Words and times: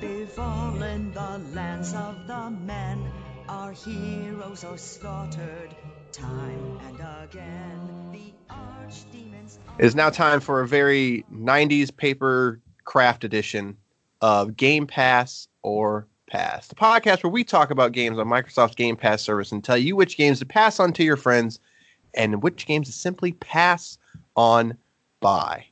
Befallen 0.00 1.12
the 1.12 1.40
lands 1.54 1.94
of 1.94 2.26
the 2.26 2.50
men. 2.50 3.10
Our 3.48 3.72
heroes 3.72 4.64
are 4.64 4.78
slaughtered 4.78 5.74
time 6.12 6.78
and 6.86 7.28
again. 7.28 8.12
The 8.12 8.54
archdemons. 8.54 9.58
It 9.78 9.84
is 9.84 9.94
now 9.94 10.10
time 10.10 10.40
for 10.40 10.60
a 10.60 10.68
very 10.68 11.24
90s 11.32 11.94
paper 11.94 12.60
craft 12.84 13.24
edition 13.24 13.76
of 14.20 14.56
Game 14.56 14.86
Pass 14.86 15.48
or 15.62 16.06
Pass, 16.28 16.68
the 16.68 16.76
podcast 16.76 17.24
where 17.24 17.30
we 17.30 17.42
talk 17.42 17.70
about 17.70 17.92
games 17.92 18.18
on 18.18 18.28
Microsoft's 18.28 18.76
Game 18.76 18.96
Pass 18.96 19.22
service 19.22 19.50
and 19.50 19.64
tell 19.64 19.76
you 19.76 19.96
which 19.96 20.16
games 20.16 20.38
to 20.38 20.46
pass 20.46 20.78
on 20.78 20.92
to 20.92 21.02
your 21.02 21.16
friends 21.16 21.58
and 22.14 22.42
which 22.42 22.66
games 22.66 22.86
to 22.86 22.92
simply 22.92 23.32
pass 23.32 23.98
on 24.36 24.76
by. 25.18 25.64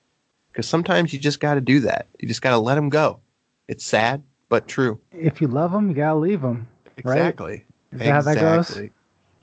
Because 0.50 0.66
sometimes 0.66 1.12
you 1.12 1.18
just 1.18 1.38
got 1.38 1.54
to 1.54 1.60
do 1.60 1.80
that. 1.80 2.08
You 2.18 2.26
just 2.26 2.42
got 2.42 2.50
to 2.50 2.58
let 2.58 2.74
them 2.74 2.88
go. 2.88 3.20
It's 3.69 3.84
sad, 3.84 4.22
but 4.48 4.66
true. 4.66 4.98
If 5.12 5.41
you 5.41 5.48
love 5.48 5.72
them, 5.72 5.88
you 5.88 5.94
gotta 5.94 6.19
leave 6.19 6.41
them. 6.42 6.66
Right? 7.05 7.16
Exactly. 7.19 7.64
Is 7.92 7.98
that 8.01 8.06
how 8.08 8.23
that 8.23 8.34
goes? 8.36 8.67
Exactly. 8.70 8.90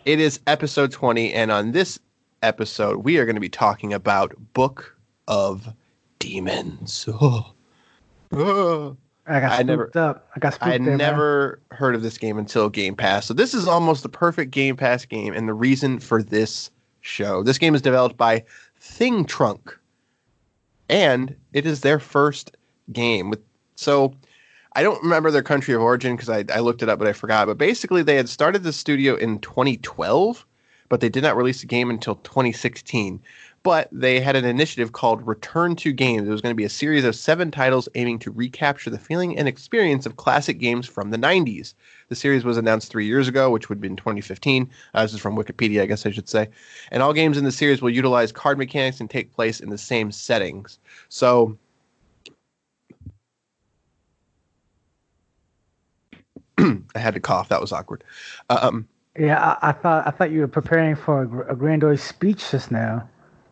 It 0.05 0.19
is 0.19 0.39
episode 0.47 0.91
20, 0.91 1.33
and 1.33 1.51
on 1.51 1.71
this 1.71 1.99
episode, 2.43 2.97
we 2.97 3.17
are 3.17 3.25
going 3.25 3.35
to 3.35 3.41
be 3.41 3.49
talking 3.49 3.91
about 3.93 4.33
Book 4.53 4.95
of 5.27 5.73
Demons. 6.19 7.07
Oh. 7.09 7.51
Oh. 8.31 8.97
I 9.27 9.39
got 9.39 9.59
I 9.59 9.63
never- 9.63 9.89
up. 9.95 10.27
I 10.35 10.39
got 10.39 10.53
spooked 10.55 10.67
I 10.67 10.71
had 10.73 10.81
there, 10.81 10.89
man. 10.89 10.97
never 10.97 11.59
heard 11.71 11.95
of 11.95 12.01
this 12.01 12.17
game 12.17 12.37
until 12.37 12.69
Game 12.69 12.95
Pass. 12.95 13.25
So 13.25 13.33
this 13.33 13.53
is 13.53 13.67
almost 13.67 14.03
the 14.03 14.09
perfect 14.09 14.51
Game 14.51 14.75
Pass 14.75 15.05
game, 15.05 15.33
and 15.33 15.47
the 15.47 15.53
reason 15.53 15.99
for 15.99 16.21
this 16.21 16.69
show. 17.01 17.41
This 17.43 17.57
game 17.57 17.73
is 17.75 17.81
developed 17.81 18.17
by 18.17 18.43
Thing 18.79 19.25
Trunk, 19.25 19.75
and 20.89 21.35
it 21.53 21.65
is 21.65 21.81
their 21.81 21.99
first 21.99 22.55
game. 22.91 23.29
With 23.29 23.39
so 23.75 24.13
I 24.73 24.83
don't 24.83 25.01
remember 25.03 25.31
their 25.31 25.43
country 25.43 25.73
of 25.73 25.81
origin 25.81 26.15
because 26.15 26.29
I, 26.29 26.43
I 26.53 26.59
looked 26.59 26.83
it 26.83 26.89
up, 26.89 26.99
but 26.99 27.07
I 27.07 27.13
forgot. 27.13 27.47
But 27.47 27.57
basically, 27.57 28.03
they 28.03 28.15
had 28.15 28.29
started 28.29 28.63
the 28.63 28.73
studio 28.73 29.15
in 29.15 29.39
2012, 29.39 30.45
but 30.89 31.01
they 31.01 31.09
did 31.09 31.23
not 31.23 31.37
release 31.37 31.61
the 31.61 31.67
game 31.67 31.89
until 31.89 32.15
2016 32.15 33.21
but 33.65 33.89
they 33.91 34.19
had 34.19 34.35
an 34.35 34.45
initiative 34.45 34.91
called 34.91 35.25
Return 35.25 35.75
to 35.77 35.91
Games. 35.91 36.27
It 36.27 36.31
was 36.31 36.39
going 36.39 36.51
to 36.53 36.55
be 36.55 36.65
a 36.65 36.69
series 36.69 37.03
of 37.03 37.15
seven 37.15 37.49
titles 37.49 37.89
aiming 37.95 38.19
to 38.19 38.29
recapture 38.29 38.91
the 38.91 38.99
feeling 38.99 39.35
and 39.39 39.47
experience 39.47 40.05
of 40.05 40.17
classic 40.17 40.59
games 40.59 40.85
from 40.85 41.09
the 41.09 41.17
90s. 41.17 41.73
The 42.09 42.15
series 42.15 42.43
was 42.43 42.57
announced 42.57 42.91
three 42.91 43.07
years 43.07 43.27
ago, 43.27 43.49
which 43.49 43.67
would 43.67 43.77
have 43.77 43.81
been 43.81 43.95
2015. 43.95 44.69
Uh, 44.93 45.01
this 45.01 45.15
is 45.15 45.19
from 45.19 45.35
Wikipedia, 45.35 45.81
I 45.81 45.87
guess 45.87 46.05
I 46.05 46.11
should 46.11 46.29
say. 46.29 46.47
And 46.91 47.01
all 47.01 47.11
games 47.11 47.39
in 47.39 47.43
the 47.43 47.51
series 47.51 47.81
will 47.81 47.89
utilize 47.89 48.31
card 48.31 48.59
mechanics 48.59 48.99
and 48.99 49.09
take 49.09 49.33
place 49.33 49.59
in 49.59 49.71
the 49.71 49.79
same 49.79 50.11
settings. 50.11 50.77
So. 51.09 51.57
I 56.95 56.99
had 56.99 57.13
to 57.13 57.19
cough. 57.19 57.49
That 57.49 57.61
was 57.61 57.71
awkward. 57.71 58.03
Um, 58.49 58.87
Yeah, 59.17 59.57
I, 59.61 59.69
I 59.69 59.71
thought 59.71 60.07
I 60.07 60.11
thought 60.11 60.31
you 60.31 60.41
were 60.41 60.47
preparing 60.47 60.95
for 60.95 61.23
a, 61.23 61.53
a 61.53 61.55
grandiose 61.55 62.03
speech 62.03 62.51
just 62.51 62.71
now. 62.71 63.07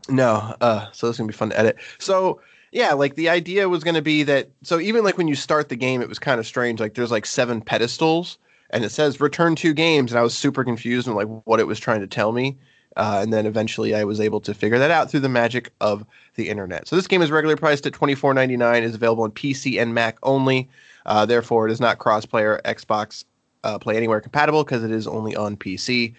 No, 0.10 0.56
uh, 0.62 0.88
so 0.92 1.08
this 1.08 1.16
is 1.16 1.18
gonna 1.20 1.28
be 1.28 1.34
fun 1.34 1.50
to 1.52 1.60
edit. 1.60 1.78
So 2.00 2.42
yeah, 2.72 2.94
like 2.94 3.16
the 3.16 3.30
idea 3.30 3.70
was 3.70 3.84
gonna 3.84 4.02
be 4.02 4.24
that. 4.24 4.50
So 4.64 4.80
even 4.80 5.04
like 5.04 5.18
when 5.18 5.28
you 5.28 5.36
start 5.36 5.70
the 5.70 5.76
game, 5.76 6.02
it 6.02 6.10
was 6.10 6.20
kind 6.20 6.40
of 6.40 6.48
strange. 6.48 6.80
Like 6.80 6.96
there's 6.96 7.12
like 7.12 7.26
seven 7.26 7.62
pedestals, 7.62 8.38
and 8.72 8.84
it 8.84 8.90
says 8.90 9.22
Return 9.22 9.56
to 9.58 9.74
Games, 9.74 10.12
and 10.12 10.20
I 10.20 10.24
was 10.24 10.38
super 10.38 10.64
confused 10.64 11.08
and 11.08 11.16
like 11.16 11.28
what 11.46 11.60
it 11.60 11.68
was 11.68 11.80
trying 11.80 12.02
to 12.02 12.08
tell 12.08 12.32
me. 12.32 12.58
Uh, 12.96 13.20
and 13.24 13.34
then 13.34 13.48
eventually 13.48 13.96
I 13.96 14.04
was 14.04 14.20
able 14.20 14.40
to 14.42 14.54
figure 14.54 14.78
that 14.78 14.92
out 14.92 15.10
through 15.10 15.22
the 15.22 15.30
magic 15.30 15.72
of 15.82 16.06
the 16.36 16.50
internet. 16.50 16.88
So 16.88 16.96
this 16.96 17.08
game 17.08 17.24
is 17.24 17.32
regularly 17.32 17.60
priced 17.60 17.88
at 17.88 17.94
twenty 17.94 18.16
four 18.16 18.34
ninety 18.34 18.58
nine. 18.58 18.84
is 18.84 18.96
available 18.96 19.24
on 19.24 19.32
PC 19.32 19.82
and 19.82 19.94
Mac 19.94 20.18
only. 20.22 20.70
Uh, 21.06 21.26
therefore, 21.26 21.68
it 21.68 21.72
is 21.72 21.80
not 21.80 22.00
cross-player 22.00 22.62
Xbox 22.66 23.26
uh, 23.64 23.80
Play 23.80 23.98
Anywhere 23.98 24.22
compatible 24.22 24.64
because 24.64 24.84
it 24.84 24.92
is 24.92 25.08
only 25.08 25.36
on 25.36 25.58
PC. 25.58 26.14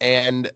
And 0.00 0.50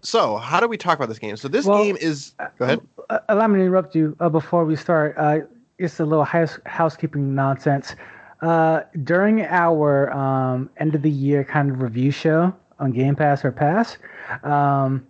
so, 0.00 0.36
how 0.36 0.60
do 0.60 0.68
we 0.68 0.76
talk 0.76 0.96
about 0.98 1.08
this 1.08 1.18
game? 1.18 1.36
So 1.36 1.48
this 1.48 1.66
Well, 1.66 1.82
game 1.82 1.96
is. 2.00 2.34
Go 2.58 2.64
ahead. 2.64 2.80
Uh, 3.10 3.18
allow 3.28 3.46
me 3.48 3.58
to 3.58 3.64
interrupt 3.64 3.94
you 3.94 4.16
uh, 4.20 4.28
before 4.28 4.64
we 4.64 4.76
start. 4.76 5.14
Uh, 5.16 5.40
it's 5.78 6.00
a 6.00 6.04
little 6.04 6.24
house, 6.24 6.58
housekeeping 6.66 7.34
nonsense. 7.34 7.94
Uh, 8.42 8.82
during 9.04 9.42
our 9.42 10.12
um, 10.12 10.70
end 10.76 10.94
of 10.94 11.02
the 11.02 11.10
year 11.10 11.42
kind 11.42 11.70
of 11.70 11.80
review 11.80 12.10
show 12.10 12.54
on 12.78 12.92
Game 12.92 13.16
Pass 13.16 13.44
or 13.44 13.50
Pass, 13.50 13.96
um, 14.42 15.06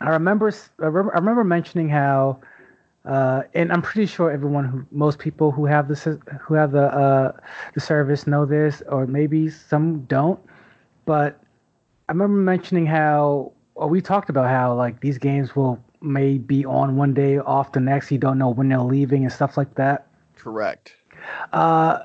I 0.00 0.10
remember 0.10 0.52
remember, 0.78 1.14
I 1.14 1.18
remember 1.18 1.44
mentioning 1.44 1.88
how, 1.88 2.40
uh, 3.04 3.42
and 3.52 3.70
I'm 3.70 3.82
pretty 3.82 4.06
sure 4.06 4.30
everyone 4.30 4.64
who 4.64 4.86
most 4.90 5.18
people 5.18 5.50
who 5.50 5.66
have 5.66 5.88
the 5.88 6.20
who 6.40 6.54
have 6.54 6.72
the 6.72 6.84
uh, 6.84 7.32
the 7.74 7.80
service 7.80 8.26
know 8.26 8.46
this, 8.46 8.82
or 8.88 9.06
maybe 9.06 9.50
some 9.50 10.00
don't. 10.02 10.40
But 11.04 11.38
I 12.08 12.12
remember 12.12 12.38
mentioning 12.38 12.86
how, 12.86 13.52
or 13.74 13.88
we 13.88 14.00
talked 14.00 14.30
about 14.30 14.48
how 14.48 14.74
like 14.74 15.00
these 15.00 15.18
games 15.18 15.54
will 15.54 15.82
may 16.00 16.38
be 16.38 16.64
on 16.64 16.96
one 16.96 17.12
day, 17.12 17.38
off 17.38 17.72
the 17.72 17.80
next. 17.80 18.10
You 18.10 18.18
don't 18.18 18.38
know 18.38 18.48
when 18.48 18.70
they're 18.70 18.78
leaving 18.78 19.24
and 19.24 19.32
stuff 19.32 19.58
like 19.58 19.74
that. 19.74 20.06
Correct. 20.36 20.94
Uh, 21.52 22.00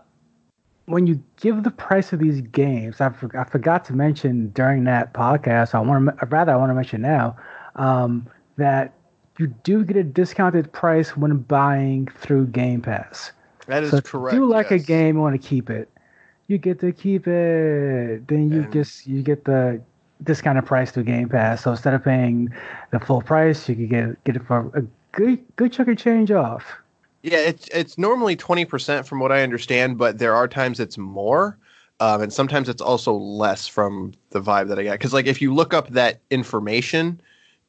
when 0.86 1.08
you 1.08 1.24
give 1.40 1.64
the 1.64 1.72
price 1.72 2.12
of 2.12 2.20
these 2.20 2.42
games, 2.42 3.00
I, 3.00 3.10
for, 3.10 3.30
I 3.38 3.44
forgot 3.46 3.86
to 3.86 3.94
mention 3.94 4.50
during 4.50 4.84
that 4.86 5.14
podcast. 5.14 5.76
I 5.76 5.80
want 5.80 6.20
to 6.20 6.26
rather 6.26 6.52
I 6.52 6.56
want 6.58 6.72
to 6.72 6.74
mention 6.74 7.02
now 7.02 7.38
um, 7.76 8.28
that 8.58 8.94
you 9.40 9.48
do 9.64 9.84
get 9.86 9.96
a 9.96 10.04
discounted 10.04 10.72
price 10.74 11.16
when 11.16 11.38
buying 11.38 12.08
through 12.08 12.48
Game 12.48 12.82
Pass. 12.82 13.32
That 13.68 13.84
is 13.84 13.92
So 13.92 13.98
if 13.98 14.14
you 14.14 14.46
like 14.46 14.70
a 14.72 14.80
game, 14.80 15.16
you 15.16 15.22
want 15.22 15.42
to 15.42 15.48
keep 15.48 15.70
it. 15.70 15.90
You 16.48 16.58
get 16.58 16.80
to 16.82 16.92
keep 16.92 17.26
it. 17.28 18.28
Then 18.28 18.52
you 18.52 18.64
And- 18.64 18.74
just 18.74 19.08
you 19.08 19.22
get 19.22 19.46
the 19.46 19.82
discounted 20.24 20.66
price 20.66 20.92
through 20.92 21.04
Game 21.04 21.30
Pass. 21.30 21.64
So 21.64 21.72
instead 21.72 21.94
of 21.94 22.04
paying 22.04 22.52
the 22.92 23.00
full 23.00 23.22
price, 23.22 23.70
you 23.70 23.76
could 23.76 23.90
get 23.90 24.24
get 24.26 24.36
it 24.36 24.46
for 24.46 24.70
a 24.74 24.84
good 25.14 25.40
good 25.56 25.72
chunk 25.72 25.90
of 25.90 25.98
change 25.98 26.32
off. 26.32 26.66
Yeah, 27.22 27.38
it's 27.38 27.68
it's 27.70 27.98
normally 27.98 28.36
twenty 28.36 28.66
percent 28.66 29.08
from 29.08 29.20
what 29.20 29.32
I 29.32 29.44
understand, 29.44 29.98
but 29.98 30.18
there 30.18 30.36
are 30.36 30.48
times 30.48 30.80
it's 30.80 30.98
more, 30.98 31.58
um, 32.00 32.22
and 32.22 32.34
sometimes 32.34 32.68
it's 32.68 32.82
also 32.82 33.14
less 33.14 33.68
from 33.68 34.14
the 34.32 34.42
vibe 34.42 34.68
that 34.70 34.80
I 34.80 34.84
got. 34.84 34.94
Because 34.94 35.14
like 35.14 35.28
if 35.28 35.42
you 35.42 35.54
look 35.54 35.74
up 35.74 35.90
that 35.90 36.20
information, 36.30 37.22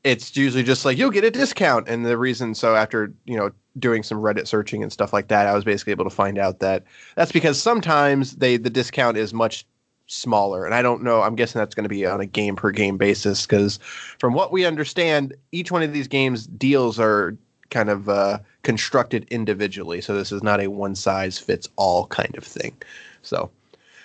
it's 0.04 0.36
usually 0.36 0.62
just 0.62 0.84
like 0.84 0.96
you'll 0.96 1.10
get 1.10 1.24
a 1.24 1.30
discount. 1.30 1.88
And 1.88 2.06
the 2.06 2.16
reason 2.16 2.54
so 2.54 2.74
after 2.74 3.12
you 3.24 3.36
know 3.36 3.50
doing 3.78 4.02
some 4.02 4.18
reddit 4.18 4.46
searching 4.46 4.82
and 4.82 4.92
stuff 4.92 5.12
like 5.12 5.28
that 5.28 5.46
i 5.46 5.54
was 5.54 5.62
basically 5.62 5.92
able 5.92 6.02
to 6.02 6.10
find 6.10 6.38
out 6.38 6.58
that 6.58 6.82
that's 7.14 7.30
because 7.30 7.62
sometimes 7.62 8.36
they 8.36 8.56
the 8.56 8.68
discount 8.68 9.16
is 9.16 9.32
much 9.32 9.64
smaller. 10.06 10.64
And 10.64 10.74
i 10.74 10.82
don't 10.82 11.02
know 11.02 11.22
i'm 11.22 11.36
guessing 11.36 11.58
that's 11.58 11.74
going 11.74 11.84
to 11.84 11.88
be 11.88 12.04
on 12.06 12.20
a 12.20 12.26
game 12.26 12.56
per 12.56 12.70
game 12.70 12.96
basis 12.96 13.46
because 13.46 13.78
from 14.18 14.34
what 14.34 14.52
we 14.52 14.64
understand 14.64 15.34
each 15.52 15.70
one 15.70 15.82
of 15.82 15.92
these 15.92 16.08
games 16.08 16.46
deals 16.46 16.98
are 16.98 17.36
kind 17.70 17.88
of 17.88 18.08
uh, 18.08 18.36
constructed 18.64 19.24
individually. 19.30 20.00
So 20.00 20.16
this 20.16 20.32
is 20.32 20.42
not 20.42 20.60
a 20.60 20.66
one 20.66 20.96
size 20.96 21.38
fits 21.38 21.68
all 21.76 22.08
kind 22.08 22.36
of 22.36 22.42
thing. 22.42 22.76
So 23.22 23.48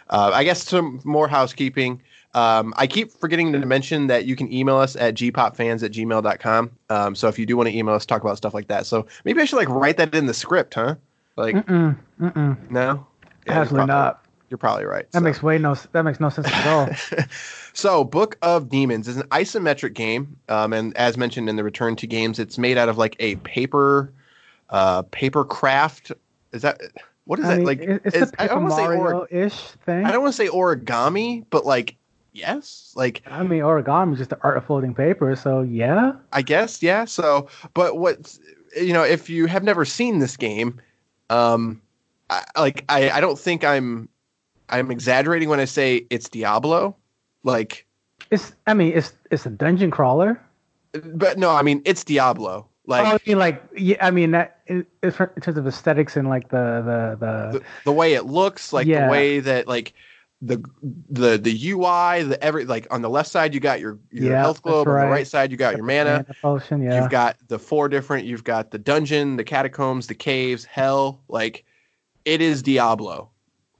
uh, 0.09 0.31
i 0.33 0.44
guess 0.44 0.63
some 0.63 1.01
more 1.03 1.27
housekeeping 1.27 2.01
um, 2.36 2.74
I 2.78 2.86
keep 2.86 3.12
forgetting 3.12 3.52
to 3.54 3.60
mention 3.66 4.08
that 4.08 4.26
you 4.26 4.36
can 4.36 4.52
email 4.54 4.76
us 4.78 4.96
at 4.96 5.16
gpopfans 5.16 5.82
at 5.84 5.92
gmail.com. 5.92 6.72
Um, 6.90 7.16
so 7.16 7.28
if 7.28 7.40
you 7.40 7.46
do 7.46 7.58
want 7.58 7.70
to 7.70 7.76
email 7.76 7.96
us, 7.96 8.06
talk 8.06 8.22
about 8.22 8.38
stuff 8.38 8.54
like 8.54 8.68
that. 8.68 8.86
So 8.86 9.08
maybe 9.24 9.42
I 9.42 9.46
should 9.46 9.56
like 9.58 9.70
write 9.70 9.98
that 9.98 10.14
in 10.14 10.26
the 10.28 10.34
script, 10.34 10.74
huh? 10.76 10.96
Like, 11.38 11.56
Mm-mm, 11.56 11.98
mm-mm. 12.22 12.70
no? 12.70 12.80
Yeah, 13.48 13.54
you're 13.54 13.62
Absolutely 13.62 13.76
probably- 13.88 13.88
not. 13.88 14.22
You're 14.52 14.58
probably 14.60 14.86
right. 14.86 15.12
That 15.12 15.20
so. 15.20 15.24
makes 15.24 15.42
way 15.42 15.58
no 15.58 15.74
that 15.92 16.04
makes 16.04 16.20
no 16.20 16.30
sense 16.30 16.48
at 16.48 16.68
all. 16.68 16.90
so, 17.74 18.04
Book 18.04 18.38
of 18.44 18.70
Demons 18.70 19.08
is 19.08 19.18
an 19.18 19.28
isometric 19.30 19.96
game, 19.96 20.38
um, 20.50 20.72
and 20.72 20.96
as 20.96 21.18
mentioned 21.18 21.50
in 21.50 21.56
the 21.56 21.64
Return 21.64 21.96
to 21.96 22.06
Games, 22.06 22.38
it's 22.38 22.60
made 22.60 22.78
out 22.78 22.88
of 22.88 22.98
like 23.00 23.16
a 23.20 23.38
paper, 23.38 24.14
uh, 24.70 25.02
paper 25.12 25.46
craft. 25.46 26.12
Is 26.52 26.62
that 26.62 26.80
what 27.26 27.40
is 27.40 27.46
I 27.46 27.50
that 27.50 27.58
mean, 27.58 27.66
like? 27.66 27.80
it's 27.82 28.16
is- 28.16 28.32
the 28.32 28.42
I 28.52 28.54
wanna 28.54 28.76
say 28.76 28.86
or- 28.86 28.98
Mario-ish 28.98 29.60
thing. 29.84 30.06
I 30.06 30.12
don't 30.12 30.22
want 30.22 30.34
to 30.36 30.38
say 30.38 30.48
origami, 30.48 31.44
but 31.50 31.66
like 31.66 31.96
yes, 32.36 32.94
like 32.96 33.24
I 33.26 33.42
mean, 33.44 33.62
origami 33.62 34.14
is 34.14 34.20
just 34.20 34.30
the 34.30 34.40
art 34.44 34.58
of 34.58 34.66
folding 34.66 34.94
paper, 34.94 35.36
so 35.36 35.62
yeah. 35.62 36.14
I 36.34 36.42
guess, 36.42 36.84
yeah. 36.84 37.06
So, 37.06 37.48
but 37.74 37.98
what 37.98 38.38
you 38.76 38.94
know, 38.94 39.04
if 39.04 39.30
you 39.30 39.46
have 39.48 39.64
never 39.64 39.86
seen 39.86 40.20
this 40.20 40.38
game, 40.38 40.80
um, 41.30 41.82
I, 42.30 42.44
like 42.58 42.86
I, 42.90 43.10
I 43.10 43.22
don't 43.22 43.40
think 43.40 43.64
I'm, 43.64 44.10
I'm 44.70 44.92
exaggerating 44.92 45.50
when 45.50 45.60
I 45.60 45.66
say 45.66 46.06
it's 46.10 46.28
Diablo, 46.30 46.96
like, 47.44 47.86
It's 48.32 48.54
I 48.68 48.74
mean, 48.74 48.94
it's 48.96 49.14
it's 49.32 49.46
a 49.46 49.50
dungeon 49.50 49.92
crawler. 49.92 50.42
but 51.14 51.38
no, 51.38 51.52
I 51.52 51.62
mean 51.62 51.82
it's 51.86 52.04
Diablo, 52.04 52.68
like 52.86 53.06
oh, 53.06 53.12
I 53.16 53.20
mean, 53.26 53.40
like 53.40 53.64
yeah, 53.76 53.98
I 54.06 54.12
mean 54.12 54.32
that 54.32 54.62
in, 54.68 54.86
in 55.04 55.12
terms 55.12 55.58
of 55.58 55.68
aesthetics 55.68 56.18
and 56.18 56.28
like 56.28 56.50
the 56.50 56.82
the 56.86 57.26
the, 57.26 57.60
the, 57.60 57.66
the 57.86 57.92
way 57.92 58.14
it 58.14 58.26
looks, 58.26 58.74
like 58.74 58.88
Yeah. 58.88 59.06
the 59.06 59.12
way 59.12 59.40
that 59.40 59.68
like 59.68 59.94
the 60.42 60.64
the 61.10 61.38
the 61.38 61.70
UI, 61.72 62.24
the 62.24 62.38
every 62.42 62.66
like 62.66 62.88
on 62.92 63.02
the 63.02 63.10
left 63.10 63.30
side 63.30 63.54
you 63.54 63.60
got 63.60 63.80
your 63.80 63.98
your 64.12 64.32
Yeah, 64.34 64.40
health 64.42 64.62
globe, 64.62 64.86
that's 64.86 64.96
on 64.96 65.02
the 65.02 65.06
right. 65.06 65.10
right 65.12 65.28
side 65.28 65.50
you 65.52 65.58
got 65.58 65.76
your 65.78 65.86
mana. 65.86 66.26
potion. 66.42 66.82
Yeah, 66.82 67.02
You've 67.02 67.10
got 67.10 67.38
the 67.48 67.58
four 67.58 67.88
different. 67.90 68.26
You've 68.26 68.44
got 68.44 68.72
the 68.72 68.78
dungeon, 68.78 69.38
the 69.38 69.44
catacombs, 69.44 70.08
the 70.08 70.16
caves, 70.16 70.66
hell. 70.66 71.22
Like 71.30 71.64
it 72.26 72.42
is 72.42 72.62
Diablo 72.62 73.30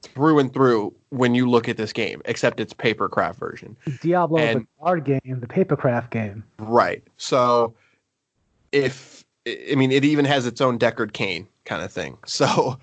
through 0.02 0.38
and 0.38 0.52
through 0.52 0.94
when 1.10 1.34
you 1.34 1.48
look 1.48 1.68
at 1.68 1.76
this 1.76 1.92
game, 1.92 2.22
except 2.24 2.58
it's 2.60 2.72
papercraft 2.72 3.36
version. 3.36 3.76
Diablo, 4.00 4.38
and- 4.38 4.60
the 4.62 4.66
card 4.82 5.04
game, 5.04 5.20
the 5.40 5.46
papercraft 5.46 6.10
game. 6.10 6.42
Right. 6.58 7.02
So 7.18 7.74
if 8.72 9.24
I 9.46 9.74
mean 9.76 9.92
it 9.92 10.04
even 10.04 10.24
has 10.24 10.46
its 10.46 10.60
own 10.60 10.78
Deckard 10.78 11.12
Cain 11.12 11.46
kind 11.64 11.82
of 11.82 11.92
thing. 11.92 12.16
So 12.26 12.78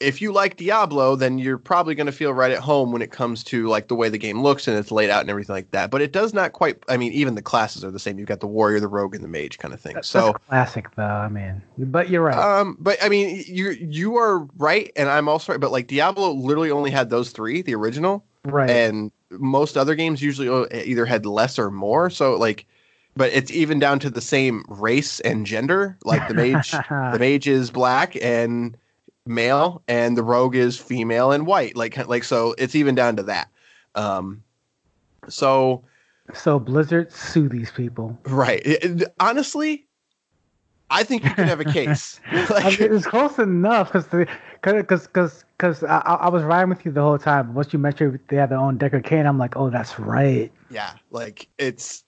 if 0.00 0.22
you 0.22 0.32
like 0.32 0.56
Diablo, 0.56 1.16
then 1.16 1.38
you're 1.38 1.58
probably 1.58 1.94
going 1.94 2.06
to 2.06 2.12
feel 2.12 2.32
right 2.32 2.52
at 2.52 2.60
home 2.60 2.92
when 2.92 3.02
it 3.02 3.10
comes 3.10 3.42
to 3.44 3.66
like 3.66 3.88
the 3.88 3.96
way 3.96 4.08
the 4.08 4.18
game 4.18 4.42
looks 4.42 4.68
and 4.68 4.76
it's 4.76 4.92
laid 4.92 5.10
out 5.10 5.22
and 5.22 5.30
everything 5.30 5.54
like 5.54 5.70
that. 5.72 5.90
But 5.90 6.02
it 6.02 6.12
does 6.12 6.32
not 6.32 6.52
quite. 6.52 6.78
I 6.88 6.96
mean, 6.96 7.12
even 7.12 7.34
the 7.34 7.42
classes 7.42 7.84
are 7.84 7.90
the 7.90 7.98
same. 7.98 8.18
You've 8.18 8.28
got 8.28 8.40
the 8.40 8.46
warrior, 8.46 8.78
the 8.78 8.88
rogue, 8.88 9.14
and 9.14 9.24
the 9.24 9.28
mage 9.28 9.58
kind 9.58 9.74
of 9.74 9.80
thing. 9.80 9.94
That- 9.94 10.04
so 10.04 10.26
that's 10.32 10.44
classic 10.48 10.94
though. 10.94 11.02
I 11.02 11.28
mean, 11.28 11.62
but 11.78 12.10
you're 12.10 12.22
right. 12.22 12.38
Um, 12.38 12.76
but 12.78 13.02
I 13.02 13.08
mean, 13.08 13.42
you 13.46 13.70
you 13.70 14.16
are 14.16 14.40
right, 14.56 14.92
and 14.94 15.08
I'm 15.08 15.28
also 15.28 15.52
right. 15.52 15.60
But 15.60 15.72
like 15.72 15.88
Diablo, 15.88 16.32
literally 16.32 16.70
only 16.70 16.90
had 16.90 17.10
those 17.10 17.30
three, 17.30 17.62
the 17.62 17.74
original, 17.74 18.24
right. 18.44 18.70
and 18.70 19.10
most 19.30 19.76
other 19.76 19.94
games 19.94 20.22
usually 20.22 20.48
either 20.72 21.06
had 21.06 21.26
less 21.26 21.58
or 21.58 21.70
more. 21.70 22.08
So 22.08 22.36
like, 22.36 22.66
but 23.16 23.32
it's 23.32 23.50
even 23.50 23.80
down 23.80 23.98
to 24.00 24.10
the 24.10 24.20
same 24.20 24.64
race 24.68 25.18
and 25.20 25.44
gender. 25.44 25.98
Like 26.04 26.28
the 26.28 26.34
mage, 26.34 26.70
the 26.88 27.16
mage 27.18 27.48
is 27.48 27.70
black 27.70 28.16
and 28.22 28.76
male, 29.28 29.82
and 29.88 30.16
the 30.16 30.22
rogue 30.22 30.56
is 30.56 30.78
female 30.78 31.32
and 31.32 31.46
white. 31.46 31.76
Like 31.76 31.96
like 32.08 32.24
so, 32.24 32.54
it's 32.58 32.74
even 32.74 32.94
down 32.94 33.16
to 33.16 33.22
that. 33.24 33.48
Um, 33.94 34.42
so 35.28 35.84
so 36.34 36.58
Blizzard 36.58 37.12
sue 37.12 37.48
these 37.48 37.70
people. 37.70 38.18
right, 38.26 38.62
It- 38.64 38.84
it- 39.02 39.14
honestly. 39.20 39.84
I 40.90 41.04
think 41.04 41.22
you 41.22 41.28
could 41.30 41.46
have 41.48 41.60
a 41.60 41.66
case. 41.66 42.18
I 42.32 42.48
Like, 42.50 42.80
mean, 42.80 42.94
it's 42.94 43.06
close 43.06 43.38
enough 43.38 43.92
because 43.92 44.06
because 44.62 45.06
because 45.06 45.44
because 45.58 45.84
I, 45.84 45.98
I 45.98 46.14
I 46.14 46.28
was 46.30 46.42
riding 46.42 46.70
with 46.70 46.82
you 46.86 46.90
the 46.92 47.02
whole 47.02 47.18
time. 47.18 47.52
Once 47.52 47.74
you 47.74 47.78
mentioned 47.78 48.18
they 48.28 48.36
had 48.36 48.48
their 48.48 48.56
own 48.58 48.78
Deckard 48.78 49.04
Cain, 49.04 49.26
I'm 49.26 49.36
like, 49.38 49.54
oh, 49.54 49.68
that's 49.68 49.98
right. 49.98 50.50
yeah 50.70 50.92
like 51.10 51.46
it's 51.58 52.04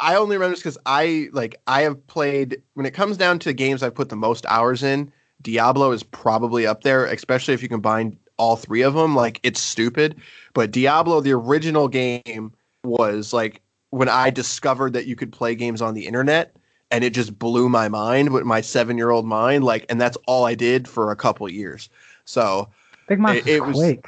i 0.00 0.16
only 0.16 0.36
remember 0.36 0.52
this 0.54 0.60
because 0.60 0.78
i 0.86 1.28
like 1.32 1.54
i 1.68 1.82
have 1.82 2.04
played 2.08 2.60
when 2.74 2.86
it 2.86 2.92
comes 2.92 3.16
down 3.16 3.38
to 3.38 3.52
games 3.52 3.82
i've 3.84 3.94
put 3.94 4.08
the 4.08 4.16
most 4.16 4.44
hours 4.46 4.82
in 4.82 5.12
diablo 5.42 5.90
is 5.92 6.02
probably 6.02 6.66
up 6.66 6.82
there 6.82 7.06
especially 7.06 7.54
if 7.54 7.62
you 7.62 7.68
combine 7.68 8.16
all 8.36 8.56
three 8.56 8.82
of 8.82 8.94
them 8.94 9.14
like 9.14 9.40
it's 9.42 9.60
stupid 9.60 10.16
but 10.54 10.70
diablo 10.70 11.20
the 11.20 11.32
original 11.32 11.88
game 11.88 12.52
was 12.84 13.32
like 13.32 13.60
when 13.90 14.08
i 14.08 14.30
discovered 14.30 14.92
that 14.92 15.06
you 15.06 15.16
could 15.16 15.32
play 15.32 15.54
games 15.54 15.82
on 15.82 15.94
the 15.94 16.06
internet 16.06 16.54
and 16.90 17.04
it 17.04 17.10
just 17.14 17.38
blew 17.38 17.68
my 17.68 17.88
mind 17.88 18.32
with 18.32 18.44
my 18.44 18.60
seven 18.60 18.96
year 18.96 19.10
old 19.10 19.26
mind 19.26 19.64
like 19.64 19.84
and 19.88 20.00
that's 20.00 20.16
all 20.26 20.44
i 20.44 20.54
did 20.54 20.86
for 20.88 21.10
a 21.10 21.16
couple 21.16 21.48
years 21.48 21.88
so 22.24 22.68
think 23.08 23.20
mine 23.20 23.36
It- 23.36 23.44
was 23.44 23.52
it 23.54 23.64
was- 23.66 23.76
Quake. 23.76 24.06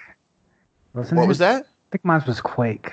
Wasn't 0.94 1.16
what 1.18 1.24
it? 1.24 1.28
was 1.28 1.38
that 1.38 1.62
I 1.64 1.96
think 1.96 2.04
mine 2.04 2.22
was 2.26 2.40
Quake. 2.40 2.92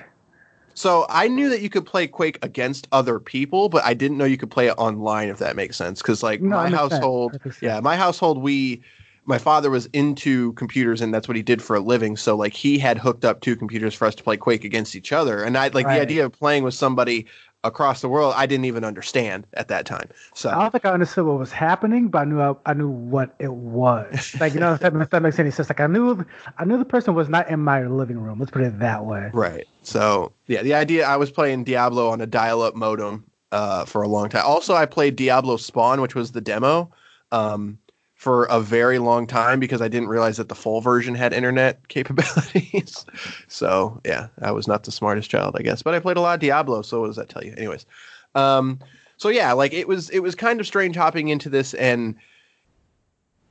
So 0.82 1.06
I 1.10 1.28
knew 1.28 1.48
that 1.50 1.62
you 1.62 1.70
could 1.70 1.86
play 1.86 2.08
Quake 2.08 2.40
against 2.42 2.88
other 2.92 3.20
people, 3.20 3.70
but 3.70 3.84
I 3.86 3.94
didn't 3.94 4.18
know 4.18 4.26
you 4.26 4.36
could 4.38 4.50
play 4.50 4.66
it 4.68 4.74
online. 4.80 5.30
If 5.30 5.38
that 5.38 5.56
makes 5.56 5.78
sense, 5.78 6.02
because 6.02 6.24
like 6.24 6.48
No, 6.50 6.60
my 6.60 6.66
it 6.66 6.70
makes 6.70 6.88
sense. 6.88 7.12
household, 7.12 7.38
yeah, 7.62 7.80
my 7.82 7.96
household, 7.96 8.40
we, 8.42 8.82
my 9.26 9.38
father 9.38 9.70
was 9.70 9.86
into 9.94 10.54
computers, 10.54 11.00
and 11.02 11.14
that's 11.14 11.28
what 11.28 11.38
he 11.38 11.44
did 11.44 11.62
for 11.62 11.76
a 11.76 11.80
living. 11.80 12.18
So 12.18 12.36
like 12.36 12.54
he 12.54 12.80
had 12.80 12.98
hooked 12.98 13.24
up 13.26 13.42
two 13.42 13.56
computers 13.56 13.94
for 13.94 14.08
us 14.08 14.16
to 14.16 14.24
play 14.24 14.38
Quake 14.38 14.64
against 14.64 14.96
each 14.96 15.12
other, 15.12 15.44
and 15.44 15.56
I 15.56 15.68
like 15.68 15.86
Right. 15.86 15.98
the 15.98 16.00
idea 16.00 16.26
of 16.26 16.32
playing 16.34 16.64
with 16.64 16.74
somebody 16.74 17.28
across 17.64 18.02
the 18.02 18.10
world. 18.10 18.34
I 18.36 18.46
didn't 18.46 18.66
even 18.66 18.84
understand 18.84 19.46
at 19.54 19.68
that 19.68 19.86
time. 19.86 20.10
So 20.34 20.50
I 20.50 20.56
don't 20.56 20.72
think 20.72 20.86
I 20.86 20.92
understood 20.92 21.26
what 21.26 21.38
was 21.38 21.52
happening, 21.52 22.08
but 22.10 22.20
I 22.20 22.26
knew 22.26 22.42
I, 22.42 22.54
I 22.66 22.74
knew 22.74 22.90
what 22.90 23.36
it 23.40 23.54
was. 23.54 24.36
Like 24.42 24.54
you 24.54 24.60
know, 24.60 24.74
if 24.74 24.80
that, 24.80 24.96
if 24.96 25.10
that 25.12 25.22
makes 25.22 25.38
any 25.38 25.52
sense. 25.52 25.70
Like 25.70 25.80
I 25.80 25.88
knew 25.88 26.26
I 26.58 26.66
knew 26.66 26.78
the 26.78 26.86
person 26.86 27.14
was 27.14 27.30
not 27.30 27.50
in 27.50 27.60
my 27.60 27.86
living 27.86 28.20
room. 28.20 28.40
Let's 28.40 28.52
put 28.52 28.64
it 28.64 28.80
that 28.80 29.06
way. 29.06 29.30
Right. 29.34 29.68
So 29.84 30.32
yeah, 30.48 30.64
the 30.64 30.74
idea 30.74 31.06
I 31.06 31.18
was 31.18 31.30
playing 31.30 31.64
Diablo 31.64 32.10
on 32.10 32.22
a 32.22 32.26
dial-up 32.26 32.76
modem 32.76 33.26
uh, 33.52 33.86
for 33.86 34.02
a 34.02 34.08
long 34.08 34.30
time. 34.30 34.44
Also, 34.46 34.74
I 34.74 34.86
played 34.86 35.16
Diablo 35.16 35.58
Spawn, 35.58 36.02
which 36.02 36.16
was 36.16 36.32
the 36.32 36.42
demo, 36.42 36.90
um, 37.32 37.78
for 38.22 38.44
a 38.52 38.60
very 38.60 39.00
long 39.00 39.26
time 39.26 39.60
because 39.60 39.82
I 39.82 39.88
didn't 39.88 40.08
realize 40.08 40.38
that 40.38 40.48
the 40.48 40.54
full 40.54 40.80
version 40.80 41.16
had 41.16 41.34
internet 41.34 41.88
capabilities. 41.88 43.04
so 43.48 44.00
yeah, 44.06 44.28
I 44.44 44.52
was 44.52 44.68
not 44.68 44.84
the 44.84 44.92
smartest 44.92 45.32
child, 45.32 45.56
I 45.58 45.64
guess, 45.64 45.82
but 45.82 45.96
I 45.96 46.00
played 46.00 46.18
a 46.18 46.22
lot 46.22 46.36
of 46.36 46.40
Diablo. 46.40 46.84
So 46.84 47.02
what 47.02 47.08
does 47.08 47.16
that 47.16 47.30
tell 47.30 47.44
you? 47.44 47.56
Anyways, 47.58 47.88
um, 48.36 48.78
so 49.18 49.30
yeah, 49.30 49.54
like 49.54 49.74
it 49.74 49.88
was 49.88 50.12
it 50.12 50.20
was 50.20 50.36
kind 50.36 50.60
of 50.60 50.68
strange 50.68 50.96
hopping 50.96 51.30
into 51.30 51.50
this 51.50 51.74
and 51.74 52.14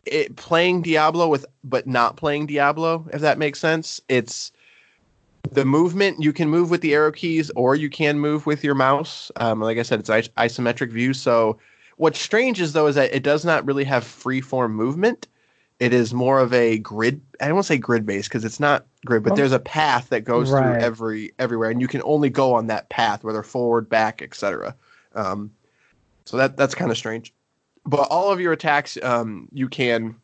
it 0.07 0.37
playing 0.37 0.83
Diablo 0.83 1.27
with 1.27 1.47
but 1.65 1.89
not 1.89 2.17
playing 2.17 2.47
Diablo, 2.47 3.09
if 3.12 3.23
that 3.23 3.39
makes 3.39 3.59
sense. 3.59 4.00
It's 4.09 4.53
the 5.50 5.65
movement 5.65 6.23
you 6.23 6.33
can 6.33 6.49
move 6.49 6.71
with 6.71 6.81
the 6.81 6.95
arrow 6.95 7.11
keys 7.11 7.50
or 7.57 7.75
you 7.75 7.91
can 7.91 8.21
move 8.21 8.47
with 8.47 8.62
your 8.62 8.75
mouse 8.77 9.33
um, 9.37 9.59
like 9.59 9.79
i 9.79 9.83
said 9.83 9.99
it's 9.99 10.11
is- 10.11 10.29
isometric 10.37 10.93
view 10.93 11.15
so 11.15 11.59
what's 12.00 12.19
strange 12.19 12.61
is 12.61 12.73
though 12.73 12.87
is 12.87 12.95
that 12.95 13.14
it 13.14 13.23
does 13.23 13.45
not 13.45 13.64
really 13.66 13.85
have 13.85 14.04
free 14.04 14.40
form 14.40 14.75
movement. 14.75 15.28
It 15.78 15.92
is 15.95 16.12
more 16.12 16.40
of 16.40 16.52
a 16.52 16.78
grid 16.78 17.21
i 17.40 17.49
to 17.49 17.62
say 17.62 17.78
grid 17.78 18.04
based 18.04 18.28
because 18.28 18.45
it's 18.45 18.61
not 18.61 18.87
grid 19.04 19.23
but 19.23 19.30
Well, 19.30 19.37
there's 19.37 19.52
a 19.52 19.59
path 19.59 20.09
that 20.09 20.23
goes 20.23 20.50
right. 20.50 20.62
through 20.62 20.83
every 20.83 21.33
everywhere 21.38 21.71
and 21.71 21.80
you 21.80 21.88
can 21.88 22.02
only 22.04 22.30
go 22.30 22.54
on 22.54 22.66
that 22.66 22.88
path 22.88 23.25
whether 23.25 23.42
forward 23.42 23.88
back 23.88 24.23
etc 24.23 24.75
um, 25.14 25.50
so 26.25 26.37
that 26.37 26.57
that's 26.57 26.75
kind 26.75 26.90
of 26.90 26.97
strange. 26.97 27.35
But 27.85 28.09
all 28.11 28.30
of 28.30 28.40
your 28.40 28.52
attacks 28.52 28.97
um, 29.02 29.49
you 29.52 29.69
can 29.69 30.16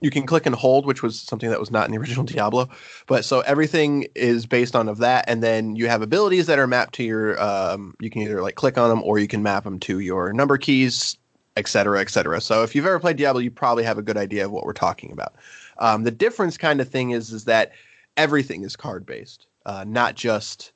you 0.00 0.10
can 0.10 0.26
click 0.26 0.46
and 0.46 0.54
hold 0.54 0.86
which 0.86 1.02
was 1.02 1.20
something 1.20 1.50
that 1.50 1.60
was 1.60 1.70
not 1.70 1.86
in 1.86 1.92
the 1.92 1.98
original 2.00 2.24
diablo 2.24 2.68
but 3.06 3.24
so 3.24 3.40
everything 3.40 4.06
is 4.14 4.46
based 4.46 4.74
on 4.74 4.88
of 4.88 4.98
that 4.98 5.24
and 5.28 5.42
then 5.42 5.76
you 5.76 5.88
have 5.88 6.02
abilities 6.02 6.46
that 6.46 6.58
are 6.58 6.66
mapped 6.66 6.94
to 6.94 7.02
your 7.02 7.40
um, 7.42 7.94
you 8.00 8.10
can 8.10 8.22
either 8.22 8.42
like 8.42 8.54
click 8.54 8.78
on 8.78 8.88
them 8.88 9.02
or 9.02 9.18
you 9.18 9.28
can 9.28 9.42
map 9.42 9.64
them 9.64 9.78
to 9.78 9.98
your 10.00 10.32
number 10.32 10.56
keys 10.56 11.16
et 11.56 11.66
cetera 11.68 12.00
et 12.00 12.10
cetera 12.10 12.40
so 12.40 12.62
if 12.62 12.74
you've 12.74 12.86
ever 12.86 13.00
played 13.00 13.16
diablo 13.16 13.40
you 13.40 13.50
probably 13.50 13.84
have 13.84 13.98
a 13.98 14.02
good 14.02 14.16
idea 14.16 14.44
of 14.44 14.50
what 14.50 14.64
we're 14.64 14.72
talking 14.72 15.12
about 15.12 15.34
um, 15.78 16.02
the 16.02 16.10
difference 16.10 16.56
kind 16.56 16.80
of 16.80 16.88
thing 16.88 17.10
is 17.10 17.32
is 17.32 17.44
that 17.44 17.72
everything 18.16 18.62
is 18.62 18.76
card 18.76 19.04
based 19.06 19.46
uh, 19.66 19.84
not 19.86 20.14
just 20.14 20.72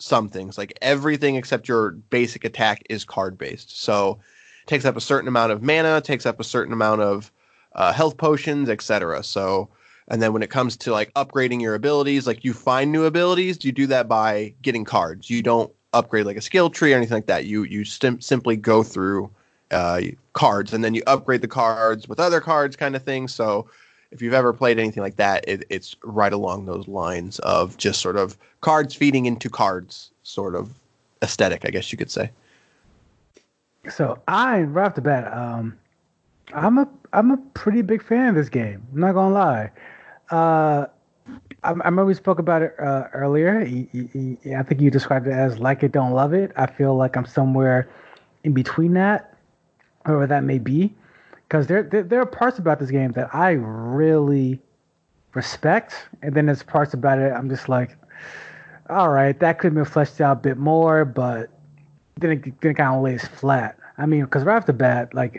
some 0.00 0.28
things. 0.28 0.58
Like 0.58 0.76
everything 0.82 1.36
except 1.36 1.68
your 1.68 1.92
basic 1.92 2.44
attack 2.44 2.82
is 2.88 3.04
card 3.04 3.38
based. 3.38 3.82
So 3.82 4.18
it 4.62 4.66
takes 4.66 4.84
up 4.84 4.96
a 4.96 5.00
certain 5.00 5.28
amount 5.28 5.52
of 5.52 5.62
mana, 5.62 6.00
takes 6.00 6.26
up 6.26 6.40
a 6.40 6.44
certain 6.44 6.72
amount 6.72 7.02
of 7.02 7.30
uh, 7.80 7.94
health 7.94 8.18
potions, 8.18 8.68
etc. 8.68 9.22
So 9.22 9.70
and 10.08 10.20
then 10.20 10.34
when 10.34 10.42
it 10.42 10.50
comes 10.50 10.76
to 10.78 10.92
like 10.92 11.14
upgrading 11.14 11.62
your 11.62 11.74
abilities, 11.74 12.26
like 12.26 12.44
you 12.44 12.52
find 12.52 12.92
new 12.92 13.06
abilities, 13.06 13.64
you 13.64 13.72
do 13.72 13.86
that 13.86 14.06
by 14.06 14.52
getting 14.60 14.84
cards. 14.84 15.30
You 15.30 15.42
don't 15.42 15.72
upgrade 15.94 16.26
like 16.26 16.36
a 16.36 16.42
skill 16.42 16.68
tree 16.68 16.92
or 16.92 16.96
anything 16.98 17.16
like 17.16 17.26
that. 17.26 17.46
You 17.46 17.62
you 17.62 17.86
sim- 17.86 18.20
simply 18.20 18.56
go 18.56 18.82
through 18.82 19.30
uh, 19.70 20.02
cards 20.34 20.74
and 20.74 20.84
then 20.84 20.94
you 20.94 21.02
upgrade 21.06 21.40
the 21.40 21.48
cards 21.48 22.06
with 22.06 22.20
other 22.20 22.40
cards, 22.40 22.76
kind 22.76 22.94
of 22.94 23.02
thing. 23.02 23.28
So 23.28 23.70
if 24.10 24.20
you've 24.20 24.34
ever 24.34 24.52
played 24.52 24.78
anything 24.78 25.02
like 25.02 25.16
that, 25.16 25.48
it, 25.48 25.64
it's 25.70 25.96
right 26.04 26.34
along 26.34 26.66
those 26.66 26.86
lines 26.86 27.38
of 27.38 27.78
just 27.78 28.02
sort 28.02 28.16
of 28.16 28.36
cards 28.60 28.94
feeding 28.94 29.24
into 29.24 29.48
cards, 29.48 30.10
sort 30.22 30.54
of 30.54 30.74
aesthetic, 31.22 31.64
I 31.64 31.70
guess 31.70 31.90
you 31.92 31.96
could 31.96 32.10
say. 32.10 32.30
So 33.88 34.20
I 34.28 34.62
right 34.62 34.86
off 34.86 34.96
the 34.96 35.00
bat, 35.00 35.32
um, 35.32 35.78
I'm 36.54 36.78
a 36.78 36.88
I'm 37.12 37.30
a 37.30 37.36
pretty 37.54 37.82
big 37.82 38.02
fan 38.02 38.28
of 38.28 38.34
this 38.34 38.48
game. 38.48 38.86
I'm 38.92 39.00
not 39.00 39.14
gonna 39.14 39.34
lie. 39.34 39.70
Uh, 40.30 40.86
I, 41.62 41.70
I 41.70 41.72
remember 41.72 42.04
we 42.04 42.14
spoke 42.14 42.38
about 42.38 42.62
it 42.62 42.74
uh, 42.78 43.04
earlier. 43.12 43.60
I 43.60 44.62
think 44.62 44.80
you 44.80 44.90
described 44.90 45.26
it 45.26 45.32
as 45.32 45.58
like 45.58 45.82
it, 45.82 45.92
don't 45.92 46.12
love 46.12 46.32
it. 46.32 46.52
I 46.56 46.66
feel 46.66 46.96
like 46.96 47.16
I'm 47.16 47.26
somewhere 47.26 47.88
in 48.44 48.52
between 48.52 48.94
that, 48.94 49.36
wherever 50.04 50.26
that 50.26 50.44
may 50.44 50.58
be, 50.58 50.94
because 51.48 51.66
there, 51.66 51.82
there 51.82 52.02
there 52.02 52.20
are 52.20 52.26
parts 52.26 52.58
about 52.58 52.78
this 52.78 52.90
game 52.90 53.12
that 53.12 53.34
I 53.34 53.50
really 53.50 54.60
respect, 55.34 55.94
and 56.22 56.34
then 56.34 56.46
there's 56.46 56.62
parts 56.62 56.94
about 56.94 57.18
it 57.18 57.32
I'm 57.32 57.48
just 57.48 57.68
like, 57.68 57.96
all 58.88 59.10
right, 59.10 59.38
that 59.40 59.58
could 59.58 59.68
have 59.68 59.74
been 59.74 59.84
fleshed 59.84 60.20
out 60.20 60.38
a 60.38 60.40
bit 60.40 60.56
more, 60.56 61.04
but 61.04 61.50
then 62.16 62.32
it, 62.32 62.60
then 62.60 62.72
it 62.72 62.74
kind 62.74 62.96
of 62.96 63.02
lays 63.02 63.26
flat. 63.26 63.76
I 63.98 64.06
mean, 64.06 64.24
because 64.24 64.44
right 64.44 64.56
off 64.56 64.66
the 64.66 64.72
bat, 64.72 65.14
like 65.14 65.36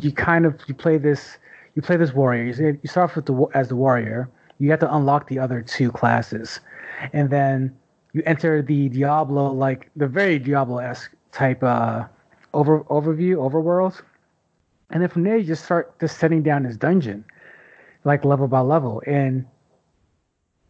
you 0.00 0.12
kind 0.12 0.46
of 0.46 0.60
you 0.66 0.74
play 0.74 0.98
this 0.98 1.38
you 1.74 1.82
play 1.82 1.96
this 1.96 2.12
warrior. 2.12 2.44
You, 2.44 2.78
you 2.82 2.88
start 2.88 3.10
off 3.10 3.16
with 3.16 3.26
the 3.26 3.46
as 3.54 3.68
the 3.68 3.76
warrior. 3.76 4.28
You 4.58 4.70
have 4.70 4.80
to 4.80 4.94
unlock 4.94 5.28
the 5.28 5.38
other 5.38 5.62
two 5.62 5.90
classes, 5.90 6.60
and 7.12 7.30
then 7.30 7.74
you 8.12 8.22
enter 8.26 8.62
the 8.62 8.88
Diablo 8.88 9.52
like 9.52 9.90
the 9.96 10.06
very 10.06 10.38
Diablo 10.38 10.78
esque 10.78 11.12
type 11.32 11.62
uh, 11.62 12.04
over 12.52 12.80
overview 12.84 13.36
overworld, 13.36 14.02
and 14.90 15.02
then 15.02 15.08
from 15.08 15.22
there 15.22 15.36
you 15.36 15.44
just 15.44 15.64
start 15.64 15.98
just 16.00 16.18
setting 16.18 16.42
down 16.42 16.64
this 16.64 16.76
dungeon, 16.76 17.24
like 18.04 18.24
level 18.24 18.48
by 18.48 18.60
level. 18.60 19.02
And 19.06 19.46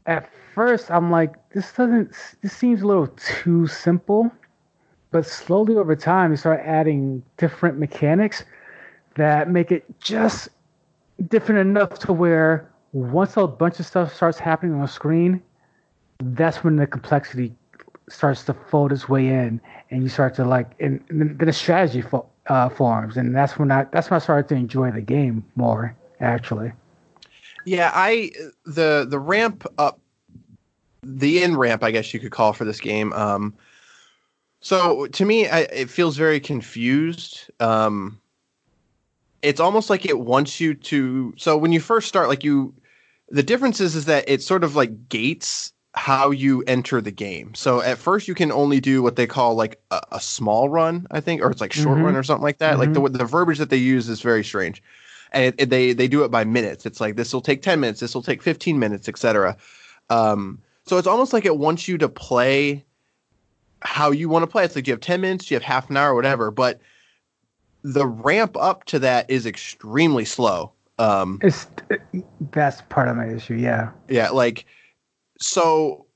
at 0.06 0.30
first 0.54 0.90
I'm 0.90 1.10
like, 1.10 1.34
this 1.50 1.72
doesn't 1.72 2.12
this 2.42 2.56
seems 2.56 2.82
a 2.82 2.86
little 2.86 3.08
too 3.08 3.66
simple 3.66 4.30
but 5.10 5.26
slowly 5.26 5.76
over 5.76 5.96
time 5.96 6.30
you 6.30 6.36
start 6.36 6.60
adding 6.64 7.22
different 7.36 7.78
mechanics 7.78 8.44
that 9.20 9.50
make 9.50 9.70
it 9.70 9.84
just 10.00 10.48
different 11.28 11.60
enough 11.60 11.98
to 11.98 12.12
where 12.12 12.70
once 12.92 13.36
a 13.36 13.46
bunch 13.46 13.78
of 13.78 13.86
stuff 13.86 14.14
starts 14.14 14.38
happening 14.38 14.74
on 14.74 14.80
the 14.80 14.88
screen 14.88 15.42
that's 16.22 16.64
when 16.64 16.76
the 16.76 16.86
complexity 16.86 17.54
starts 18.08 18.44
to 18.44 18.54
fold 18.54 18.92
its 18.92 19.08
way 19.08 19.28
in 19.28 19.60
and 19.90 20.02
you 20.02 20.08
start 20.08 20.34
to 20.34 20.44
like 20.44 20.72
and, 20.80 21.04
and 21.08 21.20
then 21.20 21.36
the 21.38 21.52
strategy 21.52 22.02
fo- 22.02 22.26
uh, 22.48 22.68
forms 22.68 23.16
and 23.16 23.34
that's 23.36 23.58
when 23.58 23.70
I 23.70 23.84
that's 23.92 24.10
when 24.10 24.16
I 24.16 24.18
started 24.20 24.48
to 24.48 24.54
enjoy 24.54 24.90
the 24.90 25.00
game 25.00 25.44
more 25.54 25.96
actually 26.20 26.72
Yeah, 27.64 27.90
I 27.94 28.32
the 28.64 29.06
the 29.08 29.18
ramp 29.18 29.66
up, 29.78 30.00
the 31.02 31.42
in 31.42 31.56
ramp, 31.56 31.84
I 31.84 31.90
guess 31.90 32.12
you 32.12 32.20
could 32.20 32.32
call 32.32 32.52
for 32.52 32.64
this 32.64 32.80
game. 32.80 33.12
Um, 33.12 33.54
so 34.60 35.06
to 35.06 35.24
me, 35.24 35.48
I, 35.48 35.60
it 35.60 35.90
feels 35.90 36.16
very 36.16 36.40
confused. 36.40 37.50
Um, 37.60 38.19
it's 39.42 39.60
almost 39.60 39.90
like 39.90 40.06
it 40.06 40.20
wants 40.20 40.60
you 40.60 40.74
to. 40.74 41.34
So 41.36 41.56
when 41.56 41.72
you 41.72 41.80
first 41.80 42.08
start, 42.08 42.28
like 42.28 42.44
you, 42.44 42.74
the 43.28 43.42
difference 43.42 43.80
is 43.80 43.96
is 43.96 44.04
that 44.06 44.28
it 44.28 44.42
sort 44.42 44.64
of 44.64 44.76
like 44.76 45.08
gates 45.08 45.72
how 45.94 46.30
you 46.30 46.62
enter 46.66 47.00
the 47.00 47.10
game. 47.10 47.54
So 47.54 47.80
at 47.82 47.98
first 47.98 48.28
you 48.28 48.34
can 48.34 48.52
only 48.52 48.80
do 48.80 49.02
what 49.02 49.16
they 49.16 49.26
call 49.26 49.54
like 49.54 49.80
a, 49.90 50.00
a 50.12 50.20
small 50.20 50.68
run, 50.68 51.06
I 51.10 51.20
think, 51.20 51.42
or 51.42 51.50
it's 51.50 51.60
like 51.60 51.72
short 51.72 52.00
Mhm. 52.00 52.04
run 52.04 52.16
or 52.16 52.22
something 52.22 52.42
like 52.44 52.58
that. 52.58 52.78
Like 52.78 52.92
the 52.92 53.08
the 53.08 53.24
verbiage 53.24 53.58
that 53.58 53.70
they 53.70 53.76
use 53.76 54.08
is 54.08 54.20
very 54.20 54.44
strange 54.44 54.82
and 55.32 55.44
it, 55.44 55.54
it- 55.58 55.70
they 55.70 55.92
they 55.92 56.08
do 56.08 56.24
it 56.24 56.30
by 56.30 56.44
minutes. 56.44 56.86
It's 56.86 57.00
like 57.00 57.16
this 57.16 57.32
will 57.32 57.40
take 57.40 57.62
ten 57.62 57.80
minutes, 57.80 58.00
this 58.00 58.14
will 58.14 58.22
take 58.22 58.42
fifteen 58.42 58.78
minutes, 58.78 59.08
etc. 59.08 59.56
Um, 60.10 60.60
so 60.86 60.98
it's 60.98 61.06
almost 61.06 61.32
like 61.32 61.44
it 61.46 61.56
wants 61.58 61.88
you 61.88 61.98
to 61.98 62.08
play 62.08 62.84
how 63.82 64.10
you 64.10 64.28
want 64.28 64.42
to 64.42 64.46
play. 64.46 64.64
It's 64.64 64.76
like 64.76 64.86
you 64.86 64.92
have 64.92 65.00
ten 65.00 65.20
minutes, 65.20 65.50
you 65.50 65.56
have 65.56 65.62
half 65.62 65.90
an 65.90 65.96
hour, 65.96 66.14
whatever. 66.14 66.50
But 66.50 66.80
the 67.82 68.06
ramp 68.06 68.56
up 68.56 68.84
to 68.84 68.98
that 68.98 69.30
is 69.30 69.46
extremely 69.46 70.24
slow. 70.24 70.72
Um, 70.98 71.38
it's 71.42 71.66
that's 72.52 72.82
part 72.82 73.08
of 73.08 73.16
my 73.16 73.26
issue 73.26 73.54
yeah. 73.54 73.90
Yeah, 74.08 74.30
like 74.30 74.66
so 75.40 76.06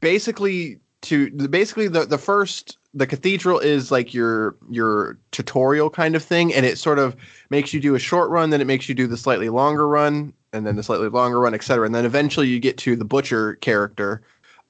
basically 0.00 0.78
to 1.02 1.30
basically 1.48 1.88
the 1.88 2.06
the 2.06 2.18
first 2.18 2.78
the 2.94 3.06
cathedral 3.06 3.58
is 3.58 3.90
like 3.90 4.14
your 4.14 4.56
your 4.70 5.18
tutorial 5.32 5.90
kind 5.90 6.14
of 6.14 6.22
thing 6.22 6.54
and 6.54 6.64
it 6.64 6.78
sort 6.78 6.98
of 6.98 7.16
makes 7.50 7.74
you 7.74 7.80
do 7.80 7.94
a 7.94 7.98
short 7.98 8.30
run 8.30 8.50
then 8.50 8.60
it 8.60 8.66
makes 8.66 8.88
you 8.88 8.94
do 8.94 9.06
the 9.06 9.16
slightly 9.16 9.48
longer 9.48 9.88
run 9.88 10.32
and 10.52 10.66
then 10.66 10.76
the 10.76 10.82
slightly 10.82 11.08
longer 11.08 11.40
run 11.40 11.54
etc 11.54 11.84
and 11.84 11.94
then 11.94 12.04
eventually 12.04 12.46
you 12.46 12.60
get 12.60 12.78
to 12.78 12.96
the 12.96 13.04
butcher 13.04 13.56
character. 13.56 14.22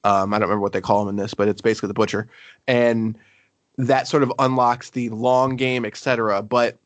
Um, 0.03 0.33
i 0.33 0.39
don't 0.39 0.49
remember 0.49 0.61
what 0.61 0.73
they 0.73 0.81
call 0.81 1.03
him 1.03 1.09
in 1.09 1.15
this 1.15 1.33
but 1.33 1.47
it's 1.47 1.61
basically 1.61 1.87
the 1.87 1.93
butcher. 1.93 2.27
And 2.67 3.17
that 3.77 4.07
sort 4.07 4.23
of 4.23 4.31
unlocks 4.39 4.91
the 4.91 5.09
long 5.09 5.55
game 5.55 5.85
etc 5.85 6.41
but 6.41 6.77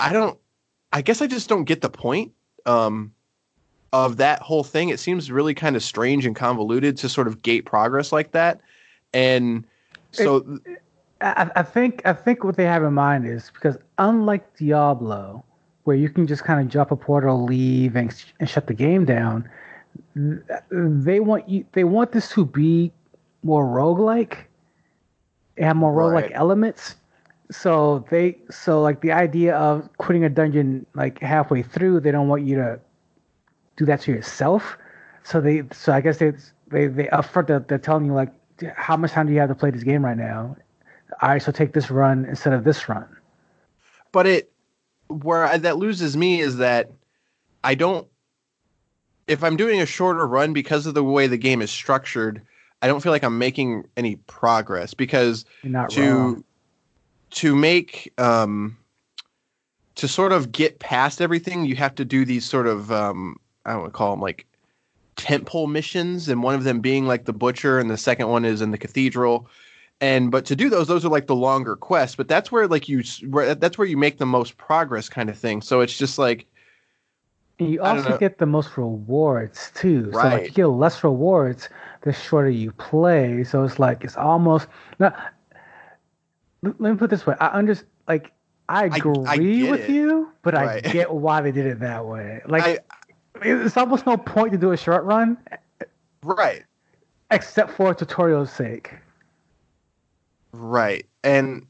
i 0.00 0.12
don't 0.12 0.38
i 0.92 1.00
guess 1.00 1.22
i 1.22 1.26
just 1.26 1.48
don't 1.48 1.64
get 1.64 1.80
the 1.80 1.90
point 1.90 2.32
um, 2.66 3.12
of 3.94 4.16
that 4.16 4.42
whole 4.42 4.64
thing. 4.64 4.88
It 4.88 4.98
seems 4.98 5.30
really 5.30 5.54
kind 5.54 5.76
of 5.76 5.82
strange 5.82 6.26
and 6.26 6.34
convoluted 6.34 6.96
to 6.98 7.08
sort 7.08 7.28
of 7.28 7.42
gate 7.42 7.64
progress 7.64 8.10
like 8.10 8.32
that. 8.32 8.60
And 9.12 9.64
so, 10.10 10.58
I, 11.20 11.48
I 11.54 11.62
think 11.62 12.02
I 12.04 12.12
think 12.12 12.42
what 12.42 12.56
they 12.56 12.64
have 12.64 12.82
in 12.82 12.92
mind 12.92 13.24
is 13.24 13.52
because 13.54 13.76
unlike 13.98 14.56
Diablo, 14.56 15.44
where 15.84 15.96
you 15.96 16.08
can 16.08 16.26
just 16.26 16.42
kind 16.42 16.60
of 16.60 16.68
drop 16.68 16.90
a 16.90 16.96
portal, 16.96 17.44
leave, 17.44 17.94
and, 17.94 18.12
and 18.40 18.50
shut 18.50 18.66
the 18.66 18.74
game 18.74 19.04
down, 19.04 19.48
th- 20.14 20.40
they 20.70 21.20
want 21.20 21.48
you. 21.48 21.64
They 21.72 21.84
want 21.84 22.10
this 22.10 22.30
to 22.30 22.44
be 22.44 22.90
more 23.44 23.64
roguelike, 23.64 24.38
have 25.58 25.76
more 25.76 25.92
roguelike 25.92 26.30
Right. 26.30 26.32
elements. 26.32 26.96
So 27.50 28.04
they 28.10 28.38
so 28.50 28.80
like 28.82 29.00
the 29.00 29.12
idea 29.12 29.56
of 29.56 29.88
quitting 29.98 30.24
a 30.24 30.28
dungeon 30.30 30.86
like 30.94 31.18
halfway 31.20 31.62
through, 31.62 32.00
they 32.00 32.10
don't 32.10 32.28
want 32.28 32.42
you 32.42 32.56
to 32.56 32.80
do 33.76 33.84
that 33.86 34.00
to 34.02 34.12
yourself. 34.12 34.76
So 35.24 35.40
they 35.40 35.62
so 35.72 35.92
I 35.92 36.00
guess 36.00 36.18
they 36.18 36.32
they 36.68 36.86
they 36.88 37.04
upfront 37.06 37.46
they're, 37.48 37.60
they're 37.60 37.78
telling 37.78 38.06
you 38.06 38.14
like 38.14 38.32
how 38.76 38.96
much 38.96 39.12
time 39.12 39.26
do 39.26 39.32
you 39.32 39.40
have 39.40 39.48
to 39.48 39.54
play 39.54 39.70
this 39.70 39.82
game 39.82 40.04
right 40.04 40.16
now? 40.16 40.56
All 41.22 41.28
right, 41.28 41.42
so 41.42 41.52
take 41.52 41.72
this 41.72 41.90
run 41.90 42.24
instead 42.24 42.52
of 42.52 42.64
this 42.64 42.88
run. 42.88 43.06
but 44.12 44.26
it 44.26 44.52
where 45.08 45.44
I, 45.44 45.58
that 45.58 45.76
loses 45.76 46.16
me 46.16 46.40
is 46.40 46.56
that 46.58 46.90
I 47.62 47.74
don't. 47.74 48.06
If 49.26 49.42
I'm 49.42 49.56
doing 49.56 49.80
a 49.80 49.86
shorter 49.86 50.26
run 50.26 50.52
because 50.52 50.86
of 50.86 50.94
the 50.94 51.04
way 51.04 51.26
the 51.26 51.38
game 51.38 51.62
is 51.62 51.70
structured, 51.70 52.42
I 52.84 52.86
don't 52.86 53.00
feel 53.00 53.12
like 53.12 53.24
I'm 53.24 53.38
making 53.38 53.88
any 53.96 54.16
progress 54.16 54.92
because 54.92 55.46
to 55.88 56.14
wrong. 56.14 56.44
to 57.30 57.56
make 57.56 58.12
um 58.18 58.76
to 59.94 60.06
sort 60.06 60.32
of 60.32 60.52
get 60.52 60.80
past 60.80 61.22
everything 61.22 61.64
you 61.64 61.76
have 61.76 61.94
to 61.94 62.04
do 62.04 62.26
these 62.26 62.44
sort 62.44 62.66
of 62.66 62.92
um 62.92 63.36
i 63.64 63.72
don't 63.72 63.80
want 63.80 63.92
to 63.94 63.96
call 63.96 64.10
them 64.10 64.20
like 64.20 64.46
temple 65.16 65.66
missions 65.66 66.28
and 66.28 66.42
one 66.42 66.54
of 66.54 66.64
them 66.64 66.80
being 66.80 67.06
like 67.06 67.24
the 67.24 67.32
butcher 67.32 67.78
and 67.78 67.90
the 67.90 67.96
second 67.96 68.28
one 68.28 68.44
is 68.44 68.60
in 68.60 68.70
the 68.70 68.76
cathedral 68.76 69.48
and 70.02 70.30
but 70.30 70.44
to 70.44 70.54
do 70.54 70.68
those 70.68 70.86
those 70.86 71.06
are 71.06 71.10
like 71.10 71.26
the 71.26 71.34
longer 71.34 71.76
quests 71.76 72.14
but 72.14 72.28
that's 72.28 72.52
where 72.52 72.68
like 72.68 72.86
you 72.86 73.02
that's 73.54 73.78
where 73.78 73.88
you 73.88 73.96
make 73.96 74.18
the 74.18 74.26
most 74.26 74.58
progress 74.58 75.08
kind 75.08 75.30
of 75.30 75.38
thing 75.38 75.62
so 75.62 75.80
it's 75.80 75.96
just 75.96 76.18
like 76.18 76.44
And 77.58 77.70
you 77.70 77.80
also 77.82 78.18
get 78.18 78.38
the 78.38 78.46
most 78.46 78.76
rewards 78.76 79.70
too. 79.74 80.10
Right. 80.10 80.22
So 80.22 80.28
like 80.28 80.44
you 80.46 80.50
get 80.52 80.66
less 80.66 81.04
rewards 81.04 81.68
the 82.02 82.12
shorter 82.12 82.50
you 82.50 82.72
play. 82.72 83.44
So 83.44 83.62
it's 83.64 83.78
like 83.78 84.04
it's 84.04 84.16
almost 84.16 84.68
now. 84.98 85.14
Let 86.62 86.80
me 86.80 86.94
put 86.96 87.04
it 87.06 87.10
this 87.10 87.26
way: 87.26 87.36
I 87.40 87.48
understand. 87.48 87.90
Like 88.08 88.32
I 88.68 88.84
I 88.84 88.96
agree 88.96 89.64
with 89.70 89.88
it. 89.88 89.90
you, 89.90 90.30
but 90.42 90.54
Right. 90.54 90.86
I 90.86 90.90
get 90.92 91.12
why 91.12 91.40
they 91.42 91.52
did 91.52 91.66
it 91.66 91.80
that 91.80 92.04
way. 92.06 92.40
Like 92.46 92.64
I- 92.64 92.78
it's 93.42 93.76
almost 93.76 94.06
no 94.06 94.16
point 94.16 94.52
to 94.52 94.58
do 94.58 94.72
a 94.72 94.76
short 94.76 95.04
run 95.04 95.36
right 96.22 96.64
except 97.30 97.70
for 97.72 97.94
tutorial's 97.94 98.52
sake. 98.52 98.94
Right. 100.52 101.06
And 101.22 101.66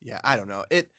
yeah, 0.00 0.20
I 0.24 0.36
don't 0.36 0.48
know. 0.48 0.64
It 0.70 0.90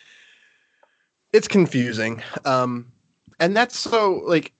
it's 1.32 1.48
confusing. 1.48 2.22
Um 2.46 2.92
and 3.40 3.56
that's 3.56 3.78
so 3.78 4.22
like 4.26 4.54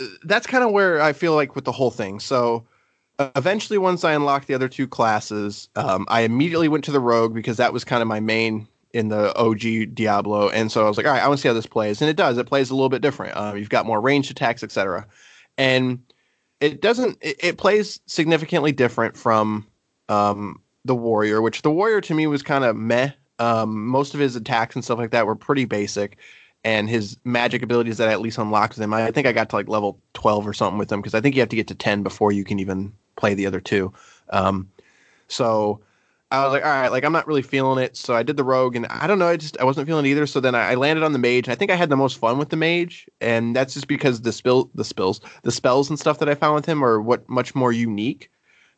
uh, 0.00 0.06
that's 0.24 0.46
kind 0.46 0.64
of 0.64 0.72
where 0.72 1.00
I 1.00 1.12
feel 1.12 1.34
like 1.34 1.54
with 1.54 1.64
the 1.64 1.72
whole 1.72 1.90
thing. 1.90 2.20
So 2.20 2.64
eventually, 3.36 3.78
once 3.78 4.04
I 4.04 4.12
unlocked 4.12 4.46
the 4.46 4.54
other 4.54 4.68
two 4.68 4.88
classes, 4.88 5.68
um, 5.76 6.06
I 6.08 6.22
immediately 6.22 6.68
went 6.68 6.84
to 6.84 6.92
the 6.92 7.00
rogue 7.00 7.34
because 7.34 7.56
that 7.56 7.72
was 7.72 7.84
kind 7.84 8.02
of 8.02 8.08
my 8.08 8.20
main 8.20 8.66
in 8.92 9.08
the 9.08 9.34
OG 9.36 9.94
Diablo, 9.94 10.50
and 10.50 10.70
so 10.70 10.84
I 10.84 10.88
was 10.88 10.98
like, 10.98 11.06
all 11.06 11.12
right, 11.12 11.22
I 11.22 11.26
want 11.26 11.38
to 11.38 11.42
see 11.42 11.48
how 11.48 11.54
this 11.54 11.66
plays, 11.66 12.02
and 12.02 12.10
it 12.10 12.16
does. 12.16 12.36
It 12.36 12.46
plays 12.46 12.70
a 12.70 12.74
little 12.74 12.90
bit 12.90 13.00
different. 13.00 13.36
Uh, 13.36 13.54
you've 13.54 13.70
got 13.70 13.86
more 13.86 14.00
ranged 14.00 14.30
attacks, 14.30 14.62
etc., 14.62 15.06
and 15.56 16.00
it 16.60 16.80
doesn't. 16.80 17.18
It, 17.20 17.36
it 17.42 17.58
plays 17.58 18.00
significantly 18.06 18.72
different 18.72 19.16
from 19.16 19.66
um, 20.08 20.60
the 20.84 20.94
warrior, 20.94 21.40
which 21.40 21.62
the 21.62 21.70
warrior 21.70 22.00
to 22.02 22.14
me 22.14 22.26
was 22.26 22.42
kind 22.42 22.64
of 22.64 22.76
meh. 22.76 23.10
Um, 23.38 23.86
most 23.86 24.14
of 24.14 24.20
his 24.20 24.36
attacks 24.36 24.74
and 24.76 24.84
stuff 24.84 24.98
like 24.98 25.10
that 25.10 25.26
were 25.26 25.34
pretty 25.34 25.64
basic, 25.64 26.18
and 26.64 26.88
his 26.88 27.16
magic 27.24 27.62
abilities 27.62 27.98
that 27.98 28.08
I 28.08 28.12
at 28.12 28.20
least 28.20 28.38
unlocked 28.38 28.76
them. 28.76 28.94
I, 28.94 29.10
think 29.10 29.26
I 29.26 29.32
got 29.32 29.50
to 29.50 29.56
like 29.56 29.68
level 29.68 29.98
twelve 30.14 30.46
or 30.46 30.52
something 30.52 30.78
with 30.78 30.88
them 30.88 31.00
because 31.00 31.14
I 31.14 31.20
think 31.20 31.34
you 31.34 31.42
have 31.42 31.48
to 31.48 31.56
get 31.56 31.68
to 31.68 31.74
ten 31.74 32.02
before 32.02 32.32
you 32.32 32.44
can 32.44 32.58
even 32.58 32.92
play 33.16 33.34
the 33.34 33.46
other 33.46 33.60
two. 33.60 33.92
Um, 34.30 34.70
so 35.28 35.80
I 36.30 36.44
was 36.44 36.52
like, 36.52 36.64
all 36.64 36.70
right, 36.70 36.90
like 36.90 37.04
I'm 37.04 37.12
not 37.12 37.26
really 37.26 37.42
feeling 37.42 37.82
it. 37.82 37.96
So 37.96 38.14
I 38.14 38.22
did 38.22 38.36
the 38.36 38.44
rogue, 38.44 38.76
and 38.76 38.86
I 38.86 39.06
don't 39.06 39.18
know, 39.18 39.28
I 39.28 39.36
just 39.36 39.58
I 39.58 39.64
wasn't 39.64 39.86
feeling 39.86 40.06
it 40.06 40.10
either. 40.10 40.26
So 40.26 40.40
then 40.40 40.54
I, 40.54 40.72
I 40.72 40.74
landed 40.76 41.04
on 41.04 41.12
the 41.12 41.18
mage. 41.18 41.48
I 41.48 41.54
think 41.54 41.70
I 41.70 41.76
had 41.76 41.90
the 41.90 41.96
most 41.96 42.18
fun 42.18 42.38
with 42.38 42.48
the 42.48 42.56
mage, 42.56 43.06
and 43.20 43.54
that's 43.54 43.74
just 43.74 43.88
because 43.88 44.22
the 44.22 44.32
spill, 44.32 44.70
the 44.74 44.84
spills, 44.84 45.20
the 45.42 45.52
spells 45.52 45.90
and 45.90 45.98
stuff 45.98 46.18
that 46.20 46.28
I 46.28 46.34
found 46.34 46.54
with 46.54 46.66
him 46.66 46.84
are 46.84 47.00
what 47.00 47.28
much 47.28 47.54
more 47.54 47.72
unique 47.72 48.30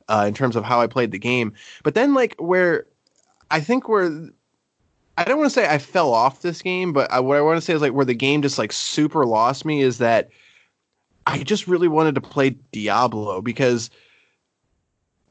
uh, 0.09 0.25
in 0.27 0.35
terms 0.35 0.57
of 0.57 0.65
how 0.65 0.81
I 0.81 0.87
played 0.87 1.11
the 1.11 1.19
game. 1.19 1.53
But 1.83 1.95
then 1.95 2.15
like 2.15 2.35
where 2.39 2.87
I 3.51 3.61
think 3.61 3.89
where 3.89 4.31
I 5.17 5.25
don't 5.25 5.39
want 5.39 5.51
to 5.51 5.55
say 5.55 5.69
I 5.69 5.79
fell 5.79 6.13
off 6.13 6.43
this 6.43 6.61
game, 6.63 6.93
but 6.93 7.11
I, 7.13 7.21
what 7.21 7.37
I 7.37 7.41
want 7.41 7.57
to 7.57 7.61
say 7.61 7.73
is 7.73 7.83
like 7.83 7.93
where 7.93 8.05
the 8.05 8.15
game 8.15 8.43
just 8.43 8.59
like 8.59 8.73
super 8.73 9.25
lost 9.25 9.65
me 9.65 9.81
is 9.81 9.99
that 9.99 10.29
I 11.27 11.43
just 11.43 11.69
really 11.69 11.89
wanted 11.89 12.15
to 12.17 12.21
play 12.21 12.51
Diablo 12.73 13.41
because 13.41 13.91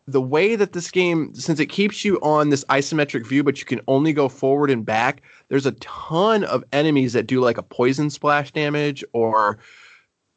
the 0.08 0.22
way 0.22 0.56
that 0.56 0.74
this 0.74 0.92
game, 0.92 1.34
since 1.34 1.60
it 1.60 1.68
keeps 1.68 2.04
you 2.04 2.20
on 2.22 2.50
this 2.50 2.66
isometric 2.66 3.26
view, 3.28 3.44
but 3.44 3.60
you 3.60 3.66
can 3.66 3.82
only 3.88 4.14
go 4.14 4.28
forward 4.28 4.70
and 4.70 4.86
back, 4.86 5.22
there's 5.50 5.66
a 5.66 5.72
ton 5.74 6.44
of 6.44 6.64
enemies 6.74 7.14
that 7.14 7.28
do 7.28 7.40
like 7.40 7.58
a 7.58 7.64
poison 7.64 8.10
splash 8.10 8.52
damage 8.52 9.04
or 9.14 9.60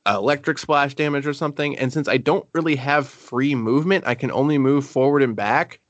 electric 0.07 0.59
splash 0.59 0.95
damage 0.95 1.27
or 1.27 1.33
something. 1.33 1.77
And 1.79 1.93
since 1.93 2.07
I 2.07 2.17
don't 2.17 2.47
really 2.53 2.77
have 2.77 3.09
free 3.09 3.55
movement, 3.55 4.07
I 4.07 4.15
can 4.15 4.31
only 4.31 4.59
move 4.59 4.87
forward 4.87 5.23
and 5.23 5.35
back. 5.35 5.81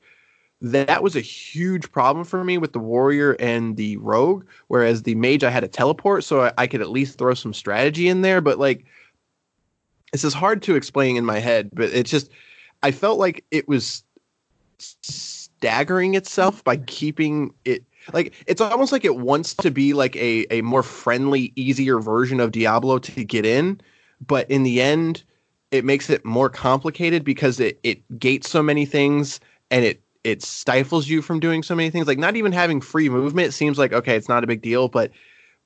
That 0.61 1.03
was 1.03 1.15
a 1.15 1.21
huge 1.21 1.91
problem 1.91 2.25
for 2.25 2.43
me 2.43 2.57
with 2.57 2.73
the 2.73 2.79
warrior 2.79 3.33
and 3.33 3.77
the 3.77 3.97
rogue. 3.97 4.45
Whereas 4.67 5.03
the 5.03 5.13
mage, 5.15 5.43
I 5.43 5.51
had 5.51 5.63
a 5.63 5.67
teleport, 5.67 6.23
so 6.23 6.45
I, 6.45 6.53
I 6.57 6.67
could 6.67 6.81
at 6.81 6.89
least 6.89 7.17
throw 7.17 7.35
some 7.35 7.53
strategy 7.53 8.07
in 8.07 8.21
there. 8.21 8.41
But 8.41 8.57
like, 8.57 8.85
this 10.11 10.23
is 10.23 10.33
hard 10.33 10.61
to 10.63 10.75
explain 10.75 11.15
in 11.15 11.25
my 11.25 11.39
head, 11.39 11.69
but 11.73 11.89
it's 11.89 12.09
just 12.09 12.31
I 12.83 12.91
felt 12.91 13.19
like 13.19 13.43
it 13.51 13.67
was 13.67 14.03
staggering 14.79 16.15
itself 16.15 16.63
by 16.63 16.77
keeping 16.77 17.53
it 17.65 17.83
like 18.13 18.33
it's 18.47 18.61
almost 18.61 18.91
like 18.91 19.03
it 19.03 19.17
wants 19.17 19.53
to 19.55 19.69
be 19.71 19.93
like 19.93 20.15
a 20.15 20.45
a 20.49 20.61
more 20.61 20.83
friendly, 20.83 21.51
easier 21.55 21.99
version 21.99 22.39
of 22.39 22.51
Diablo 22.51 22.99
to 22.99 23.23
get 23.23 23.45
in, 23.45 23.81
but 24.25 24.49
in 24.49 24.63
the 24.63 24.81
end, 24.81 25.23
it 25.71 25.83
makes 25.83 26.09
it 26.09 26.23
more 26.25 26.49
complicated 26.49 27.23
because 27.23 27.59
it 27.59 27.79
it 27.83 28.19
gates 28.19 28.49
so 28.49 28.63
many 28.63 28.85
things 28.85 29.39
and 29.69 29.83
it 29.83 30.01
it 30.27 30.43
stifles 30.43 31.07
you 31.07 31.21
from 31.21 31.39
doing 31.39 31.63
so 31.63 31.73
many 31.73 31.89
things. 31.89 32.05
Like 32.07 32.17
not 32.17 32.35
even 32.35 32.51
having 32.51 32.81
free 32.81 33.07
movement 33.09 33.53
seems 33.53 33.77
like 33.77 33.93
okay, 33.93 34.15
it's 34.15 34.27
not 34.27 34.43
a 34.43 34.47
big 34.47 34.61
deal, 34.61 34.89
but 34.89 35.11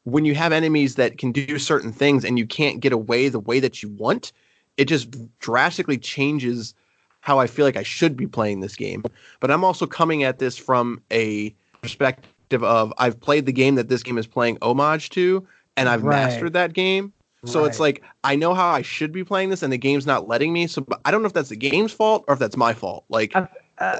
when 0.03 0.23
you 0.25 0.35
have 0.35 0.51
enemies 0.51 0.95
that 0.95 1.17
can 1.17 1.31
do 1.31 1.57
certain 1.59 1.91
things 1.91 2.23
and 2.23 2.37
you 2.37 2.45
can't 2.45 2.79
get 2.79 2.93
away 2.93 3.27
the 3.29 3.39
way 3.39 3.59
that 3.59 3.81
you 3.81 3.89
want, 3.89 4.31
it 4.77 4.85
just 4.85 5.09
drastically 5.39 5.97
changes 5.97 6.75
how 7.21 7.39
I 7.39 7.47
feel 7.47 7.65
like 7.65 7.77
I 7.77 7.83
should 7.83 8.15
be 8.15 8.27
playing 8.27 8.61
this 8.61 8.75
game. 8.75 9.03
But 9.39 9.51
I'm 9.51 9.63
also 9.63 9.85
coming 9.87 10.23
at 10.23 10.39
this 10.39 10.57
from 10.57 11.01
a 11.11 11.53
perspective 11.81 12.63
of 12.63 12.93
I've 12.97 13.19
played 13.19 13.45
the 13.45 13.51
game 13.53 13.75
that 13.75 13.89
this 13.89 14.03
game 14.03 14.17
is 14.17 14.27
playing 14.27 14.57
homage 14.61 15.09
to, 15.11 15.45
and 15.77 15.89
I've 15.89 16.03
Right. 16.03 16.21
mastered 16.21 16.53
that 16.53 16.73
game. 16.73 17.13
So 17.45 17.65
it's 17.65 17.79
like 17.79 18.03
I 18.23 18.35
know 18.35 18.53
how 18.53 18.69
I 18.69 18.83
should 18.83 19.11
be 19.11 19.23
playing 19.23 19.49
this, 19.49 19.63
and 19.63 19.73
the 19.73 19.77
game's 19.77 20.05
not 20.05 20.27
letting 20.27 20.53
me. 20.53 20.67
So 20.67 20.81
but 20.81 21.01
I 21.05 21.09
don't 21.11 21.23
know 21.23 21.27
if 21.27 21.33
that's 21.33 21.49
the 21.49 21.55
game's 21.55 21.91
fault 21.91 22.23
or 22.27 22.33
if 22.33 22.39
that's 22.39 22.57
my 22.57 22.73
fault. 22.73 23.05
Like, 23.09 23.35
Uh, 23.35 23.47
Uh, 23.79 23.99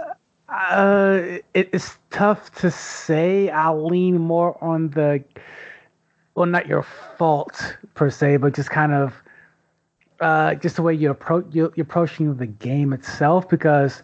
it, 0.51 1.69
it's 1.71 1.97
tough 2.09 2.51
to 2.55 2.69
say. 2.71 3.49
I'll 3.49 3.85
lean 3.85 4.17
more 4.17 4.61
on 4.63 4.89
the, 4.89 5.23
well, 6.35 6.45
not 6.45 6.67
your 6.67 6.83
fault 7.17 7.77
per 7.93 8.09
se, 8.09 8.37
but 8.37 8.53
just 8.53 8.69
kind 8.69 8.91
of, 8.91 9.13
uh, 10.19 10.55
just 10.55 10.75
the 10.75 10.81
way 10.81 10.93
you 10.93 11.09
approach 11.09 11.45
you, 11.51 11.71
you're 11.75 11.83
approaching 11.83 12.35
the 12.35 12.45
game 12.45 12.93
itself, 12.93 13.49
because, 13.49 14.03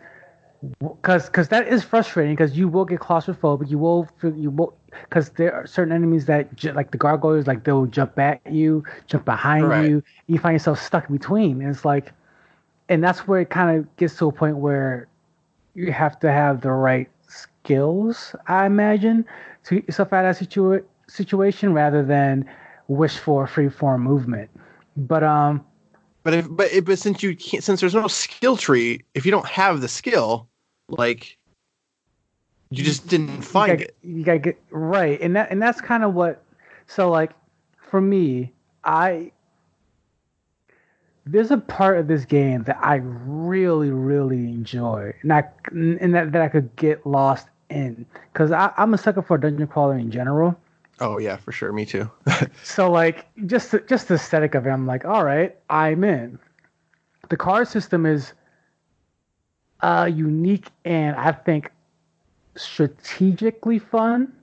because, 0.79 1.25
because 1.27 1.49
that 1.49 1.67
is 1.67 1.83
frustrating. 1.83 2.36
Because 2.36 2.57
you 2.57 2.67
will 2.67 2.86
get 2.86 2.99
claustrophobic. 2.99 3.69
You 3.69 3.77
will, 3.77 4.07
feel, 4.19 4.36
you 4.36 4.49
will, 4.49 4.73
because 5.03 5.29
there 5.31 5.53
are 5.53 5.67
certain 5.67 5.93
enemies 5.93 6.25
that, 6.25 6.55
ju- 6.55 6.71
like 6.71 6.91
the 6.91 6.97
gargoyles, 6.97 7.45
like 7.45 7.63
they'll 7.65 7.86
jump 7.86 8.17
at 8.17 8.41
you, 8.49 8.83
jump 9.05 9.25
behind 9.25 9.67
Right. 9.67 9.86
you. 9.86 10.03
You 10.27 10.39
find 10.39 10.55
yourself 10.55 10.81
stuck 10.81 11.10
in 11.10 11.17
between, 11.17 11.62
and 11.62 11.69
it's 11.69 11.86
like, 11.86 12.13
and 12.89 13.03
that's 13.03 13.27
where 13.27 13.41
it 13.41 13.49
kind 13.49 13.77
of 13.77 13.95
gets 13.97 14.17
to 14.17 14.27
a 14.27 14.31
point 14.31 14.57
where 14.57 15.07
you 15.77 15.91
have 15.91 16.19
to 16.19 16.31
have 16.31 16.61
the 16.61 16.71
right 16.71 17.07
skills, 17.27 18.35
I 18.47 18.65
imagine, 18.65 19.25
to 19.65 19.75
get 19.75 19.87
yourself 19.87 20.11
out 20.11 20.25
of 20.25 20.37
that 20.37 20.49
situa- 20.49 20.83
situation 21.07 21.71
rather 21.71 22.03
than 22.03 22.49
wish 22.87 23.17
for 23.17 23.45
free 23.45 23.69
form 23.69 24.01
movement. 24.01 24.49
But 24.97 25.23
um, 25.23 25.63
but 26.23 26.33
if 26.33 26.47
but 26.49 26.71
if, 26.71 26.85
but 26.85 26.97
since 26.97 27.21
you 27.21 27.35
can't, 27.35 27.63
since 27.63 27.79
there's 27.79 27.93
no 27.93 28.07
skill 28.07 28.57
tree, 28.57 29.03
if 29.13 29.23
you 29.23 29.31
don't 29.31 29.45
have 29.45 29.81
the 29.81 29.87
skill, 29.87 30.49
like, 30.89 31.37
you 32.71 32.83
just 32.83 33.07
didn't 33.07 33.35
you 33.35 33.41
find 33.43 33.77
gotta, 33.77 33.89
it. 33.89 33.95
you 34.01 34.23
gotta 34.23 34.39
get 34.39 34.59
right, 34.71 35.21
and 35.21 35.35
that 35.35 35.51
and 35.51 35.61
that's 35.61 35.79
kind 35.79 36.03
of 36.03 36.15
what. 36.15 36.43
So 36.87 37.11
like, 37.11 37.33
for 37.77 38.01
me, 38.01 38.51
I 38.83 39.31
there's 41.27 41.51
a 41.51 41.57
part 41.57 41.97
of 41.97 42.07
this 42.07 42.25
game 42.25 42.63
that 42.63 42.77
I 42.81 42.95
really, 42.95 43.89
really 43.89 44.45
enjoy, 44.45 45.13
and 45.21 45.33
I 45.33 45.43
and 45.71 46.13
that, 46.13 46.31
that 46.31 46.41
I 46.41 46.47
could 46.47 46.75
get 46.75 47.05
lost 47.05 47.47
in, 47.69 48.05
because 48.31 48.51
I'm 48.51 48.93
a 48.93 48.97
sucker 48.97 49.21
for 49.21 49.37
dungeon 49.37 49.67
crawler 49.67 49.97
in 49.97 50.11
general. 50.11 50.57
Oh 50.99 51.19
yeah, 51.19 51.35
for 51.37 51.51
sure. 51.51 51.71
Me 51.71 51.85
too. 51.85 52.09
So 52.63 52.91
like 52.91 53.25
just 53.45 53.71
the, 53.71 53.79
just 53.79 54.07
the 54.07 54.15
aesthetic 54.15 54.55
of 54.55 54.65
it, 54.65 54.69
I'm 54.69 54.87
like, 54.87 55.05
all 55.05 55.23
right, 55.23 55.55
I'm 55.69 56.03
in. 56.03 56.39
The 57.29 57.37
card 57.37 57.67
system 57.67 58.05
is 58.05 58.33
uh 59.81 60.09
unique 60.11 60.69
and 60.85 61.15
I 61.15 61.31
think 61.31 61.71
strategically 62.55 63.79
fun. 63.79 64.33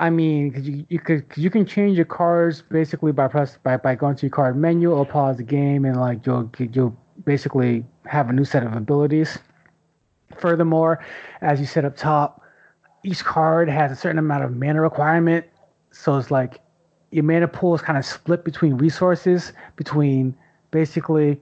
I 0.00 0.10
mean, 0.10 0.52
'cause 0.52 0.62
you, 0.66 0.86
you 0.88 0.98
could 0.98 1.28
'cause 1.28 1.38
you 1.44 1.50
can 1.50 1.66
change 1.66 1.96
your 1.96 2.06
cards 2.06 2.62
basically 2.62 3.12
by 3.12 3.28
press 3.28 3.58
by, 3.62 3.76
by 3.76 3.94
going 3.94 4.16
to 4.16 4.26
your 4.26 4.30
card 4.30 4.56
menu 4.56 4.92
or 4.92 5.06
pause 5.06 5.36
the 5.36 5.44
game 5.44 5.84
and 5.84 6.00
like 6.00 6.26
you'll 6.26 6.50
you'll 6.58 6.96
basically 7.26 7.84
have 8.06 8.30
a 8.30 8.32
new 8.32 8.44
set 8.44 8.64
of 8.64 8.74
abilities. 8.74 9.38
Furthermore, 10.38 11.00
as 11.42 11.60
you 11.60 11.66
said 11.66 11.84
up 11.84 11.96
top, 11.96 12.42
each 13.04 13.24
card 13.24 13.68
has 13.68 13.92
a 13.92 13.96
certain 13.96 14.18
amount 14.18 14.44
of 14.44 14.56
mana 14.56 14.82
requirement. 14.82 15.46
So 15.92 16.16
it's 16.18 16.30
like 16.30 16.60
your 17.12 17.24
mana 17.24 17.48
pool 17.48 17.74
is 17.74 17.82
kind 17.82 17.98
of 17.98 18.04
split 18.06 18.44
between 18.44 18.76
resources, 18.78 19.52
between 19.76 20.34
basically 20.72 21.40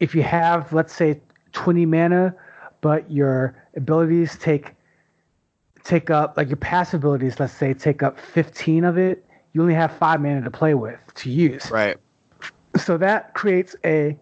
if 0.00 0.14
you 0.14 0.22
have, 0.22 0.72
let's 0.72 0.94
say, 0.94 1.20
20 1.52 1.86
mana, 1.86 2.34
but 2.82 3.10
your 3.10 3.56
abilities 3.76 4.38
take 4.38 4.73
take 5.84 6.10
up 6.10 6.36
like 6.36 6.48
your 6.48 6.56
passive 6.56 7.00
abilities, 7.00 7.38
let's 7.38 7.52
say, 7.52 7.74
take 7.74 8.02
up 8.02 8.18
15 8.18 8.84
of 8.84 8.98
it, 8.98 9.24
you 9.52 9.62
only 9.62 9.74
have 9.74 9.96
five 9.96 10.20
mana 10.20 10.42
to 10.42 10.50
play 10.50 10.74
with 10.74 10.98
to 11.14 11.30
use 11.30 11.70
right. 11.70 11.96
so 12.76 12.96
that 12.98 13.34
creates 13.34 13.76
a 13.84 14.18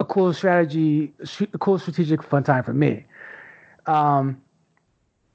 a 0.00 0.04
cool 0.04 0.32
strategy, 0.32 1.12
a 1.52 1.58
cool 1.58 1.78
strategic 1.78 2.22
fun 2.22 2.42
time 2.42 2.64
for 2.64 2.72
me. 2.72 3.04
Um, 3.86 4.40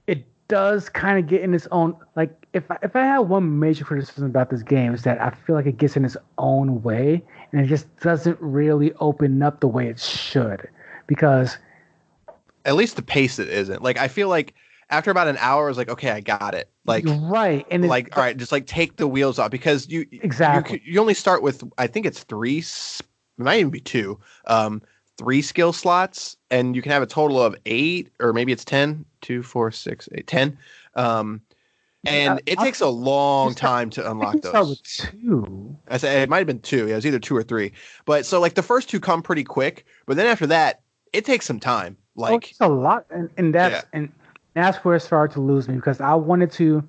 it 0.05 0.25
does 0.47 0.89
kind 0.89 1.17
of 1.17 1.27
get 1.27 1.41
in 1.41 1.53
its 1.53 1.67
own 1.71 1.95
like 2.15 2.47
if 2.53 2.69
I, 2.69 2.77
if 2.81 2.95
I 2.95 3.01
have 3.01 3.27
one 3.27 3.59
major 3.59 3.85
criticism 3.85 4.25
about 4.25 4.49
this 4.49 4.63
game 4.63 4.93
is 4.93 5.03
that 5.03 5.21
I 5.21 5.31
feel 5.31 5.55
like 5.55 5.65
it 5.65 5.77
gets 5.77 5.95
in 5.95 6.03
its 6.03 6.17
own 6.37 6.81
way 6.81 7.23
and 7.51 7.61
it 7.61 7.67
just 7.67 7.95
doesn't 7.99 8.37
really 8.41 8.93
open 8.93 9.41
up 9.41 9.59
the 9.59 9.67
way 9.67 9.87
it 9.87 9.99
should 9.99 10.67
because 11.07 11.57
At 12.65 12.75
least 12.75 12.95
the 12.95 13.01
pace 13.01 13.39
it 13.39 13.49
isn't. 13.49 13.81
Like 13.81 13.97
I 13.97 14.07
feel 14.07 14.29
like 14.29 14.55
after 14.89 15.11
about 15.11 15.27
an 15.27 15.37
hour, 15.39 15.65
I 15.65 15.67
was 15.67 15.77
like, 15.77 15.89
okay, 15.89 16.11
I 16.11 16.19
got 16.21 16.53
it. 16.55 16.69
Like 16.85 17.05
right 17.07 17.65
and 17.69 17.83
it's, 17.85 17.89
like 17.89 18.17
all 18.17 18.23
right, 18.23 18.35
just 18.35 18.51
like 18.51 18.65
take 18.65 18.95
the 18.97 19.07
wheels 19.07 19.37
off 19.39 19.51
because 19.51 19.87
you 19.89 20.05
Exactly. 20.11 20.81
you, 20.85 20.93
you 20.93 20.99
only 20.99 21.13
start 21.13 21.41
with 21.43 21.63
I 21.77 21.87
think 21.87 22.05
it's 22.05 22.23
three. 22.23 22.59
It 22.59 23.01
might 23.37 23.59
even 23.59 23.69
be 23.71 23.79
two. 23.79 24.19
Um, 24.47 24.81
three 25.17 25.41
skill 25.41 25.73
slots, 25.73 26.37
and 26.49 26.75
you 26.75 26.81
can 26.81 26.91
have 26.91 27.03
a 27.03 27.05
total 27.07 27.41
of 27.41 27.55
eight, 27.65 28.09
or 28.19 28.33
maybe 28.33 28.51
it's 28.51 28.65
ten. 28.65 29.05
Two, 29.21 29.43
four, 29.43 29.69
six, 29.71 30.09
eight, 30.15 30.27
ten. 30.27 30.57
Um, 30.95 31.41
and 32.05 32.39
Yeah, 32.45 32.53
it 32.53 32.57
I'll- 32.57 32.65
takes 32.65 32.81
a 32.81 32.87
long 32.87 33.53
time 33.53 33.89
to 33.91 34.03
I 34.05 34.11
unlock 34.11 34.31
think 34.31 34.43
those. 34.45 34.81
two. 34.81 35.77
I 35.89 35.97
said 35.97 36.23
it 36.23 36.29
might 36.29 36.37
have 36.39 36.47
been 36.47 36.61
two. 36.61 36.87
Yeah, 36.87 36.93
it 36.93 36.95
was 36.95 37.05
either 37.05 37.19
two 37.19 37.35
or 37.35 37.43
three. 37.43 37.73
But 38.05 38.25
so 38.25 38.39
like 38.39 38.55
the 38.55 38.63
first 38.63 38.89
two 38.89 38.99
come 38.99 39.21
pretty 39.21 39.43
quick, 39.43 39.85
but 40.05 40.15
then 40.17 40.25
after 40.25 40.47
that, 40.47 40.81
it 41.13 41.25
takes 41.25 41.45
some 41.45 41.59
time. 41.59 41.97
Oh, 42.17 42.21
Like 42.21 42.51
it's 42.51 42.59
a 42.61 42.67
lot, 42.67 43.05
and, 43.09 43.29
and 43.37 43.53
that's 43.53 43.75
Yeah. 43.75 43.81
and 43.93 44.11
that's 44.63 44.77
where 44.85 44.95
it 44.95 45.01
started 45.01 45.33
to 45.33 45.41
lose 45.41 45.67
me 45.67 45.75
because 45.75 45.99
I 46.01 46.13
wanted 46.15 46.51
to, 46.53 46.83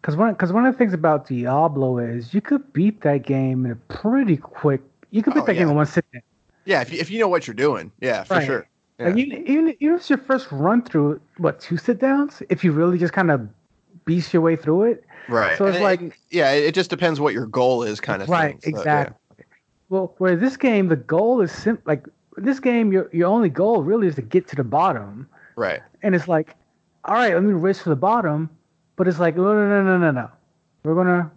because 0.00 0.16
one 0.16 0.32
because 0.32 0.52
one 0.52 0.66
of 0.66 0.72
the 0.74 0.78
things 0.78 0.92
about 0.92 1.26
Diablo 1.26 1.98
is 1.98 2.32
you 2.34 2.40
could 2.40 2.72
beat 2.72 3.00
that 3.02 3.22
game 3.24 3.64
in 3.66 3.72
a 3.72 3.76
pretty 3.76 4.36
quick. 4.36 4.80
You 5.10 5.22
could 5.22 5.34
beat 5.34 5.42
Oh, 5.44 5.46
that 5.46 5.54
game 5.54 5.66
yeah. 5.66 5.70
in 5.70 5.76
one 5.76 5.86
sitting. 5.86 6.22
yeah, 6.64 6.80
if 6.82 6.92
you, 6.92 6.98
if 6.98 7.10
you 7.10 7.18
know 7.20 7.28
what 7.28 7.46
you're 7.46 7.54
doing, 7.54 7.92
yeah, 8.00 8.24
for 8.24 8.34
Right. 8.34 8.46
sure. 8.46 8.68
Yeah. 8.98 9.06
Like 9.08 9.16
even, 9.18 9.38
even 9.46 9.76
even 9.80 9.94
if 9.94 10.00
it's 10.00 10.10
your 10.10 10.18
first 10.18 10.48
run 10.50 10.82
through, 10.82 11.20
what 11.38 11.60
two 11.60 11.76
sit 11.76 11.98
downs? 11.98 12.42
If 12.48 12.64
you 12.64 12.72
really 12.72 12.98
just 12.98 13.12
kind 13.12 13.30
of 13.30 13.46
beast 14.04 14.32
your 14.32 14.42
way 14.42 14.56
through 14.56 14.84
it, 14.84 15.04
Right. 15.28 15.58
So 15.58 15.66
it's 15.66 15.76
And- 15.76 15.84
like- 15.84 16.00
and, 16.00 16.12
yeah, 16.30 16.52
it 16.52 16.64
it 16.66 16.74
just 16.74 16.88
depends 16.88 17.18
what 17.20 17.34
your 17.34 17.46
goal 17.46 17.82
is, 17.82 18.00
kind 18.00 18.22
of 18.22 18.28
right? 18.28 18.60
thing. 18.62 18.76
So, 18.76 18.84
yeah. 18.84 19.00
exactly. 19.00 19.44
Well, 19.88 20.14
where 20.18 20.36
this 20.36 20.56
game, 20.56 20.86
the 20.88 20.96
goal 20.96 21.40
is 21.40 21.50
sim- 21.52 21.78
like 21.84 22.06
this 22.36 22.60
game, 22.60 22.92
your 22.92 23.08
your 23.12 23.26
only 23.28 23.48
goal 23.48 23.82
really 23.82 24.06
is 24.06 24.14
to 24.16 24.22
get 24.22 24.46
to 24.48 24.56
the 24.56 24.64
bottom. 24.64 25.28
Right. 25.56 25.80
And 26.02 26.14
it's 26.14 26.28
like, 26.28 26.54
all 27.06 27.14
right, 27.14 27.34
let 27.34 27.42
me 27.42 27.52
race 27.54 27.80
for 27.80 27.90
the 27.90 27.96
bottom. 27.96 28.50
But 28.96 29.08
it's 29.08 29.18
like, 29.18 29.36
no, 29.36 29.44
no, 29.44 29.68
no, 29.68 29.82
no, 29.82 29.98
no, 29.98 30.10
no. 30.10 30.30
We're 30.84 30.94
gonna 30.94 31.30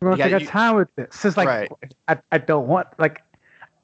we're 0.00 0.10
gonna 0.10 0.18
Yeah, 0.18 0.38
take 0.38 0.46
our 0.48 0.52
time 0.52 0.76
with 0.76 0.88
this. 0.96 1.24
It's 1.24 1.36
like, 1.36 1.46
Right. 1.48 1.70
I, 2.08 2.18
I 2.32 2.38
don't 2.38 2.66
want 2.68 2.88
like, 2.98 3.22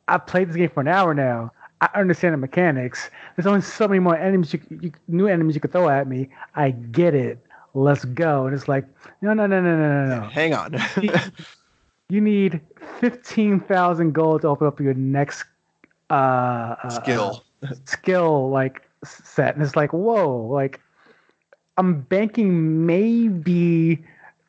I 0.08 0.18
played 0.18 0.48
this 0.48 0.56
game 0.56 0.70
for 0.70 0.80
an 0.80 0.88
hour 0.88 1.14
now. 1.14 1.52
I 1.80 1.88
understand 1.94 2.32
the 2.34 2.38
mechanics. 2.38 3.10
There's 3.37 3.46
only 3.46 3.60
so 3.60 3.87
many 3.88 3.98
more 4.00 4.16
enemies, 4.16 4.52
you, 4.54 4.60
you 4.80 4.92
new 5.08 5.26
enemies 5.26 5.54
you 5.54 5.60
could 5.60 5.72
throw 5.72 5.88
at 5.88 6.08
me. 6.08 6.28
I 6.54 6.70
get 6.70 7.14
it. 7.14 7.38
Let's 7.74 8.04
go. 8.04 8.46
And 8.46 8.54
it's 8.54 8.68
like, 8.68 8.84
no, 9.20 9.34
no, 9.34 9.46
no, 9.46 9.60
no, 9.60 9.76
no, 9.76 10.06
no, 10.06 10.20
no. 10.20 10.28
Hang 10.28 10.54
on. 10.54 10.76
You 12.08 12.20
need 12.20 12.60
fifteen 13.00 13.60
thousand 13.60 14.12
gold 14.12 14.42
to 14.42 14.48
open 14.48 14.66
up 14.66 14.78
your 14.80 14.94
next 14.94 15.44
uh, 16.10 16.12
uh, 16.82 16.88
Skill. 16.90 17.44
skill 17.87 18.50
like 18.50 18.82
set 19.04 19.54
and 19.54 19.62
it's 19.64 19.74
like 19.76 19.92
whoa 19.92 20.46
like 20.52 20.80
i'm 21.76 22.00
banking 22.02 22.87
maybe 22.87 24.02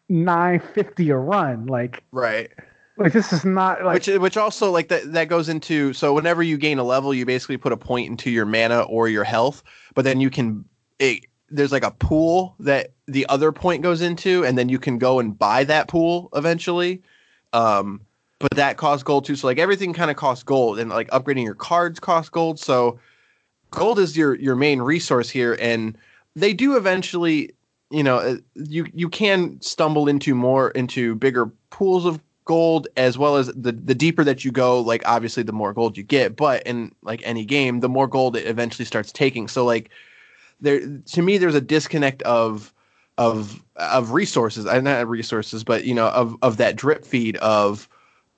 950 0.10 1.10
a 1.10 1.18
run 1.18 1.66
like 1.66 2.04
right. 2.12 2.52
like 2.98 3.14
this 3.14 3.34
is 3.34 3.44
not 3.44 3.84
like 3.84 3.96
which 3.96 4.08
which 4.20 4.38
also 4.38 4.72
like 4.72 4.88
that 4.90 5.12
that 5.14 5.30
goes 5.30 5.50
into 5.50 5.94
so 5.94 6.14
whenever 6.14 6.44
you 6.44 6.58
gain 6.58 6.78
a 6.78 6.84
level 6.84 7.14
you 7.14 7.26
basically 7.26 7.58
put 7.58 7.72
a 7.72 7.78
point 7.78 8.08
into 8.08 8.30
your 8.30 8.46
mana 8.46 8.82
or 8.84 9.08
your 9.10 9.24
health 9.24 9.64
but 9.96 10.06
then 10.06 10.22
you 10.22 10.30
can 10.30 10.64
it, 11.00 11.26
there's 11.50 11.72
like 11.72 11.84
a 11.84 11.92
pool 11.92 12.56
that 12.60 12.92
the 13.08 13.26
other 13.28 13.52
point 13.52 13.82
goes 13.82 14.02
into 14.02 14.44
and 14.46 14.58
then 14.58 14.70
you 14.70 14.80
can 14.80 14.98
go 14.98 15.20
and 15.20 15.38
buy 15.38 15.64
that 15.64 15.88
pool 15.88 16.30
eventually. 16.36 17.02
Um 17.54 18.02
but 18.40 18.52
that 18.52 18.76
costs 18.78 19.04
gold 19.04 19.26
too. 19.26 19.36
So 19.36 19.48
like 19.48 19.60
everything 19.60 19.94
kind 19.94 20.12
of 20.12 20.18
costs 20.18 20.44
gold 20.44 20.78
and 20.78 20.90
like 20.90 21.10
upgrading 21.10 21.46
your 21.46 21.56
cards 21.56 22.00
costs 22.00 22.30
gold. 22.30 22.60
So 22.60 23.00
gold 23.72 24.00
is 24.00 24.18
your 24.18 24.36
your 24.36 24.56
main 24.56 24.82
resource 24.82 25.30
here 25.30 25.58
and 25.60 25.98
they 26.36 26.54
do 26.54 26.76
eventually 26.76 27.54
you 27.92 28.04
know 28.04 28.18
uh, 28.18 28.36
you 28.56 28.86
you 28.94 29.10
can 29.10 29.60
stumble 29.62 30.08
into 30.08 30.36
more 30.36 30.72
into 30.72 31.16
bigger 31.16 31.48
pools 31.70 32.06
of 32.06 32.20
gold 32.46 32.88
as 32.96 33.18
well 33.18 33.38
as 33.38 33.48
the 33.48 33.72
the 33.72 33.96
deeper 33.96 34.24
that 34.24 34.46
you 34.46 34.52
go 34.52 34.80
like 34.80 35.02
obviously 35.06 35.44
the 35.44 35.52
more 35.52 35.74
gold 35.74 35.98
you 35.98 36.04
get 36.04 36.36
but 36.36 36.62
in 36.64 36.94
like 37.02 37.22
any 37.24 37.44
game 37.44 37.80
the 37.80 37.90
more 37.90 38.08
gold 38.08 38.36
it 38.36 38.46
eventually 38.46 38.86
starts 38.86 39.12
taking. 39.12 39.48
So 39.48 39.66
like 39.66 39.90
there 40.62 40.80
to 40.80 41.22
me 41.22 41.38
there's 41.38 41.56
a 41.56 41.62
disconnect 41.62 42.22
of 42.24 42.72
of 43.18 43.64
of 43.76 44.12
resources 44.12 44.66
and 44.66 44.84
not 44.84 45.08
resources 45.08 45.64
but 45.64 45.86
you 45.86 45.96
know 45.96 46.08
of 46.08 46.38
of 46.42 46.58
that 46.58 46.76
drip 46.76 47.04
feed 47.06 47.38
of 47.38 47.90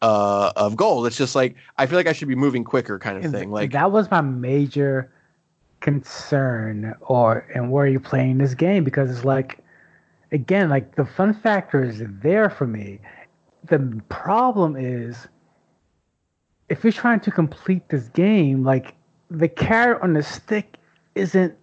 uh 0.02 0.54
of 0.56 0.76
gold. 0.78 1.06
It's 1.08 1.18
just 1.18 1.36
like 1.36 1.56
i 1.78 1.86
feel 1.86 1.98
like 1.98 2.08
i 2.08 2.14
should 2.14 2.28
be 2.28 2.36
moving 2.36 2.64
quicker 2.64 3.00
kind 3.00 3.18
of 3.18 3.26
and 3.26 3.34
thing 3.34 3.52
like 3.52 3.72
that 3.72 3.92
was 3.92 4.10
my 4.10 4.22
major 4.22 5.12
concern 5.82 6.96
or 7.02 7.46
and 7.54 7.72
where 7.72 7.86
are 7.86 7.88
you're 7.88 8.00
playing 8.00 8.38
this 8.38 8.54
game? 8.54 8.84
Because 8.84 9.10
it's 9.12 9.26
like 9.26 9.60
again 10.32 10.70
like 10.70 10.96
the 10.96 11.06
fun 11.06 11.34
factor 11.34 11.84
is 11.84 12.02
there 12.22 12.50
for 12.50 12.68
me. 12.68 13.00
The 13.66 14.02
problem 14.10 14.76
is 14.76 15.28
if 16.70 16.84
you're 16.84 16.92
trying 16.94 17.20
to 17.22 17.32
complete 17.32 17.88
this 17.90 18.08
game 18.10 18.64
like 18.64 18.96
the 19.30 19.48
carrot 19.48 20.02
on 20.02 20.14
the 20.14 20.24
stick 20.24 20.78
isn't 21.16 21.56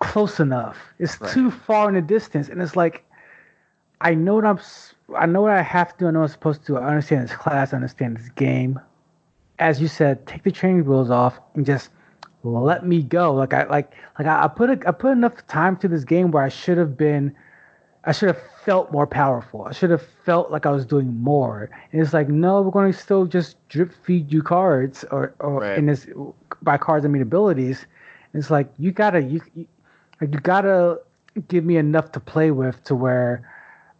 close 0.00 0.40
enough. 0.40 0.78
It's 0.98 1.20
Right. 1.20 1.30
too 1.30 1.50
far 1.50 1.88
in 1.88 1.94
the 1.94 2.02
distance 2.02 2.48
and 2.48 2.60
it's 2.62 2.76
like 2.76 3.04
i 4.00 4.14
know 4.14 4.34
what 4.36 4.44
i'm 4.44 4.58
i 5.16 5.26
know 5.26 5.42
what 5.42 5.50
i 5.52 5.62
have 5.62 5.92
to 5.92 5.98
do 5.98 6.06
i 6.08 6.10
know 6.10 6.20
what 6.20 6.24
i'm 6.26 6.30
supposed 6.32 6.64
to 6.66 6.78
i 6.78 6.86
understand 6.88 7.24
this 7.24 7.34
class 7.36 7.72
i 7.72 7.76
understand 7.76 8.16
this 8.16 8.28
game. 8.30 8.78
As 9.58 9.80
you 9.80 9.88
said, 9.88 10.26
take 10.26 10.42
the 10.44 10.50
training 10.52 10.84
wheels 10.84 11.10
off 11.10 11.40
and 11.54 11.66
just 11.66 11.90
let 12.42 12.86
me 12.86 13.02
go. 13.02 13.32
Like 13.34 13.52
I 13.52 13.64
like 13.64 13.92
like 14.18 14.26
I, 14.26 14.44
I 14.44 14.48
put 14.48 14.70
a, 14.70 14.88
I 14.88 14.92
put 14.92 15.12
enough 15.12 15.46
time 15.46 15.76
to 15.78 15.88
this 15.88 16.04
game 16.04 16.30
where 16.30 16.42
I 16.42 16.48
should 16.48 16.78
have 16.78 16.96
been, 16.96 17.34
I 18.04 18.12
should 18.12 18.28
have 18.28 18.40
felt 18.64 18.92
more 18.92 19.06
powerful. 19.06 19.64
I 19.64 19.72
should 19.72 19.90
have 19.90 20.02
felt 20.02 20.50
like 20.50 20.66
I 20.66 20.70
was 20.70 20.84
doing 20.86 21.14
more. 21.22 21.70
And 21.92 22.00
it's 22.00 22.12
like 22.12 22.28
no, 22.28 22.60
we're 22.62 22.70
going 22.70 22.92
to 22.92 22.98
still 22.98 23.26
just 23.26 23.56
drip 23.68 23.92
feed 23.92 24.32
you 24.32 24.42
cards 24.42 25.04
or 25.10 25.34
or 25.40 25.62
Right. 25.62 25.74
in 25.74 25.86
this 25.86 26.06
by 26.62 26.76
cards 26.78 27.04
I 27.04 27.08
mean 27.08 27.22
abilities. 27.22 27.86
And 28.32 28.40
it's 28.40 28.50
like 28.50 28.68
you 28.78 28.92
gotta 28.92 29.20
you, 29.22 29.40
you 29.54 29.66
like 30.20 30.32
you 30.32 30.40
gotta 30.40 31.00
give 31.48 31.64
me 31.64 31.76
enough 31.76 32.12
to 32.12 32.20
play 32.20 32.50
with 32.50 32.82
to 32.84 32.94
where 32.94 33.48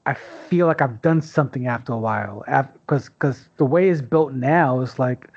I 0.07 0.15
feel 0.15 0.67
like 0.67 0.81
I've 0.81 1.01
done 1.03 1.21
something 1.21 1.67
after 1.67 1.93
a 1.93 1.99
while. 1.99 2.45
Because 2.47 3.09
because 3.09 3.49
the 3.59 3.65
way 3.65 3.89
it's 3.89 4.01
built 4.03 4.33
now 4.33 4.81
is 4.81 4.99
like 4.99 5.29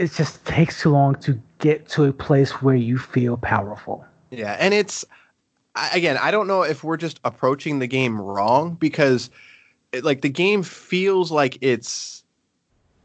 it 0.00 0.12
just 0.12 0.42
takes 0.46 0.80
too 0.80 0.90
long 0.90 1.14
to 1.16 1.38
get 1.58 1.86
to 1.90 2.04
a 2.04 2.12
place 2.12 2.62
where 2.62 2.74
you 2.74 2.96
feel 2.96 3.36
powerful. 3.36 4.04
Yeah, 4.30 4.56
and 4.58 4.72
it's 4.72 5.04
again, 5.92 6.16
I 6.16 6.30
don't 6.30 6.46
know 6.46 6.62
if 6.62 6.82
we're 6.82 6.96
just 6.96 7.20
approaching 7.22 7.78
the 7.78 7.86
game 7.86 8.18
wrong 8.18 8.74
because 8.76 9.28
it, 9.92 10.02
like 10.02 10.22
the 10.22 10.30
game 10.30 10.62
feels 10.62 11.30
like 11.30 11.58
it's 11.60 12.24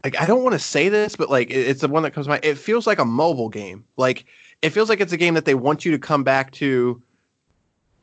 like 0.06 0.20
I 0.20 0.26
don't 0.26 0.42
want 0.42 0.54
to 0.54 0.60
say 0.60 0.88
this, 0.88 1.18
but 1.18 1.30
like 1.30 1.50
it- 1.50 1.68
it's 1.68 1.82
the 1.82 1.90
one 1.90 2.04
that 2.04 2.12
comes 2.14 2.28
to 2.28 2.30
mind. 2.30 2.46
It 2.46 2.58
feels 2.58 2.88
like 2.88 3.00
a 3.00 3.06
mobile 3.06 3.50
game. 3.50 3.84
Like 3.98 4.26
it 4.62 4.70
feels 4.70 4.88
like 4.88 5.02
it's 5.02 5.12
a 5.14 5.18
game 5.18 5.34
that 5.34 5.44
they 5.44 5.56
want 5.56 5.84
you 5.84 5.92
to 5.92 6.00
come 6.00 6.24
back 6.24 6.52
to 6.54 7.02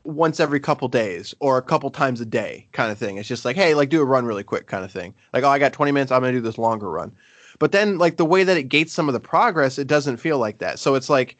once 0.03 0.39
every 0.39 0.59
couple 0.59 0.87
days 0.87 1.33
or 1.39 1.57
a 1.57 1.61
couple 1.63 1.89
times 1.89 2.21
a 2.21 2.25
day 2.25 2.67
kind 2.73 2.91
of 2.91 2.97
thing. 2.99 3.17
It's 3.17 3.27
just 3.27 3.43
like, 3.43 3.55
hey, 3.55 3.73
like 3.73 3.89
do 3.89 4.01
a 4.01 4.05
run 4.05 4.25
really 4.25 4.43
quick 4.43 4.67
kind 4.67 4.85
of 4.85 4.91
thing. 4.91 5.15
Like, 5.33 5.43
oh, 5.43 5.49
I 5.49 5.57
got 5.57 5.73
20 5.73 5.91
minutes, 5.91 6.11
I'm 6.11 6.21
going 6.21 6.33
to 6.33 6.37
do 6.37 6.43
this 6.43 6.59
longer 6.59 6.91
run. 6.91 7.11
But 7.63 7.71
then 7.71 7.97
like 7.97 8.17
the 8.17 8.25
way 8.25 8.43
that 8.43 8.57
it 8.57 8.63
gates 8.63 8.91
some 8.91 9.07
of 9.07 9.13
the 9.13 9.21
progress, 9.21 9.79
it 9.79 9.87
doesn't 9.87 10.17
feel 10.17 10.37
like 10.37 10.57
that. 10.57 10.79
So 10.79 10.95
it's 10.95 11.09
like 11.09 11.37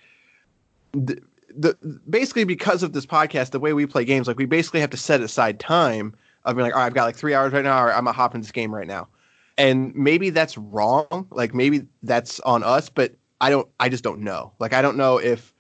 the, 0.94 1.22
the 1.54 1.76
basically 2.10 2.46
because 2.46 2.82
of 2.82 2.94
this 2.94 3.06
podcast, 3.06 3.50
the 3.50 3.60
way 3.60 3.74
we 3.74 3.86
play 3.86 4.06
games, 4.06 4.26
like 4.26 4.38
we 4.38 4.46
basically 4.46 4.80
have 4.80 4.90
to 4.92 4.96
set 4.96 5.20
aside 5.20 5.60
time 5.60 6.16
of 6.46 6.56
being 6.56 6.64
like, 6.64 6.76
all 6.76 6.80
right, 6.80 6.86
I've 6.86 6.94
got 6.94 7.04
like 7.04 7.18
three 7.18 7.34
hours 7.34 7.52
right 7.52 7.62
now, 7.66 7.78
or 7.84 7.90
I'm 7.92 8.06
gonna 8.06 8.14
hop 8.14 8.36
in 8.36 8.40
this 8.40 8.54
game 8.54 8.74
right 8.74 8.88
now. 8.88 9.10
And 9.58 9.94
maybe 9.96 10.30
that's 10.30 10.58
wrong. 10.58 11.28
Like 11.30 11.54
maybe 11.54 11.86
that's 12.04 12.40
on 12.40 12.64
us, 12.64 12.88
but 12.88 13.12
I 13.42 13.50
don't. 13.50 13.68
I 13.82 13.90
just 13.90 14.06
don't 14.06 14.22
know. 14.22 14.54
Like 14.60 14.74
I 14.74 14.82
don't 14.82 14.96
know 14.96 15.18
if. 15.18 15.54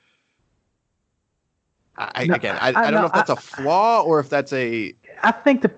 I, 1.97 2.23
No, 2.23 2.35
again, 2.35 2.57
I, 2.61 2.67
I, 2.67 2.69
I- 2.69 2.71
don't 2.83 2.93
no, 2.93 2.99
know 3.01 3.07
if 3.07 3.11
that's 3.11 3.29
I- 3.29 3.33
a 3.33 3.35
flaw 3.35 4.01
or 4.03 4.21
if 4.21 4.29
that's 4.29 4.53
a 4.53 4.93
I 5.23 5.31
think 5.31 5.61
the, 5.63 5.71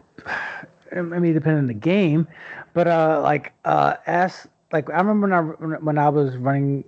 I 0.96 1.02
mean, 1.02 1.34
depending 1.34 1.58
on 1.58 1.66
the 1.66 1.74
game, 1.74 2.28
but 2.76 2.88
uh, 2.88 3.20
like 3.24 3.52
uh, 3.66 3.96
as 4.06 4.48
like 4.72 4.90
I 4.90 4.98
remember 4.98 5.28
when 5.28 5.34
I 5.34 5.42
when 5.78 5.98
I 5.98 6.10
was 6.10 6.36
running 6.38 6.84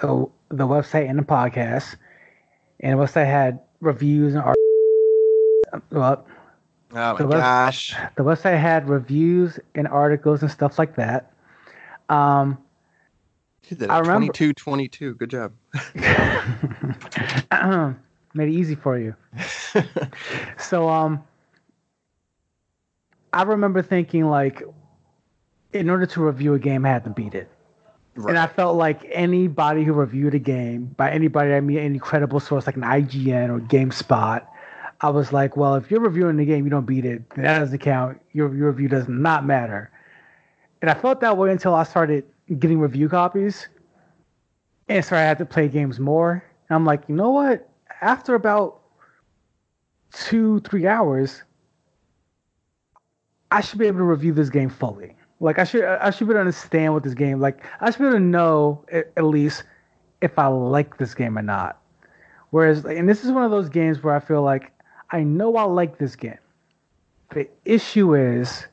the 0.00 0.26
the 0.50 0.66
website 0.66 1.08
and 1.08 1.18
the 1.18 1.22
podcast, 1.22 1.96
and 2.80 2.98
the 2.98 3.04
website 3.04 3.26
had 3.26 3.60
reviews 3.80 4.34
and 4.34 4.42
art. 4.42 4.56
Well, 5.90 6.26
oh 6.94 7.16
let's- 7.20 7.28
gosh. 7.28 7.94
the 8.16 8.22
website 8.22 8.60
had 8.60 8.88
reviews 8.88 9.58
and 9.74 9.88
articles 9.88 10.42
and 10.42 10.50
stuff 10.50 10.78
like 10.78 10.96
that. 10.96 11.32
Um, 12.08 12.58
You 13.68 13.76
did. 13.76 13.90
I 13.90 13.98
remember- 13.98 14.32
22 14.32 14.52
22. 14.54 15.14
Good 15.14 15.30
job. 15.30 15.52
made 18.34 18.48
it 18.48 18.52
easy 18.52 18.74
for 18.74 18.98
you. 18.98 19.14
so 20.58 20.88
um 20.88 21.22
I 23.32 23.42
remember 23.42 23.82
thinking 23.82 24.26
like 24.26 24.62
in 25.74 25.90
order 25.90 26.06
to 26.06 26.22
review 26.22 26.54
a 26.54 26.58
game 26.58 26.86
I 26.86 26.90
had 26.90 27.04
to 27.04 27.10
beat 27.10 27.34
it. 27.34 27.50
And 28.16 28.38
I 28.38 28.46
felt 28.46 28.76
like 28.76 29.04
anybody 29.10 29.82
who 29.82 29.92
reviewed 29.92 30.34
a 30.34 30.38
game, 30.38 30.94
by 30.96 31.10
anybody 31.10 31.52
I 31.52 31.60
mean 31.60 31.78
any 31.78 31.98
credible 31.98 32.38
source 32.38 32.66
like 32.66 32.76
an 32.76 32.82
IGN 32.82 33.50
or 33.50 33.58
GameSpot, 33.60 34.46
I 35.00 35.10
was 35.10 35.32
like, 35.32 35.56
well, 35.56 35.74
if 35.74 35.90
you're 35.90 36.00
reviewing 36.00 36.36
the 36.36 36.44
game, 36.44 36.62
you 36.64 36.70
don't 36.70 36.86
beat 36.86 37.04
it, 37.04 37.28
that 37.30 37.58
doesn't 37.58 37.78
count. 37.78 38.20
Your, 38.32 38.54
your 38.54 38.70
review 38.70 38.86
does 38.86 39.08
not 39.08 39.44
matter. 39.44 39.90
And 40.80 40.90
I 40.90 40.94
felt 40.94 41.20
that 41.22 41.36
way 41.36 41.50
until 41.50 41.74
I 41.74 41.82
started 41.82 42.24
getting 42.58 42.78
review 42.78 43.08
copies. 43.08 43.66
And 44.88 45.04
so 45.04 45.16
I 45.16 45.20
had 45.20 45.38
to 45.38 45.44
play 45.44 45.66
games 45.66 45.98
more. 45.98 46.44
And 46.68 46.76
I'm 46.76 46.84
like, 46.84 47.02
you 47.08 47.16
know 47.16 47.30
what? 47.30 47.68
After 48.00 48.36
about 48.36 48.80
two, 50.12 50.60
three 50.60 50.86
hours, 50.86 51.42
I 53.50 53.60
should 53.60 53.80
be 53.80 53.86
able 53.86 53.98
to 53.98 54.04
review 54.04 54.32
this 54.32 54.50
game 54.50 54.70
fully. 54.70 55.16
Like 55.44 55.58
I 55.58 55.64
should, 55.64 55.84
I 55.84 56.10
should 56.10 56.26
be 56.26 56.32
able 56.32 56.34
to 56.34 56.40
understand 56.40 56.94
what 56.94 57.02
this 57.02 57.12
game. 57.12 57.38
Like 57.38 57.62
I 57.80 57.90
should 57.90 57.98
be 57.98 58.06
able 58.06 58.14
to 58.14 58.20
know 58.20 58.82
at, 58.90 59.12
at 59.18 59.24
least 59.24 59.64
if 60.22 60.38
I 60.38 60.46
like 60.46 60.96
this 60.96 61.14
game 61.14 61.36
or 61.36 61.42
not. 61.42 61.82
Whereas, 62.48 62.86
and 62.86 63.06
this 63.06 63.24
is 63.24 63.30
one 63.30 63.44
of 63.44 63.50
those 63.50 63.68
games 63.68 64.02
where 64.02 64.14
I 64.14 64.20
feel 64.20 64.40
like 64.40 64.72
I 65.10 65.22
know 65.22 65.56
I 65.56 65.64
like 65.64 65.98
this 65.98 66.16
game. 66.16 66.38
The 67.34 67.46
issue 67.66 68.14
is, 68.14 68.66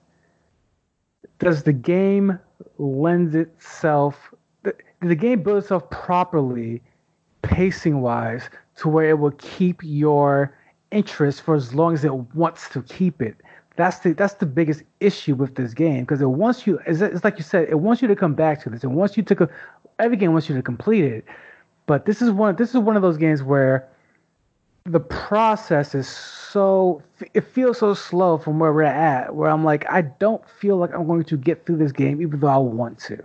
does 1.40 1.64
the 1.64 1.74
game 1.74 2.40
lend 2.78 3.36
itself? 3.36 4.34
Does 4.64 4.74
the 5.02 5.16
game 5.16 5.44
build 5.44 5.64
itself 5.64 5.90
properly, 5.90 6.82
pacing 7.42 8.00
wise, 8.00 8.44
to 8.78 8.88
where 8.88 9.10
it 9.10 9.20
will 9.20 9.32
keep 9.32 9.82
your 9.84 10.56
interest 10.92 11.42
for 11.42 11.56
as 11.56 11.74
long 11.74 11.96
as 11.96 12.06
it 12.06 12.14
wants 12.14 12.70
to 12.70 12.82
keep 12.84 13.22
it? 13.22 13.36
That's 13.82 13.98
the 13.98 14.14
that's 14.14 14.36
the 14.36 14.46
biggest 14.46 14.84
issue 15.00 15.34
with 15.34 15.56
this 15.56 15.74
game 15.74 16.02
because 16.02 16.22
it 16.22 16.30
wants 16.30 16.68
you. 16.68 16.80
It's, 16.86 17.02
it's 17.02 17.24
like 17.24 17.40
you 17.40 17.44
said, 17.44 17.68
it 17.68 17.80
wants 17.80 18.00
you 18.00 18.08
to 18.10 18.16
come 18.16 18.36
back 18.36 18.62
to 18.62 18.70
this. 18.70 18.84
It 18.84 18.92
wants 18.92 19.18
you 19.18 19.24
to 19.24 19.36
co- 19.36 19.48
every 19.98 20.18
game 20.18 20.34
wants 20.34 20.48
you 20.48 20.56
to 20.56 20.62
complete 20.62 21.04
it. 21.04 21.26
But 21.88 22.06
this 22.06 22.22
is 22.22 22.30
one 22.30 22.56
this 22.58 22.76
is 22.76 22.78
one 22.78 22.96
of 22.96 23.02
those 23.02 23.18
games 23.18 23.42
where 23.42 23.90
the 24.84 25.00
process 25.00 25.96
is 25.96 26.08
so 26.08 27.02
it 27.34 27.42
feels 27.42 27.80
so 27.80 27.96
slow 27.96 28.38
from 28.38 28.60
where 28.60 28.72
we're 28.72 28.84
at 28.84 29.34
where 29.34 29.50
I'm 29.50 29.64
like 29.64 29.92
I 29.92 30.04
don't 30.04 30.48
feel 30.48 30.78
like 30.78 30.94
I'm 30.94 31.08
going 31.08 31.24
to 31.24 31.36
get 31.36 31.66
through 31.66 31.78
this 31.78 31.92
game 31.92 32.22
even 32.22 32.40
though 32.40 32.50
I 32.50 32.58
want 32.58 33.00
to. 33.00 33.18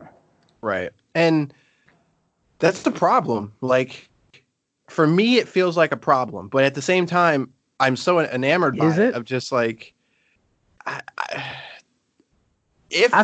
Right. 0.62 0.90
And 1.14 1.52
that's 2.60 2.80
the 2.80 2.90
problem. 2.90 3.52
Like 3.60 4.08
for 4.88 5.06
me 5.06 5.36
it 5.36 5.48
feels 5.48 5.76
like 5.76 5.92
a 5.92 5.98
problem, 5.98 6.48
but 6.48 6.64
at 6.64 6.72
the 6.74 6.80
same 6.80 7.04
time 7.04 7.52
I'm 7.78 7.96
so 7.96 8.20
enamored 8.20 8.78
by 8.78 8.86
Is 8.86 8.96
it? 8.96 9.12
of 9.12 9.26
just 9.26 9.52
like 9.52 9.92
I, 10.86 11.00
I, 11.18 11.56
if 12.90 13.14
I, 13.14 13.22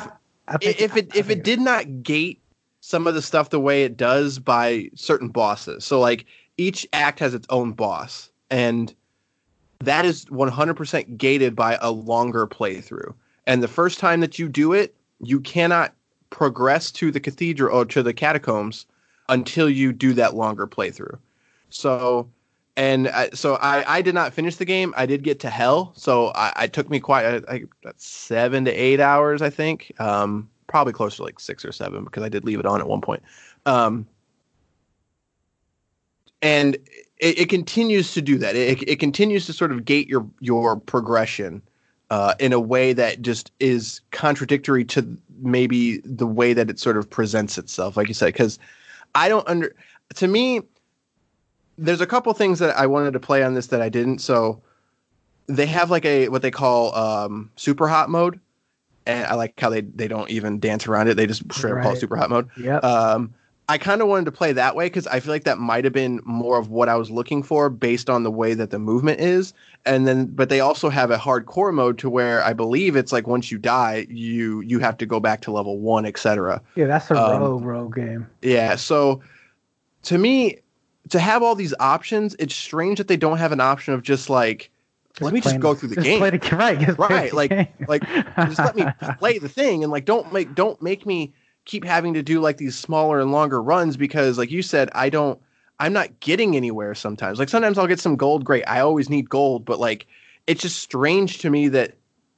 think, 0.58 0.80
if 0.80 0.96
it 0.96 1.14
if 1.14 1.30
it 1.30 1.44
did 1.44 1.60
not 1.60 2.02
gate 2.02 2.42
some 2.80 3.06
of 3.06 3.14
the 3.14 3.22
stuff 3.22 3.50
the 3.50 3.60
way 3.60 3.84
it 3.84 3.96
does 3.96 4.38
by 4.38 4.90
certain 4.94 5.28
bosses. 5.28 5.84
So 5.84 6.00
like 6.00 6.26
each 6.58 6.86
act 6.92 7.20
has 7.20 7.32
its 7.32 7.46
own 7.48 7.72
boss 7.72 8.30
and 8.50 8.92
that 9.78 10.04
is 10.04 10.24
100% 10.26 11.16
gated 11.16 11.56
by 11.56 11.78
a 11.80 11.90
longer 11.90 12.46
playthrough. 12.46 13.14
And 13.46 13.62
the 13.62 13.68
first 13.68 13.98
time 13.98 14.20
that 14.20 14.38
you 14.38 14.48
do 14.48 14.72
it, 14.72 14.94
you 15.20 15.40
cannot 15.40 15.94
progress 16.30 16.90
to 16.92 17.10
the 17.10 17.20
cathedral 17.20 17.76
or 17.76 17.84
to 17.86 18.02
the 18.02 18.12
catacombs 18.12 18.86
until 19.28 19.70
you 19.70 19.92
do 19.92 20.12
that 20.14 20.34
longer 20.34 20.66
playthrough. 20.66 21.18
So 21.70 22.28
and 22.76 23.08
I, 23.08 23.30
so 23.30 23.56
I, 23.56 23.98
I 23.98 24.02
did 24.02 24.14
not 24.14 24.32
finish 24.32 24.56
the 24.56 24.64
game. 24.64 24.94
I 24.96 25.06
did 25.06 25.22
get 25.22 25.40
to 25.40 25.50
hell, 25.50 25.92
so 25.96 26.32
I, 26.34 26.52
I 26.56 26.66
took 26.66 26.88
me 26.88 27.00
quite 27.00 27.24
a, 27.24 27.44
I, 27.50 27.64
seven 27.96 28.64
to 28.64 28.70
eight 28.72 29.00
hours, 29.00 29.42
I 29.42 29.50
think. 29.50 29.92
Um, 29.98 30.48
probably 30.66 30.92
closer 30.92 31.18
to 31.18 31.24
like 31.24 31.38
six 31.38 31.64
or 31.64 31.72
seven 31.72 32.04
because 32.04 32.22
I 32.22 32.28
did 32.28 32.44
leave 32.44 32.58
it 32.58 32.66
on 32.66 32.80
at 32.80 32.88
one 32.88 33.02
point. 33.02 33.22
Um, 33.66 34.06
and 36.40 36.76
it, 37.18 37.38
it 37.40 37.48
continues 37.48 38.14
to 38.14 38.22
do 38.22 38.38
that. 38.38 38.56
It, 38.56 38.82
it 38.88 38.98
continues 38.98 39.46
to 39.46 39.52
sort 39.52 39.70
of 39.70 39.84
gate 39.84 40.08
your 40.08 40.26
your 40.40 40.76
progression 40.76 41.62
uh, 42.10 42.34
in 42.40 42.52
a 42.52 42.60
way 42.60 42.92
that 42.92 43.22
just 43.22 43.52
is 43.60 44.00
contradictory 44.10 44.84
to 44.86 45.16
maybe 45.40 45.98
the 45.98 46.26
way 46.26 46.52
that 46.52 46.68
it 46.68 46.78
sort 46.78 46.96
of 46.96 47.08
presents 47.08 47.58
itself, 47.58 47.96
like 47.96 48.08
you 48.08 48.14
said. 48.14 48.32
Because 48.32 48.58
I 49.14 49.28
don't 49.28 49.46
under 49.46 49.74
to 50.16 50.26
me, 50.26 50.62
there's 51.78 52.00
a 52.00 52.06
couple 52.06 52.32
things 52.34 52.58
that 52.58 52.76
I 52.76 52.86
wanted 52.86 53.12
to 53.12 53.20
play 53.20 53.42
on 53.42 53.54
this 53.54 53.68
that 53.68 53.82
I 53.82 53.88
didn't. 53.88 54.18
So 54.18 54.60
they 55.46 55.66
have 55.66 55.90
like 55.90 56.04
a 56.04 56.28
what 56.28 56.42
they 56.42 56.50
call 56.50 56.94
um, 56.94 57.50
super 57.56 57.88
hot 57.88 58.10
mode, 58.10 58.40
and 59.06 59.26
I 59.26 59.34
like 59.34 59.58
how 59.58 59.70
they 59.70 59.80
they 59.82 60.08
don't 60.08 60.30
even 60.30 60.60
dance 60.60 60.86
around 60.86 61.08
it. 61.08 61.16
They 61.16 61.26
just 61.26 61.42
straight 61.52 61.72
up 61.74 61.82
call 61.82 61.92
it 61.92 62.00
super 62.00 62.16
hot 62.16 62.30
mode. 62.30 62.48
Yeah. 62.56 62.78
Um, 62.78 63.34
I 63.68 63.78
kind 63.78 64.02
of 64.02 64.08
wanted 64.08 64.24
to 64.26 64.32
play 64.32 64.52
that 64.52 64.74
way 64.74 64.86
because 64.86 65.06
I 65.06 65.20
feel 65.20 65.32
like 65.32 65.44
that 65.44 65.56
might 65.56 65.84
have 65.84 65.92
been 65.92 66.20
more 66.24 66.58
of 66.58 66.68
what 66.68 66.88
I 66.88 66.96
was 66.96 67.10
looking 67.10 67.42
for 67.42 67.70
based 67.70 68.10
on 68.10 68.22
the 68.22 68.30
way 68.30 68.54
that 68.54 68.70
the 68.70 68.78
movement 68.78 69.20
is. 69.20 69.54
And 69.86 70.06
then, 70.06 70.26
but 70.26 70.48
they 70.48 70.60
also 70.60 70.90
have 70.90 71.10
a 71.10 71.16
hardcore 71.16 71.72
mode 71.72 71.96
to 72.00 72.10
where 72.10 72.42
I 72.42 72.52
believe 72.52 72.96
it's 72.96 73.12
like 73.12 73.26
once 73.26 73.50
you 73.50 73.58
die, 73.58 74.06
you 74.10 74.60
you 74.60 74.78
have 74.80 74.98
to 74.98 75.06
go 75.06 75.20
back 75.20 75.40
to 75.42 75.52
level 75.52 75.78
one, 75.78 76.04
etc. 76.04 76.60
yeah, 76.74 76.86
that's 76.86 77.10
a 77.10 77.16
um, 77.16 77.40
rogue 77.40 77.64
rogue 77.64 77.94
game. 77.94 78.26
Yeah. 78.42 78.76
So 78.76 79.22
to 80.02 80.18
me, 80.18 80.58
to 81.10 81.18
have 81.18 81.42
all 81.42 81.54
these 81.54 81.74
options, 81.80 82.34
it's 82.38 82.54
strange 82.54 82.98
that 82.98 83.08
they 83.08 83.16
don't 83.16 83.38
have 83.38 83.52
an 83.52 83.60
option 83.60 83.94
of 83.94 84.02
just 84.02 84.30
like 84.30 84.70
let 85.20 85.34
me 85.34 85.40
just 85.40 85.60
go 85.60 85.74
through 85.74 85.90
the 85.90 85.94
just 86.02 86.06
game. 86.06 86.20
The, 86.20 86.56
right, 86.56 86.78
just 86.80 86.98
right 86.98 87.30
the 87.30 87.36
like 87.36 87.50
game. 87.50 87.68
like 87.88 88.02
just 88.36 88.58
let 88.58 88.74
me 88.76 88.86
play 89.18 89.38
the 89.38 89.48
thing 89.48 89.82
and 89.82 89.92
like 89.92 90.04
don't 90.04 90.32
make 90.32 90.54
don't 90.54 90.80
make 90.80 91.04
me 91.04 91.32
keep 91.64 91.84
having 91.84 92.14
to 92.14 92.22
do 92.22 92.40
like 92.40 92.56
these 92.56 92.76
smaller 92.76 93.20
and 93.20 93.30
longer 93.30 93.62
runs 93.62 93.96
because 93.96 94.36
like 94.38 94.50
you 94.50 94.62
said 94.62 94.90
i 94.94 95.08
don't 95.08 95.40
i'm 95.78 95.92
not 95.92 96.18
getting 96.18 96.56
anywhere 96.56 96.92
sometimes 96.92 97.38
like 97.38 97.48
sometimes 97.48 97.78
i'll 97.78 97.86
get 97.86 98.00
some 98.00 98.16
gold 98.16 98.44
great 98.44 98.64
i 98.66 98.80
always 98.80 99.08
need 99.08 99.28
gold 99.30 99.64
but 99.64 99.78
like 99.78 100.06
it's 100.48 100.60
just 100.60 100.80
strange 100.80 101.38
to 101.38 101.50
me 101.50 101.68
that 101.68 101.94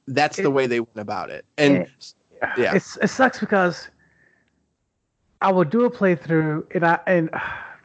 that's 0.07 0.37
the 0.37 0.43
It- 0.43 0.49
way 0.53 0.67
they 0.67 0.79
went 0.79 0.97
about 0.97 1.31
it 1.31 1.43
and 1.57 1.77
It- 1.77 2.13
yeah. 2.57 2.75
It's, 2.75 2.97
it 3.01 3.07
sucks 3.07 3.39
because 3.39 3.87
I 5.41 5.51
will 5.51 5.63
do 5.63 5.85
a 5.85 5.89
playthrough 5.89 6.65
and 6.75 6.85
I 6.85 6.99
and 7.07 7.29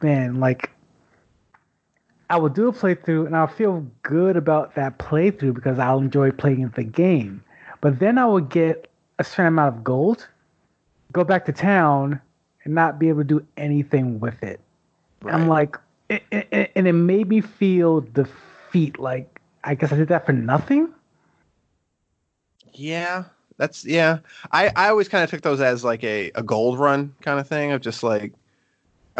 man, 0.01 0.39
like 0.39 0.71
I 2.29 2.37
will 2.37 2.49
do 2.49 2.67
a 2.67 2.73
playthrough 2.73 3.25
and 3.25 3.35
I'll 3.35 3.47
feel 3.47 3.85
good 4.03 4.35
about 4.37 4.75
that 4.75 4.97
playthrough 4.99 5.53
because 5.53 5.79
I'll 5.79 5.99
enjoy 5.99 6.31
playing 6.31 6.69
the 6.69 6.83
game. 6.83 7.43
But 7.81 7.99
then 7.99 8.17
I 8.17 8.25
will 8.25 8.39
get 8.41 8.89
a 9.19 9.23
certain 9.23 9.47
amount 9.47 9.75
of 9.75 9.83
gold, 9.83 10.27
go 11.11 11.23
back 11.23 11.45
to 11.45 11.51
town, 11.51 12.19
and 12.63 12.73
not 12.75 12.99
be 12.99 13.09
able 13.09 13.21
to 13.21 13.25
do 13.25 13.45
anything 13.57 14.19
with 14.19 14.41
it. 14.43 14.59
And 15.21 15.31
I'm 15.31 15.47
like, 15.47 15.77
it, 16.09 16.23
it- 16.31 16.71
and 16.75 16.87
it 16.87 16.93
made 16.93 17.27
me 17.29 17.41
feel 17.41 18.01
defeat. 18.01 18.99
Like, 18.99 19.39
I 19.63 19.75
guess 19.75 19.91
I 19.91 19.95
did 19.97 20.07
that 20.09 20.25
for 20.25 20.33
nothing. 20.33 20.93
Yeah, 22.73 23.25
that's 23.57 23.85
yeah. 23.85 24.19
I 24.51 24.71
I 24.75 24.89
always 24.89 25.09
kind 25.09 25.23
of 25.23 25.29
took 25.29 25.41
those 25.41 25.61
as 25.61 25.83
like 25.83 26.03
a 26.03 26.31
a 26.35 26.43
gold 26.43 26.79
run 26.79 27.13
kind 27.21 27.39
of 27.39 27.47
thing 27.47 27.71
of 27.71 27.81
just 27.81 28.03
like, 28.03 28.33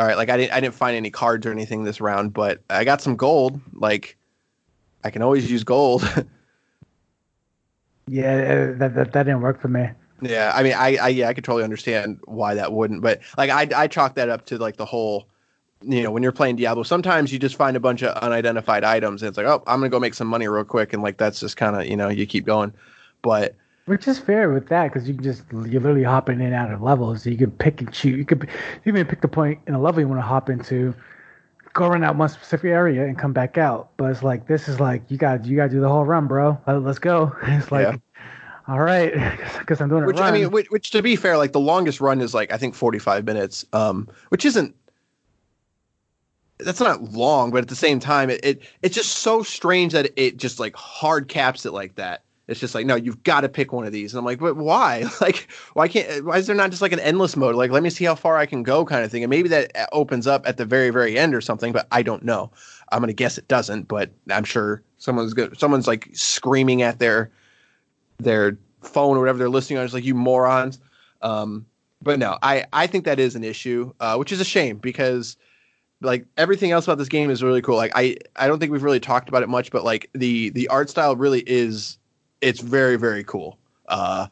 all 0.02 0.08
right, 0.08 0.18
like 0.18 0.32
I 0.32 0.38
didn't 0.38 0.52
I 0.52 0.60
didn't 0.60 0.74
find 0.74 0.98
any 0.98 1.12
cards 1.12 1.46
or 1.46 1.52
anything 1.52 1.84
this 1.84 2.02
round, 2.02 2.34
but 2.34 2.64
I 2.72 2.84
got 2.86 3.02
some 3.02 3.16
gold. 3.16 3.62
Like, 3.72 4.18
I 5.04 5.12
can 5.12 5.22
always 5.22 5.50
use 5.50 5.64
gold. 5.64 6.04
Yeah, 8.08 8.34
uh, 8.74 8.78
that, 8.80 8.96
that, 8.96 9.14
that 9.14 9.24
didn't 9.24 9.42
work 9.42 9.62
for 9.62 9.70
me. 9.70 9.88
yeah, 10.22 10.52
I 10.54 10.64
mean, 10.64 10.74
I 10.74 10.98
I 10.98 11.08
yeah, 11.10 11.30
I 11.30 11.34
could 11.34 11.44
totally 11.44 11.64
understand 11.64 12.20
why 12.26 12.56
that 12.56 12.74
wouldn't, 12.74 13.02
but 13.02 13.22
like 13.38 13.52
I 13.52 13.70
I 13.84 13.88
chalk 13.88 14.16
that 14.16 14.28
up 14.28 14.48
to 14.48 14.58
like 14.58 14.76
the 14.76 14.86
whole. 14.86 15.28
You 15.84 16.04
know, 16.04 16.12
when 16.12 16.24
you're 16.24 16.32
playing 16.32 16.58
Diablo, 16.58 16.84
sometimes 16.84 17.32
you 17.32 17.40
just 17.40 17.56
find 17.56 17.78
a 17.78 17.80
bunch 17.80 18.02
of 18.02 18.18
unidentified 18.18 18.84
items, 18.84 19.22
and 19.22 19.30
it's 19.30 19.38
like, 19.38 19.46
oh, 19.46 19.64
I'm 19.68 19.80
gonna 19.80 19.90
go 19.90 20.00
make 20.00 20.16
some 20.16 20.28
money 20.28 20.48
real 20.48 20.66
quick, 20.66 20.94
and 20.94 21.02
like 21.02 21.18
that's 21.18 21.40
just 21.40 21.58
kind 21.58 21.76
of 21.76 21.86
you 21.86 21.96
know 21.96 22.10
you 22.10 22.26
keep 22.26 22.46
going, 22.46 22.74
but 23.22 23.56
Which 23.92 24.08
is 24.08 24.18
fair 24.18 24.50
with 24.54 24.70
that 24.70 24.86
because 24.86 25.06
you 25.06 25.16
can 25.16 25.22
just 25.22 25.44
you're 25.52 25.82
literally 25.82 26.04
hopping 26.06 26.40
in 26.40 26.46
and 26.46 26.56
out 26.56 26.72
of 26.72 26.82
levels. 26.82 27.24
So 27.24 27.30
you 27.30 27.36
can 27.36 27.52
pick 27.52 27.82
and 27.82 27.92
choose. 27.92 28.18
You 28.20 28.24
could 28.24 28.48
you 28.86 28.94
can 28.94 29.06
pick 29.06 29.20
the 29.20 29.28
point 29.28 29.60
in 29.68 29.74
a 29.74 29.82
level 29.82 30.00
you 30.00 30.08
want 30.08 30.20
to 30.20 30.26
hop 30.26 30.50
into, 30.50 30.96
go 31.74 31.88
around 31.88 32.00
that 32.00 32.16
one 32.16 32.30
specific 32.30 32.70
area 32.70 33.04
and 33.04 33.20
come 33.20 33.34
back 33.34 33.58
out. 33.58 33.90
But 33.98 34.12
it's 34.12 34.24
like 34.24 34.48
this 34.48 34.70
is 34.70 34.80
like 34.80 35.04
you 35.10 35.18
got 35.18 35.44
you 35.44 35.58
got 35.58 35.64
to 35.64 35.70
do 35.72 35.82
the 35.82 35.90
whole 35.90 36.06
run, 36.06 36.28
bro. 36.28 36.58
Let- 36.66 36.84
Let's 36.84 37.00
go. 37.00 37.36
It's 37.44 37.70
like, 37.70 37.88
Yeah. 37.88 37.98
all 38.66 38.80
right, 38.80 39.12
because 39.60 39.82
I'm 39.82 39.90
doing 39.90 40.04
a 40.04 40.08
which 40.08 40.20
run. 40.20 40.34
I 40.34 40.38
mean, 40.38 40.52
which, 40.52 40.72
which 40.72 40.92
to 40.92 41.02
be 41.02 41.18
fair, 41.18 41.38
like 41.38 41.52
the 41.52 41.60
longest 41.60 42.00
run 42.00 42.22
is 42.22 42.34
like 42.34 42.50
I 42.54 42.56
think 42.56 42.76
45 42.76 43.26
minutes, 43.26 43.66
um, 43.74 44.08
which 44.30 44.46
isn't 44.46 44.74
that's 46.60 46.80
not 46.80 47.12
long, 47.12 47.52
but 47.52 47.58
at 47.58 47.68
the 47.68 47.76
same 47.76 48.00
time, 48.00 48.30
it, 48.30 48.40
it 48.42 48.62
it's 48.82 48.96
just 48.96 49.18
so 49.18 49.44
strange 49.44 49.92
that 49.92 50.14
it 50.16 50.38
just 50.38 50.62
like 50.62 50.78
hard 50.78 51.28
caps 51.28 51.66
it 51.66 51.74
like 51.74 51.96
that. 51.96 52.24
It's 52.52 52.60
just 52.60 52.76
like 52.76 52.86
no, 52.86 52.96
you've 52.96 53.24
got 53.24 53.42
to 53.42 53.50
pick 53.50 53.72
one 53.72 53.86
of 53.86 53.94
these, 53.94 54.14
and 54.14 54.20
I'm 54.20 54.26
like, 54.26 54.40
but 54.40 54.58
why? 54.58 55.06
Like, 55.22 55.50
why 55.74 55.88
can't? 55.88 56.26
Why 56.26 56.38
is 56.38 56.48
there 56.48 56.56
not 56.56 56.70
just 56.70 56.82
like 56.82 56.92
an 56.92 57.00
endless 57.00 57.38
mode? 57.38 57.56
Like, 57.56 57.72
let 57.72 57.82
me 57.82 57.90
see 57.90 58.04
how 58.04 58.16
far 58.16 58.38
I 58.38 58.46
can 58.46 58.62
go, 58.62 58.84
kind 58.86 59.06
of 59.06 59.12
thing. 59.12 59.24
And 59.24 59.30
maybe 59.30 59.48
that 59.50 59.72
uh, 59.76 59.86
opens 59.94 60.28
up 60.28 60.46
at 60.46 60.58
the 60.58 60.66
very 60.66 60.90
very 60.90 61.18
end 61.18 61.34
or 61.34 61.42
something, 61.42 61.72
but 61.72 61.88
I 61.92 62.04
don't 62.04 62.24
know. 62.24 62.52
I'm 62.92 63.00
gonna 63.00 63.14
guess 63.14 63.38
it 63.38 63.48
doesn't, 63.48 63.88
but 63.88 64.12
I'm 64.30 64.44
sure 64.44 64.84
someone's 64.98 65.34
good. 65.34 65.58
Someone's 65.58 65.88
like 65.88 66.10
screaming 66.14 66.82
at 66.82 67.00
their 67.00 67.32
their 68.18 68.58
phone 68.82 69.16
or 69.16 69.22
whatever 69.22 69.38
they're 69.38 69.50
listening 69.50 69.80
on. 69.80 69.86
It's 69.86 69.94
like 69.94 70.04
you 70.04 70.16
morons. 70.16 70.80
Um, 71.22 71.66
but 72.02 72.20
no, 72.20 72.38
I 72.42 72.66
I 72.74 72.86
think 72.88 73.06
that 73.06 73.20
is 73.20 73.36
an 73.36 73.46
issue, 73.46 73.94
uh, 74.02 74.18
which 74.18 74.32
is 74.32 74.42
a 74.42 74.46
shame 74.46 74.78
because 74.78 75.38
like 76.02 76.26
everything 76.38 76.72
else 76.72 76.86
about 76.86 76.98
this 76.98 77.10
game 77.10 77.30
is 77.30 77.44
really 77.44 77.62
cool. 77.62 77.78
Like 77.78 77.92
I 77.96 78.18
I 78.36 78.48
don't 78.48 78.60
think 78.60 78.72
we've 78.72 78.84
really 78.84 79.00
talked 79.00 79.30
about 79.30 79.44
it 79.44 79.50
much, 79.50 79.72
but 79.72 79.84
like 79.84 80.10
the 80.14 80.50
the 80.50 80.68
art 80.68 80.90
style 80.90 81.16
really 81.16 81.44
is 81.46 81.98
it's 82.42 82.60
very 82.60 82.98
very 82.98 83.24
cool. 83.24 83.58
Uh, 83.88 84.28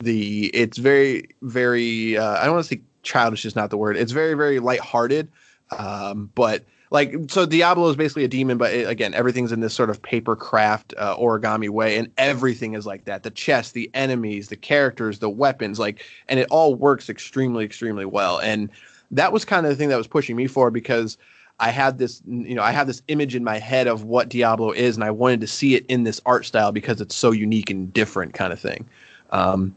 the 0.00 0.46
it's 0.48 0.78
very 0.78 1.28
very 1.42 2.16
uh, 2.16 2.38
I 2.38 2.44
don't 2.44 2.54
want 2.54 2.66
to 2.66 2.76
say 2.76 2.82
childish 3.02 3.44
is 3.44 3.56
not 3.56 3.70
the 3.70 3.78
word. 3.78 3.96
It's 3.96 4.12
very 4.12 4.34
very 4.34 4.58
lighthearted. 4.58 5.28
Um, 5.76 6.30
but 6.34 6.64
like 6.90 7.14
so 7.28 7.46
Diablo 7.46 7.88
is 7.88 7.96
basically 7.96 8.24
a 8.24 8.28
demon, 8.28 8.58
but 8.58 8.72
it, 8.72 8.88
again 8.88 9.14
everything's 9.14 9.52
in 9.52 9.60
this 9.60 9.74
sort 9.74 9.90
of 9.90 10.02
paper 10.02 10.36
craft 10.36 10.92
uh, 10.98 11.16
origami 11.16 11.70
way, 11.70 11.96
and 11.96 12.10
everything 12.18 12.74
is 12.74 12.84
like 12.84 13.04
that. 13.06 13.22
The 13.22 13.30
chest, 13.30 13.74
the 13.74 13.90
enemies, 13.94 14.48
the 14.48 14.56
characters, 14.56 15.20
the 15.20 15.30
weapons, 15.30 15.78
like, 15.78 16.04
and 16.28 16.38
it 16.38 16.48
all 16.50 16.74
works 16.74 17.08
extremely 17.08 17.64
extremely 17.64 18.04
well. 18.04 18.38
And 18.38 18.70
that 19.10 19.32
was 19.32 19.44
kind 19.44 19.66
of 19.66 19.70
the 19.70 19.76
thing 19.76 19.88
that 19.90 19.96
was 19.96 20.06
pushing 20.06 20.36
me 20.36 20.46
forward 20.46 20.72
because 20.72 21.16
I 21.60 21.70
had 21.70 21.98
this, 21.98 22.22
you 22.26 22.54
know, 22.54 22.62
I 22.62 22.72
have 22.72 22.86
this 22.86 23.02
image 23.08 23.34
in 23.34 23.44
my 23.44 23.58
head 23.58 23.86
of 23.86 24.04
what 24.04 24.28
Diablo 24.28 24.72
is, 24.72 24.96
and 24.96 25.04
I 25.04 25.10
wanted 25.10 25.40
to 25.42 25.46
see 25.46 25.74
it 25.74 25.86
in 25.86 26.04
this 26.04 26.20
art 26.26 26.44
style 26.44 26.72
because 26.72 27.00
it's 27.00 27.14
so 27.14 27.30
unique 27.30 27.70
and 27.70 27.92
different, 27.92 28.34
kind 28.34 28.52
of 28.52 28.60
thing. 28.60 28.88
Um, 29.30 29.74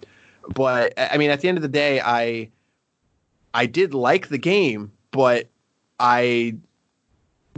but 0.54 0.94
I 0.98 1.18
mean, 1.18 1.30
at 1.30 1.42
the 1.42 1.48
end 1.48 1.58
of 1.58 1.62
the 1.62 1.68
day, 1.68 2.02
I 2.02 2.50
I 3.54 3.66
did 3.66 3.94
like 3.94 4.28
the 4.30 4.38
game, 4.38 4.92
but 5.12 5.48
I 6.00 6.56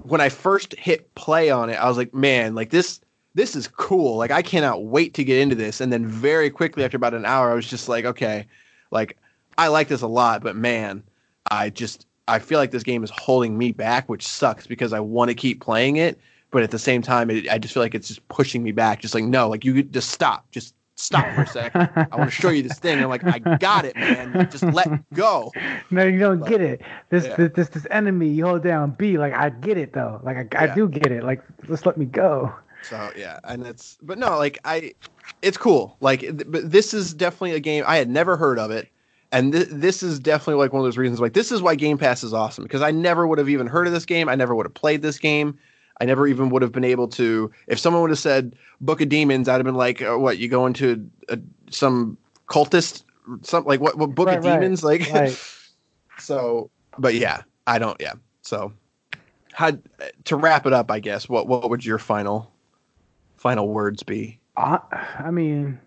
when 0.03 0.21
I 0.21 0.29
first 0.29 0.75
hit 0.75 1.13
play 1.15 1.49
on 1.49 1.69
it, 1.69 1.75
I 1.75 1.87
was 1.87 1.97
like, 1.97 2.13
man, 2.13 2.55
like 2.55 2.69
this 2.69 3.01
this 3.33 3.55
is 3.55 3.67
cool. 3.67 4.17
Like 4.17 4.31
I 4.31 4.41
cannot 4.41 4.85
wait 4.85 5.13
to 5.15 5.23
get 5.23 5.39
into 5.39 5.55
this. 5.55 5.79
And 5.79 5.93
then 5.93 6.07
very 6.07 6.49
quickly 6.49 6.83
after 6.83 6.97
about 6.97 7.13
an 7.13 7.25
hour, 7.25 7.51
I 7.51 7.55
was 7.55 7.67
just 7.67 7.87
like, 7.87 8.03
okay, 8.05 8.47
like 8.91 9.17
I 9.57 9.67
like 9.67 9.87
this 9.87 10.01
a 10.01 10.07
lot, 10.07 10.41
but 10.41 10.55
man, 10.55 11.03
I 11.51 11.69
just 11.69 12.07
I 12.27 12.39
feel 12.39 12.59
like 12.59 12.71
this 12.71 12.83
game 12.83 13.03
is 13.03 13.09
holding 13.09 13.57
me 13.57 13.71
back, 13.71 14.09
which 14.09 14.25
sucks 14.27 14.67
because 14.67 14.93
I 14.93 14.99
want 14.99 15.29
to 15.29 15.35
keep 15.35 15.61
playing 15.61 15.97
it, 15.97 16.19
but 16.51 16.63
at 16.63 16.71
the 16.71 16.79
same 16.79 17.01
time, 17.01 17.29
it, 17.29 17.49
I 17.49 17.57
just 17.57 17.73
feel 17.73 17.83
like 17.83 17.95
it's 17.95 18.07
just 18.07 18.27
pushing 18.27 18.63
me 18.63 18.71
back. 18.71 19.01
Just 19.01 19.13
like 19.13 19.23
no, 19.23 19.47
like 19.49 19.63
you 19.65 19.83
just 19.83 20.09
stop, 20.09 20.49
just 20.51 20.73
stop 20.95 21.31
for 21.35 21.43
a 21.43 21.47
sec. 21.47 21.75
I 21.75 22.07
want 22.17 22.29
to 22.29 22.35
show 22.35 22.49
you 22.49 22.63
this 22.63 22.79
thing. 22.79 22.93
And 22.93 23.03
I'm 23.03 23.09
like, 23.09 23.23
I 23.23 23.39
got 23.57 23.85
it, 23.85 23.95
man. 23.95 24.47
Just 24.51 24.63
let 24.63 24.89
go. 25.13 25.51
No, 25.89 26.03
you 26.03 26.19
don't 26.19 26.45
get 26.45 26.59
it. 26.59 26.81
This, 27.11 27.25
Yeah. 27.25 27.35
this 27.37 27.51
this 27.53 27.69
this 27.69 27.87
enemy 27.91 28.27
you 28.27 28.45
hold 28.45 28.63
down 28.63 28.91
B. 28.91 29.17
Like 29.17 29.33
I 29.33 29.49
get 29.49 29.77
it 29.77 29.93
though. 29.93 30.19
Like 30.23 30.53
I, 30.53 30.65
I 30.65 30.75
do 30.75 30.89
get 30.89 31.11
it. 31.11 31.23
Like 31.23 31.41
just 31.65 31.85
let 31.85 31.97
me 31.97 32.05
go. 32.05 32.53
So 32.83 33.11
yeah, 33.15 33.39
and 33.45 33.65
it's 33.65 33.97
but 34.01 34.17
no, 34.17 34.37
like 34.37 34.59
I, 34.65 34.93
it's 35.41 35.57
cool. 35.57 35.95
Like, 36.01 36.25
but 36.49 36.69
this 36.71 36.93
is 36.93 37.13
definitely 37.13 37.53
a 37.53 37.59
game 37.59 37.83
I 37.87 37.97
had 37.97 38.09
never 38.09 38.35
heard 38.37 38.59
of 38.59 38.71
it, 38.71 38.89
and 39.31 39.51
th- 39.53 39.67
this 39.69 40.03
is 40.03 40.19
definitely 40.19 40.61
like 40.63 40.73
one 40.73 40.79
of 40.79 40.85
those 40.85 40.97
reasons. 40.97 41.19
Like, 41.19 41.33
this 41.33 41.51
is 41.51 41.61
why 41.61 41.75
Game 41.75 41.97
Pass 41.97 42.23
is 42.23 42.33
awesome 42.33 42.63
because 42.63 42.81
I 42.81 42.91
never 42.91 43.27
would 43.27 43.37
have 43.39 43.49
even 43.49 43.67
heard 43.67 43.87
of 43.87 43.93
this 43.93 44.05
game. 44.05 44.29
I 44.29 44.35
never 44.35 44.55
would 44.55 44.65
have 44.65 44.73
played 44.73 45.01
this 45.01 45.17
game. 45.17 45.57
I 45.99 46.05
never 46.05 46.27
even 46.27 46.49
would 46.49 46.61
have 46.61 46.71
been 46.71 46.83
able 46.83 47.07
to. 47.09 47.51
If 47.67 47.79
someone 47.79 48.01
would 48.03 48.11
have 48.11 48.19
said 48.19 48.55
Book 48.81 49.01
of 49.01 49.09
Demons, 49.09 49.49
I'd 49.49 49.55
have 49.55 49.65
been 49.65 49.75
like, 49.75 50.01
uh, 50.01 50.17
"What? 50.17 50.37
You 50.37 50.47
go 50.47 50.65
into 50.65 51.09
a, 51.29 51.39
some 51.71 52.17
cultist, 52.47 53.03
some 53.41 53.65
like 53.65 53.79
what? 53.79 53.97
What 53.97 54.13
Book 54.13 54.27
Right, 54.27 54.37
of 54.37 54.45
right, 54.45 54.59
Demons? 54.59 54.83
Like, 54.83 55.09
right. 55.13 55.37
so. 56.19 56.69
But 56.99 57.15
yeah, 57.15 57.41
I 57.65 57.79
don't. 57.79 57.99
Yeah, 57.99 58.13
so. 58.41 58.73
How, 59.53 59.71
to 60.25 60.35
wrap 60.35 60.67
it 60.67 60.73
up, 60.73 60.91
I 60.91 60.99
guess. 60.99 61.27
What 61.27 61.47
what 61.47 61.69
would 61.71 61.83
your 61.83 61.97
final 61.97 62.51
final 63.37 63.67
words 63.69 64.03
be? 64.03 64.39
I, 64.55 64.79
I 65.19 65.31
mean, 65.31 65.79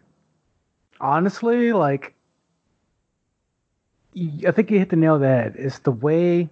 honestly, 1.01 1.73
like, 1.73 2.15
I 4.17 4.51
think 4.51 4.71
you 4.71 4.79
hit 4.79 4.91
the 4.91 4.97
nail 4.97 5.15
on 5.15 5.21
the 5.21 5.29
head. 5.29 5.55
It's 5.57 5.79
the 5.81 5.93
way 5.93 6.49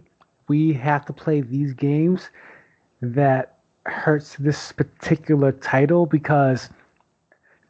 we 0.46 0.72
have 0.74 1.04
to 1.06 1.12
play 1.12 1.40
these 1.40 1.74
games 1.74 2.30
that 3.00 3.58
hurts 3.86 4.36
this 4.36 4.72
particular 4.72 5.52
title 5.52 6.06
because, 6.06 6.70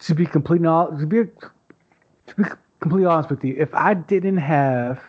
to 0.01 0.15
be 0.15 0.27
completely 0.27 0.67
to 0.67 1.07
be 1.07 1.25
to 2.27 2.35
be 2.37 2.45
completely 2.81 3.07
honest 3.07 3.31
with 3.31 3.45
you, 3.45 3.57
if 3.59 3.75
I 3.75 3.95
didn't 3.95 4.39
have 4.39 5.01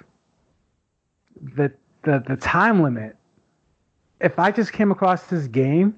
the 1.56 1.72
the 2.04 2.24
the 2.26 2.38
time 2.38 2.82
limit, 2.82 3.16
if 4.22 4.40
I 4.40 4.52
just 4.52 4.72
came 4.74 4.92
across 4.92 5.24
this 5.28 5.48
game 5.48 5.96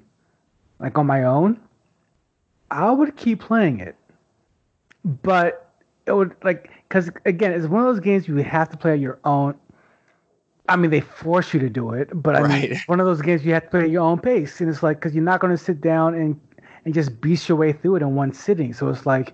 like 0.80 0.98
on 0.98 1.06
my 1.06 1.24
own, 1.24 1.60
I 2.72 2.92
would 2.92 3.16
keep 3.16 3.42
playing 3.42 3.80
it. 3.80 3.96
But 5.06 5.71
it 6.06 6.12
would 6.14 6.36
like 6.44 6.70
because 6.88 7.10
again, 7.26 7.52
it's 7.52 7.68
one 7.68 7.82
of 7.82 7.88
those 7.88 8.00
games 8.04 8.28
you 8.28 8.36
have 8.38 8.70
to 8.70 8.78
play 8.78 8.92
on 8.94 9.02
your 9.02 9.20
own. 9.24 9.56
I 10.70 10.76
mean, 10.76 10.92
they 10.92 11.02
force 11.02 11.54
you 11.54 11.60
to 11.60 11.70
do 11.70 11.92
it, 11.92 12.10
but 12.14 12.36
I 12.36 12.44
mean, 12.44 12.64
Right. 12.64 12.72
it's 12.72 12.88
one 12.88 13.00
of 13.00 13.06
those 13.06 13.22
games 13.22 13.46
you 13.46 13.54
have 13.54 13.64
to 13.64 13.70
play 13.70 13.82
at 13.84 13.90
your 13.90 14.04
own 14.04 14.20
pace, 14.20 14.62
and 14.62 14.70
it's 14.70 14.84
like 14.84 14.98
because 15.00 15.14
you're 15.14 15.24
not 15.24 15.40
going 15.40 15.52
to 15.56 15.62
sit 15.62 15.82
down 15.82 16.14
and 16.14 16.40
and 16.86 16.94
just 16.94 17.22
beast 17.22 17.48
your 17.50 17.58
way 17.58 17.72
through 17.74 17.98
it 17.98 18.02
in 18.02 18.16
one 18.16 18.34
sitting. 18.34 18.74
So 18.74 18.90
it's 18.90 19.06
like 19.06 19.34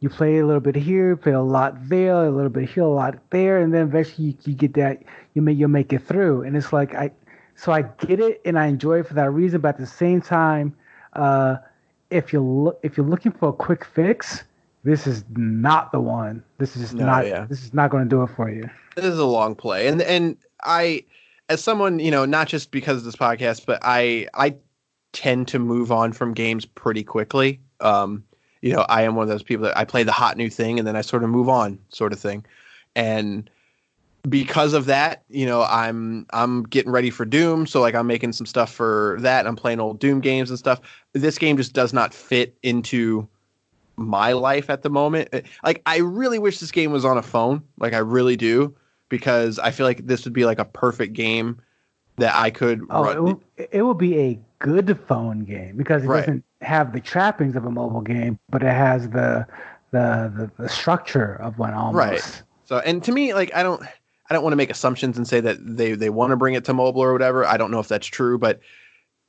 you 0.00 0.08
play 0.08 0.38
a 0.38 0.46
little 0.46 0.60
bit 0.60 0.76
here, 0.76 1.16
play 1.16 1.32
a 1.32 1.40
lot 1.40 1.74
there, 1.88 2.14
a 2.26 2.30
little 2.30 2.50
bit 2.50 2.68
here, 2.68 2.84
a 2.84 2.88
lot 2.88 3.18
there, 3.30 3.58
and 3.58 3.72
then 3.74 3.82
eventually 3.88 4.28
you, 4.28 4.34
you 4.44 4.54
get 4.54 4.74
that 4.74 5.02
you 5.34 5.42
may 5.42 5.52
you'll 5.52 5.68
make 5.68 5.92
it 5.92 6.02
through. 6.02 6.42
And 6.42 6.56
it's 6.56 6.72
like 6.72 6.94
I, 6.94 7.10
so 7.54 7.72
I 7.72 7.82
get 7.82 8.20
it 8.20 8.40
and 8.44 8.58
I 8.58 8.66
enjoy 8.66 9.00
it 9.00 9.06
for 9.06 9.14
that 9.14 9.30
reason. 9.30 9.60
But 9.60 9.70
at 9.70 9.78
the 9.78 9.86
same 9.86 10.20
time, 10.20 10.74
uh, 11.14 11.56
if 12.10 12.32
you 12.32 12.40
look 12.42 12.78
if 12.82 12.96
you're 12.96 13.06
looking 13.06 13.32
for 13.32 13.48
a 13.50 13.52
quick 13.52 13.84
fix, 13.84 14.44
this 14.84 15.06
is 15.06 15.24
not 15.36 15.92
the 15.92 16.00
one. 16.00 16.42
This 16.58 16.76
is 16.76 16.94
No, 16.94 17.06
not. 17.06 17.26
yeah. 17.26 17.46
This 17.46 17.62
is 17.64 17.74
not 17.74 17.90
going 17.90 18.04
to 18.04 18.08
do 18.08 18.22
it 18.22 18.30
for 18.36 18.50
you. 18.50 18.68
This 18.96 19.04
is 19.04 19.18
a 19.18 19.24
long 19.24 19.54
play, 19.54 19.86
and 19.88 20.02
and 20.02 20.36
I, 20.64 21.04
as 21.48 21.62
someone 21.62 21.98
you 21.98 22.10
know, 22.10 22.24
not 22.24 22.48
just 22.48 22.70
because 22.70 22.98
of 22.98 23.04
this 23.04 23.16
podcast, 23.16 23.66
but 23.66 23.78
I 23.82 24.28
I 24.34 24.54
tend 25.12 25.48
to 25.48 25.58
move 25.58 25.90
on 25.92 26.12
from 26.12 26.34
games 26.34 26.64
pretty 26.66 27.04
quickly. 27.04 27.60
Um, 27.80 28.24
you 28.60 28.72
know, 28.72 28.84
I 28.88 29.02
am 29.02 29.14
one 29.14 29.22
of 29.22 29.28
those 29.28 29.42
people 29.42 29.64
that 29.66 29.76
I 29.78 29.84
play 29.84 30.02
the 30.02 30.12
hot 30.12 30.36
new 30.36 30.50
thing 30.50 30.78
and 30.78 30.86
then 30.86 30.96
I 30.96 31.00
sort 31.00 31.22
of 31.22 31.30
move 31.30 31.48
on, 31.48 31.78
sort 31.90 32.12
of 32.12 32.18
thing, 32.18 32.44
and 32.96 33.48
because 34.28 34.72
of 34.74 34.86
that, 34.86 35.22
you 35.28 35.46
know, 35.46 35.62
I'm 35.62 36.26
I'm 36.30 36.64
getting 36.64 36.90
ready 36.90 37.10
for 37.10 37.24
Doom, 37.24 37.66
so 37.66 37.80
like 37.80 37.94
I'm 37.94 38.06
making 38.06 38.32
some 38.32 38.46
stuff 38.46 38.72
for 38.72 39.16
that. 39.20 39.46
I'm 39.46 39.56
playing 39.56 39.80
old 39.80 40.00
Doom 40.00 40.20
games 40.20 40.50
and 40.50 40.58
stuff. 40.58 40.80
This 41.12 41.38
game 41.38 41.56
just 41.56 41.72
does 41.72 41.92
not 41.92 42.12
fit 42.12 42.56
into 42.62 43.28
my 43.98 44.32
life 44.32 44.70
at 44.70 44.82
the 44.82 44.90
moment. 44.90 45.28
Uh, 45.32 45.40
Like 45.64 45.82
I 45.86 45.98
really 45.98 46.38
wish 46.38 46.58
this 46.60 46.70
game 46.72 46.92
was 46.92 47.04
on 47.04 47.18
a 47.18 47.22
phone. 47.22 47.62
Like 47.78 47.92
I 47.92 47.98
really 47.98 48.36
do 48.36 48.74
because 49.08 49.58
I 49.58 49.70
feel 49.70 49.86
like 49.86 50.06
this 50.06 50.24
would 50.24 50.32
be 50.32 50.44
like 50.44 50.58
a 50.58 50.64
perfect 50.64 51.12
game 51.14 51.60
that 52.16 52.34
I 52.34 52.50
could 52.50 52.82
Oh, 52.90 53.02
run. 53.04 53.16
it 53.16 53.20
will, 53.20 53.42
it 53.70 53.82
will 53.82 53.94
be 53.94 54.18
a 54.18 54.38
good 54.58 54.98
phone 55.06 55.44
game 55.44 55.76
because 55.76 56.04
it 56.04 56.08
Right. 56.08 56.20
doesn't 56.20 56.44
have 56.60 56.92
the 56.92 57.00
trappings 57.00 57.56
of 57.56 57.64
a 57.64 57.70
mobile 57.70 58.00
game, 58.00 58.38
but 58.50 58.62
it 58.62 58.72
has 58.72 59.08
the 59.10 59.46
the 59.90 60.32
the, 60.36 60.62
the 60.62 60.68
structure 60.68 61.34
of 61.40 61.58
one 61.58 61.72
almost. 61.74 61.96
Right. 61.96 62.42
So, 62.64 62.78
and 62.78 63.02
to 63.04 63.12
me, 63.12 63.34
like 63.34 63.54
I 63.54 63.62
don't, 63.62 63.82
I 64.28 64.34
don't 64.34 64.42
want 64.42 64.52
to 64.52 64.56
make 64.56 64.70
assumptions 64.70 65.16
and 65.16 65.26
say 65.26 65.40
that 65.40 65.58
they 65.60 65.92
they 65.92 66.10
want 66.10 66.30
to 66.30 66.36
bring 66.36 66.54
it 66.54 66.64
to 66.66 66.74
mobile 66.74 67.02
or 67.02 67.12
whatever. 67.12 67.46
I 67.46 67.56
don't 67.56 67.70
know 67.70 67.78
if 67.80 67.88
that's 67.88 68.06
true, 68.06 68.36
but 68.38 68.60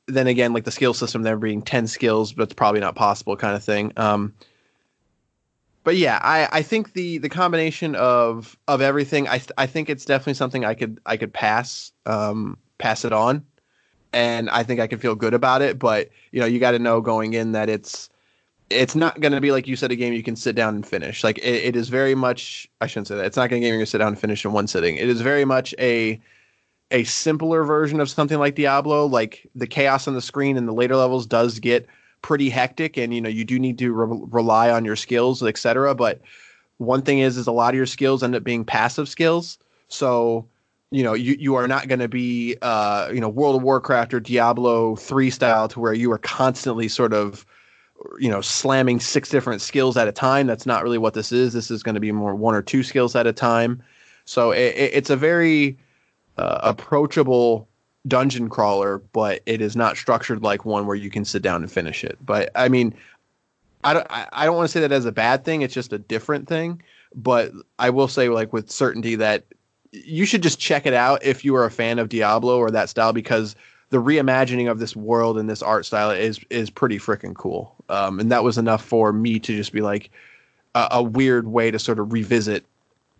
then 0.08 0.26
again, 0.26 0.52
like 0.52 0.64
the 0.64 0.70
skill 0.72 0.92
system 0.92 1.22
there 1.22 1.38
being 1.38 1.62
ten 1.62 1.86
skills, 1.86 2.32
but 2.32 2.42
it's 2.44 2.54
probably 2.54 2.80
not 2.80 2.96
possible, 2.96 3.36
kind 3.36 3.54
of 3.56 3.62
thing. 3.64 3.92
Um, 3.96 4.34
but 5.84 5.96
yeah, 5.96 6.18
I, 6.22 6.48
I 6.52 6.62
think 6.62 6.92
the 6.92 7.18
the 7.18 7.28
combination 7.28 7.94
of 7.94 8.56
of 8.68 8.80
everything, 8.80 9.28
I 9.28 9.40
I 9.56 9.66
think 9.66 9.88
it's 9.88 10.04
definitely 10.04 10.34
something 10.34 10.64
I 10.64 10.74
could 10.74 11.00
I 11.06 11.16
could 11.16 11.32
pass 11.32 11.92
um 12.06 12.58
pass 12.78 13.04
it 13.04 13.12
on, 13.12 13.44
and 14.12 14.50
I 14.50 14.62
think 14.62 14.80
I 14.80 14.86
could 14.86 15.00
feel 15.00 15.14
good 15.14 15.34
about 15.34 15.62
it. 15.62 15.78
But 15.78 16.10
you 16.32 16.40
know, 16.40 16.46
you 16.46 16.60
got 16.60 16.72
to 16.72 16.78
know 16.78 17.00
going 17.00 17.32
in 17.32 17.52
that 17.52 17.68
it's 17.68 18.10
it's 18.68 18.94
not 18.94 19.20
going 19.20 19.32
to 19.32 19.40
be 19.40 19.52
like 19.52 19.66
you 19.66 19.74
said 19.74 19.90
a 19.90 19.96
game 19.96 20.12
you 20.12 20.22
can 20.22 20.36
sit 20.36 20.54
down 20.54 20.74
and 20.74 20.86
finish. 20.86 21.24
Like 21.24 21.38
it, 21.38 21.64
it 21.64 21.76
is 21.76 21.88
very 21.88 22.14
much. 22.14 22.68
I 22.80 22.86
shouldn't 22.86 23.08
say 23.08 23.16
that. 23.16 23.24
It's 23.24 23.36
not 23.36 23.48
going 23.48 23.62
to 23.62 23.66
game 23.66 23.74
going 23.74 23.84
to 23.84 23.90
sit 23.90 23.98
down 23.98 24.08
and 24.08 24.18
finish 24.18 24.44
in 24.44 24.52
one 24.52 24.66
sitting. 24.66 24.96
It 24.96 25.08
is 25.08 25.20
very 25.20 25.44
much 25.44 25.74
a 25.78 26.20
a 26.90 27.04
simpler 27.04 27.64
version 27.64 28.00
of 28.00 28.10
something 28.10 28.38
like 28.38 28.54
Diablo. 28.54 29.06
Like 29.06 29.48
the 29.54 29.66
chaos 29.66 30.06
on 30.06 30.14
the 30.14 30.20
screen 30.20 30.56
in 30.58 30.66
the 30.66 30.74
later 30.74 30.96
levels 30.96 31.26
does 31.26 31.58
get 31.58 31.86
pretty 32.22 32.50
hectic, 32.50 32.96
and 32.96 33.14
you 33.14 33.20
know 33.20 33.28
you 33.28 33.44
do 33.44 33.58
need 33.58 33.78
to 33.78 33.92
re- 33.92 34.20
rely 34.30 34.70
on 34.70 34.84
your 34.84 34.96
skills, 34.96 35.42
etc. 35.42 35.94
But 35.94 36.20
one 36.78 37.02
thing 37.02 37.18
is, 37.18 37.36
is 37.36 37.46
a 37.46 37.52
lot 37.52 37.74
of 37.74 37.76
your 37.76 37.86
skills 37.86 38.22
end 38.22 38.34
up 38.34 38.44
being 38.44 38.64
passive 38.64 39.08
skills. 39.08 39.58
So 39.88 40.46
you 40.90 41.02
know 41.02 41.14
you, 41.14 41.36
you 41.38 41.54
are 41.54 41.68
not 41.68 41.88
going 41.88 42.00
to 42.00 42.08
be 42.08 42.56
uh, 42.62 43.10
you 43.12 43.20
know 43.20 43.28
World 43.28 43.56
of 43.56 43.62
Warcraft 43.62 44.14
or 44.14 44.20
Diablo 44.20 44.96
three 44.96 45.30
style 45.30 45.68
to 45.68 45.80
where 45.80 45.94
you 45.94 46.10
are 46.12 46.18
constantly 46.18 46.88
sort 46.88 47.12
of 47.12 47.46
you 48.18 48.30
know 48.30 48.40
slamming 48.40 48.98
six 48.98 49.28
different 49.28 49.60
skills 49.60 49.96
at 49.96 50.08
a 50.08 50.12
time 50.12 50.46
that's 50.46 50.64
not 50.64 50.82
really 50.82 50.96
what 50.98 51.12
this 51.14 51.32
is 51.32 51.52
this 51.52 51.70
is 51.70 51.82
going 51.82 51.94
to 51.94 52.00
be 52.00 52.12
more 52.12 52.34
one 52.34 52.54
or 52.54 52.62
two 52.62 52.82
skills 52.82 53.14
at 53.14 53.26
a 53.26 53.32
time 53.32 53.82
so 54.24 54.52
it, 54.52 54.74
it- 54.74 54.94
it's 54.94 55.10
a 55.10 55.16
very 55.16 55.76
uh, 56.38 56.58
approachable 56.62 57.68
dungeon 58.08 58.48
crawler 58.48 58.98
but 59.12 59.40
it 59.46 59.60
is 59.60 59.76
not 59.76 59.96
structured 59.96 60.42
like 60.42 60.64
one 60.64 60.86
where 60.86 60.96
you 60.96 61.10
can 61.10 61.24
sit 61.24 61.42
down 61.42 61.62
and 61.62 61.70
finish 61.70 62.02
it 62.02 62.16
but 62.24 62.50
i 62.54 62.68
mean 62.68 62.94
i 63.84 63.92
don't 63.92 64.06
i 64.10 64.44
don't 64.44 64.56
want 64.56 64.68
to 64.68 64.72
say 64.72 64.80
that 64.80 64.92
as 64.92 65.04
a 65.04 65.12
bad 65.12 65.44
thing 65.44 65.62
it's 65.62 65.74
just 65.74 65.92
a 65.92 65.98
different 65.98 66.48
thing 66.48 66.80
but 67.14 67.52
i 67.78 67.90
will 67.90 68.08
say 68.08 68.28
like 68.28 68.52
with 68.52 68.70
certainty 68.70 69.16
that 69.16 69.44
you 69.92 70.24
should 70.24 70.42
just 70.42 70.58
check 70.58 70.86
it 70.86 70.94
out 70.94 71.22
if 71.22 71.44
you 71.44 71.54
are 71.54 71.64
a 71.64 71.70
fan 71.70 71.98
of 71.98 72.08
diablo 72.08 72.56
or 72.56 72.70
that 72.70 72.88
style 72.88 73.12
because 73.12 73.54
the 73.90 73.98
reimagining 73.98 74.70
of 74.70 74.78
this 74.78 74.96
world 74.96 75.36
and 75.36 75.50
this 75.50 75.62
art 75.62 75.84
style 75.84 76.10
is 76.10 76.40
is 76.48 76.70
pretty 76.70 76.98
freaking 76.98 77.34
cool. 77.34 77.74
Um, 77.88 78.18
and 78.20 78.32
that 78.32 78.42
was 78.42 78.56
enough 78.56 78.84
for 78.84 79.12
me 79.12 79.38
to 79.40 79.56
just 79.56 79.72
be 79.72 79.82
like 79.82 80.10
a, 80.74 80.88
a 80.92 81.02
weird 81.02 81.48
way 81.48 81.70
to 81.70 81.78
sort 81.78 81.98
of 81.98 82.12
revisit, 82.12 82.64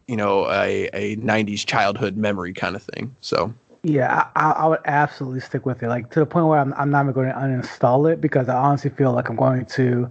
you 0.06 0.16
know, 0.16 0.48
a, 0.48 0.88
a 0.92 1.16
'90s 1.16 1.66
childhood 1.66 2.16
memory 2.16 2.54
kind 2.54 2.76
of 2.76 2.82
thing. 2.82 3.14
So 3.20 3.52
Yeah, 3.82 4.28
I, 4.36 4.50
I 4.50 4.66
would 4.66 4.80
absolutely 4.84 5.40
stick 5.40 5.64
with 5.64 5.82
it. 5.82 5.88
Like 5.88 6.10
to 6.10 6.20
the 6.20 6.26
point 6.26 6.46
where 6.46 6.58
I'm, 6.58 6.74
I'm 6.74 6.90
not 6.90 7.02
even 7.04 7.14
going 7.14 7.28
to 7.28 7.34
uninstall 7.34 8.12
it 8.12 8.20
because 8.20 8.48
I 8.48 8.56
honestly 8.56 8.90
feel 8.90 9.12
like 9.12 9.28
I'm 9.30 9.36
going 9.36 9.64
to, 9.66 10.10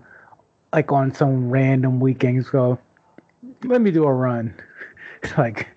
like 0.73 0.91
on 0.91 1.13
some 1.13 1.49
random 1.49 1.99
weekends, 1.99 2.49
go, 2.49 2.79
let 3.63 3.81
me 3.81 3.91
do 3.91 4.03
a 4.05 4.13
run, 4.13 4.53
like 5.37 5.67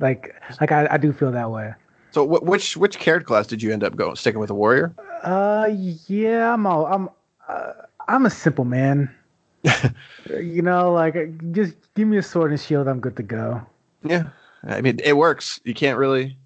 Like 0.00 0.34
like 0.60 0.72
I, 0.72 0.88
I 0.90 0.96
do 0.98 1.12
feel 1.12 1.30
that 1.32 1.50
way. 1.50 1.72
So 2.10 2.26
wh- 2.26 2.42
which 2.42 2.76
which 2.76 2.98
character 2.98 3.26
class 3.26 3.46
did 3.46 3.62
you 3.62 3.72
end 3.72 3.84
up 3.84 3.96
going 3.96 4.16
sticking 4.16 4.40
with 4.40 4.50
a 4.50 4.54
warrior? 4.54 4.94
Uh, 5.22 5.68
yeah, 6.06 6.52
I'm 6.52 6.66
a, 6.66 6.84
I'm 6.84 7.08
uh, 7.48 7.72
I'm 8.08 8.26
a 8.26 8.30
simple 8.30 8.64
man. 8.64 9.14
you 10.28 10.62
know, 10.62 10.92
like 10.92 11.16
just 11.52 11.74
give 11.94 12.08
me 12.08 12.18
a 12.18 12.22
sword 12.22 12.50
and 12.50 12.60
shield, 12.60 12.88
I'm 12.88 13.00
good 13.00 13.16
to 13.16 13.22
go. 13.22 13.64
Yeah, 14.02 14.24
I 14.64 14.80
mean 14.80 15.00
it 15.02 15.16
works. 15.16 15.60
You 15.64 15.74
can't 15.74 15.96
really, 15.96 16.36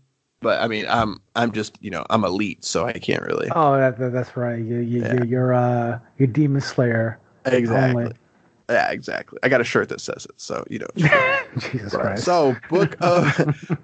but 0.40 0.60
I 0.62 0.68
mean 0.68 0.86
I'm 0.88 1.20
I'm 1.36 1.52
just 1.52 1.76
you 1.80 1.90
know 1.90 2.04
I'm 2.10 2.24
elite, 2.24 2.64
so 2.64 2.86
I 2.86 2.92
can't 2.92 3.22
really. 3.22 3.48
Oh, 3.54 3.76
that, 3.76 3.98
that- 3.98 4.12
that's 4.12 4.36
right. 4.36 4.58
You 4.58 4.78
you 4.78 5.02
Yeah. 5.02 5.14
you're, 5.14 5.24
you're 5.24 5.54
uh 5.54 5.98
you're 6.18 6.28
demon 6.28 6.60
slayer. 6.60 7.18
exactly. 7.44 8.04
only. 8.04 8.16
Yeah, 8.70 8.90
exactly. 8.90 9.38
I 9.42 9.48
got 9.48 9.62
a 9.62 9.64
shirt 9.64 9.88
that 9.88 10.00
says 10.00 10.26
it, 10.26 10.34
so 10.36 10.62
you 10.68 10.78
know. 10.80 10.88
Jesus 11.58 11.94
Christ. 11.94 12.24
So, 12.24 12.54
Book 12.68 12.96
of 13.00 13.34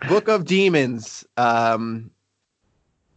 Book 0.09 0.29
of 0.29 0.45
Demons. 0.45 1.25
Um, 1.39 2.11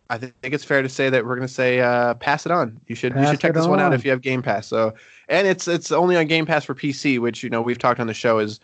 I 0.10 0.18
thi- 0.18 0.32
think 0.42 0.54
it's 0.54 0.64
fair 0.64 0.82
to 0.82 0.88
say 0.88 1.10
that 1.10 1.26
we're 1.26 1.36
going 1.36 1.46
to 1.48 1.54
say 1.54 1.82
uh, 1.82 2.14
pass 2.14 2.46
it 2.46 2.54
on. 2.54 2.80
You 2.88 2.96
should 2.96 3.14
you 3.18 3.28
should 3.28 3.42
check 3.42 3.54
this 3.54 3.68
one 3.68 3.82
out 3.82 3.94
if 3.94 4.06
you 4.06 4.12
have 4.12 4.22
Game 4.22 4.42
Pass. 4.42 4.66
So, 4.68 4.94
and 5.28 5.46
it's 5.46 5.68
it's 5.68 5.92
only 5.92 6.16
on 6.16 6.28
Game 6.28 6.46
Pass 6.46 6.64
for 6.64 6.74
PC, 6.74 7.20
which 7.20 7.44
you 7.44 7.50
know 7.50 7.62
we've 7.62 7.78
talked 7.78 8.00
on 8.00 8.08
the 8.08 8.14
show 8.14 8.40
is 8.40 8.62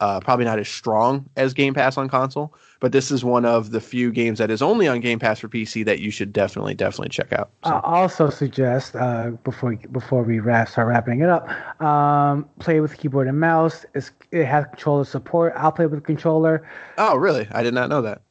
uh, 0.00 0.20
probably 0.20 0.44
not 0.44 0.58
as 0.58 0.68
strong 0.68 1.28
as 1.36 1.54
Game 1.54 1.74
Pass 1.74 1.96
on 1.96 2.08
console. 2.08 2.54
But 2.80 2.92
this 2.92 3.10
is 3.10 3.24
one 3.24 3.46
of 3.46 3.70
the 3.70 3.80
few 3.80 4.12
games 4.12 4.38
that 4.38 4.50
is 4.50 4.60
only 4.60 4.86
on 4.86 5.00
Game 5.00 5.18
Pass 5.18 5.40
for 5.40 5.48
PC 5.48 5.84
that 5.86 6.00
you 6.00 6.10
should 6.10 6.32
definitely 6.32 6.74
definitely 6.74 7.08
check 7.08 7.32
out. 7.32 7.50
So, 7.64 7.70
I 7.70 8.00
also 8.00 8.28
suggest 8.28 8.94
uh, 8.94 9.30
before 9.44 9.76
before 9.92 10.22
we 10.22 10.40
wrap, 10.40 10.68
start 10.68 10.88
wrapping 10.88 11.20
it 11.20 11.30
up, 11.30 11.48
um, 11.80 12.48
play 12.58 12.80
with 12.80 12.98
keyboard 12.98 13.28
and 13.28 13.40
mouse. 13.40 13.86
It's, 13.94 14.10
it 14.30 14.44
has 14.44 14.66
controller 14.66 15.04
support. 15.04 15.54
I'll 15.56 15.72
play 15.72 15.86
with 15.86 16.04
controller. 16.04 16.68
oh, 16.98 17.16
really? 17.16 17.48
I 17.52 17.62
did 17.62 17.72
not 17.72 17.88
know 17.88 18.02
that. 18.02 18.22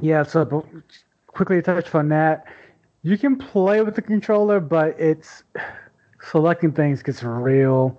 Yeah, 0.00 0.22
so 0.22 0.44
but 0.44 0.64
quickly 1.26 1.60
touch 1.60 1.92
on 1.94 2.08
that. 2.10 2.44
You 3.02 3.18
can 3.18 3.36
play 3.36 3.82
with 3.82 3.96
the 3.96 4.02
controller, 4.02 4.60
but 4.60 4.98
it's 5.00 5.42
selecting 6.30 6.72
things 6.72 7.02
gets 7.02 7.24
real 7.24 7.98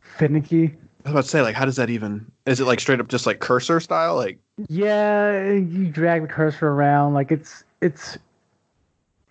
finicky. 0.00 0.76
I 1.04 1.08
was 1.08 1.12
about 1.12 1.22
to 1.24 1.28
say, 1.28 1.42
like, 1.42 1.54
how 1.54 1.64
does 1.64 1.76
that 1.76 1.90
even? 1.90 2.30
Is 2.46 2.60
it 2.60 2.64
like 2.66 2.80
straight 2.80 3.00
up 3.00 3.08
just 3.08 3.26
like 3.26 3.40
cursor 3.40 3.80
style? 3.80 4.16
Like, 4.16 4.38
Yeah, 4.68 5.52
you 5.52 5.86
drag 5.88 6.22
the 6.22 6.28
cursor 6.28 6.68
around 6.68 7.14
like 7.14 7.32
it's 7.32 7.64
it's 7.80 8.18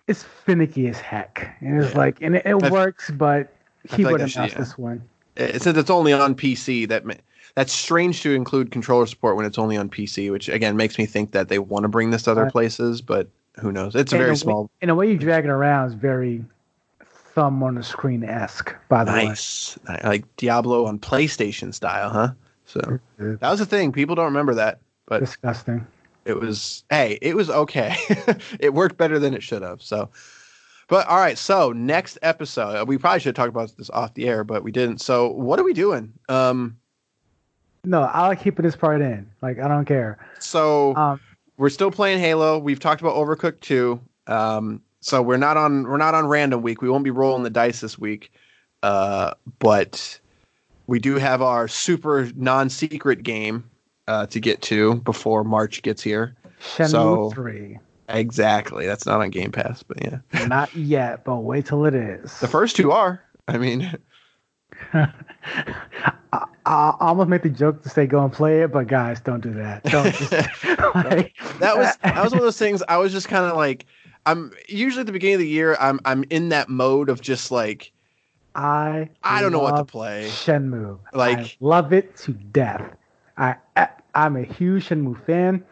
it's 0.08 0.24
finicky 0.24 0.88
as 0.88 0.98
heck, 0.98 1.54
and 1.60 1.82
it's 1.82 1.92
Yeah. 1.92 1.98
like 1.98 2.20
and 2.20 2.36
it, 2.36 2.42
it 2.44 2.70
works, 2.70 3.10
but 3.10 3.52
like 3.88 3.96
keyboard 3.96 4.20
that 4.20 4.22
and 4.24 4.32
should- 4.32 4.38
mouse 4.40 4.52
yeah. 4.52 4.58
this 4.58 4.78
one. 4.78 5.02
Uh, 5.38 5.58
since 5.58 5.78
it's 5.78 5.90
only 5.90 6.12
on 6.12 6.34
PC, 6.34 6.88
that 6.88 7.04
that's 7.54 7.72
strange 7.72 8.20
to 8.22 8.34
include 8.34 8.72
controller 8.72 9.06
support 9.06 9.36
when 9.36 9.46
it's 9.46 9.58
only 9.58 9.76
on 9.76 9.88
PC, 9.88 10.30
which 10.32 10.48
again 10.48 10.76
makes 10.76 10.98
me 10.98 11.06
think 11.06 11.30
that 11.32 11.48
they 11.48 11.60
want 11.60 11.84
to 11.84 11.88
bring 11.88 12.10
this 12.10 12.22
to 12.22 12.32
other 12.32 12.50
places, 12.50 13.00
but 13.00 13.28
who 13.60 13.70
knows? 13.70 13.94
It's 13.94 14.12
a 14.12 14.16
very 14.18 14.30
way- 14.30 14.36
small. 14.36 14.70
And 14.82 14.88
the 14.88 14.94
way 14.96 15.10
you 15.10 15.16
drag 15.16 15.44
it 15.44 15.50
around 15.50 15.86
is 15.88 15.94
very 15.94 16.44
thumb 17.34 17.62
on 17.62 17.74
the 17.74 17.82
screen 17.82 18.24
esque. 18.24 18.74
By 18.88 19.04
the 19.04 19.12
Nice, 19.12 19.78
Ni- 19.88 19.96
like 20.04 20.36
Diablo 20.36 20.86
on 20.86 20.98
PlayStation 20.98 21.72
style, 21.74 22.10
huh? 22.10 22.32
So 22.66 22.98
that 23.18 23.50
was 23.50 23.58
the 23.58 23.66
thing. 23.66 23.92
People 23.92 24.14
don't 24.14 24.26
remember 24.26 24.54
that, 24.54 24.80
but 25.06 25.20
disgusting. 25.20 25.86
it 26.24 26.38
was 26.38 26.84
hey, 26.90 27.18
it 27.20 27.34
was 27.36 27.50
okay. 27.50 27.96
it 28.60 28.74
worked 28.74 28.96
better 28.96 29.18
than 29.18 29.34
it 29.34 29.42
should 29.42 29.62
have. 29.62 29.82
So, 29.82 30.08
but 30.88 31.06
all 31.08 31.18
right. 31.18 31.36
So 31.36 31.72
next 31.72 32.18
episode, 32.22 32.86
we 32.86 32.96
probably 32.98 33.20
should 33.20 33.34
talk 33.36 33.48
about 33.48 33.76
this 33.76 33.90
off 33.90 34.14
the 34.14 34.28
air, 34.28 34.44
but 34.44 34.62
we 34.62 34.70
didn't. 34.72 35.00
So 35.00 35.28
what 35.30 35.58
are 35.58 35.64
we 35.64 35.72
doing? 35.72 36.12
Um, 36.28 36.76
No, 37.84 38.02
I'll 38.02 38.36
keep 38.36 38.56
this 38.56 38.76
part 38.76 39.00
in. 39.00 39.28
Like 39.42 39.58
I 39.58 39.66
don't 39.68 39.84
care. 39.84 40.18
so. 40.38 40.94
Um, 40.96 41.20
we're 41.56 41.68
still 41.68 41.90
playing 41.90 42.20
Halo. 42.20 42.58
We've 42.58 42.80
talked 42.80 43.02
about 43.02 43.16
Overcooked 43.16 43.60
2. 43.60 44.00
Um, 44.28 44.80
so 45.00 45.22
we're 45.22 45.36
not 45.36 45.56
on 45.56 45.84
we're 45.84 45.96
not 45.96 46.14
on 46.14 46.26
random 46.26 46.62
week. 46.62 46.82
We 46.82 46.90
won't 46.90 47.04
be 47.04 47.10
rolling 47.10 47.42
the 47.42 47.50
dice 47.50 47.80
this 47.80 47.98
week. 47.98 48.32
Uh, 48.82 49.32
but 49.58 50.18
we 50.86 50.98
do 50.98 51.16
have 51.16 51.42
our 51.42 51.68
super 51.68 52.30
non-secret 52.36 53.22
game 53.22 53.68
uh, 54.08 54.26
to 54.26 54.40
get 54.40 54.62
to 54.62 54.96
before 54.96 55.44
March 55.44 55.82
gets 55.82 56.02
here. 56.02 56.34
Shenmue 56.60 56.88
So- 56.90 57.30
three. 57.30 57.78
Exactly. 58.12 58.86
That's 58.86 59.06
not 59.06 59.20
on 59.20 59.30
Game 59.30 59.52
Pass, 59.52 59.84
but 59.84 60.02
yeah. 60.02 60.18
Not 60.48 60.74
yet, 60.74 61.22
but 61.22 61.36
wait 61.36 61.66
till 61.66 61.84
it 61.86 61.94
is. 61.94 62.40
The 62.40 62.48
first 62.48 62.74
two 62.74 62.90
are. 62.90 63.22
I 63.46 63.56
mean, 63.56 63.88
I, 64.92 66.46
I 66.66 66.94
almost 67.00 67.28
make 67.28 67.42
the 67.42 67.50
joke 67.50 67.82
to 67.82 67.88
say 67.88 68.06
go 68.06 68.22
and 68.22 68.32
play 68.32 68.62
it, 68.62 68.72
but 68.72 68.86
guys, 68.86 69.20
don't 69.20 69.40
do 69.40 69.52
that. 69.54 69.84
Don't. 69.84 70.12
Just, 70.14 70.32
like, 70.94 71.34
that 71.58 71.76
was 71.76 71.96
that 72.02 72.22
was 72.22 72.32
one 72.32 72.40
of 72.40 72.44
those 72.44 72.58
things 72.58 72.82
I 72.88 72.96
was 72.96 73.12
just 73.12 73.28
kind 73.28 73.44
of 73.44 73.56
like 73.56 73.86
I'm 74.26 74.52
usually 74.68 75.00
at 75.00 75.06
the 75.06 75.12
beginning 75.12 75.34
of 75.34 75.40
the 75.40 75.48
year 75.48 75.76
I'm 75.80 76.00
I'm 76.04 76.24
in 76.30 76.50
that 76.50 76.68
mode 76.68 77.08
of 77.08 77.20
just 77.20 77.50
like 77.50 77.92
I. 78.54 79.08
I 79.22 79.40
don't 79.40 79.52
know 79.52 79.60
what 79.60 79.76
to 79.76 79.84
play. 79.84 80.28
Shenmue. 80.28 80.98
I 81.12 81.16
Like- 81.16 81.56
love 81.60 81.92
it 81.92 82.16
to 82.18 82.32
death. 82.32 82.96
I, 83.38 83.54
I 83.76 83.88
I'm 84.14 84.36
a 84.36 84.42
huge 84.42 84.88
Shenmue 84.88 85.24
fan. 85.24 85.64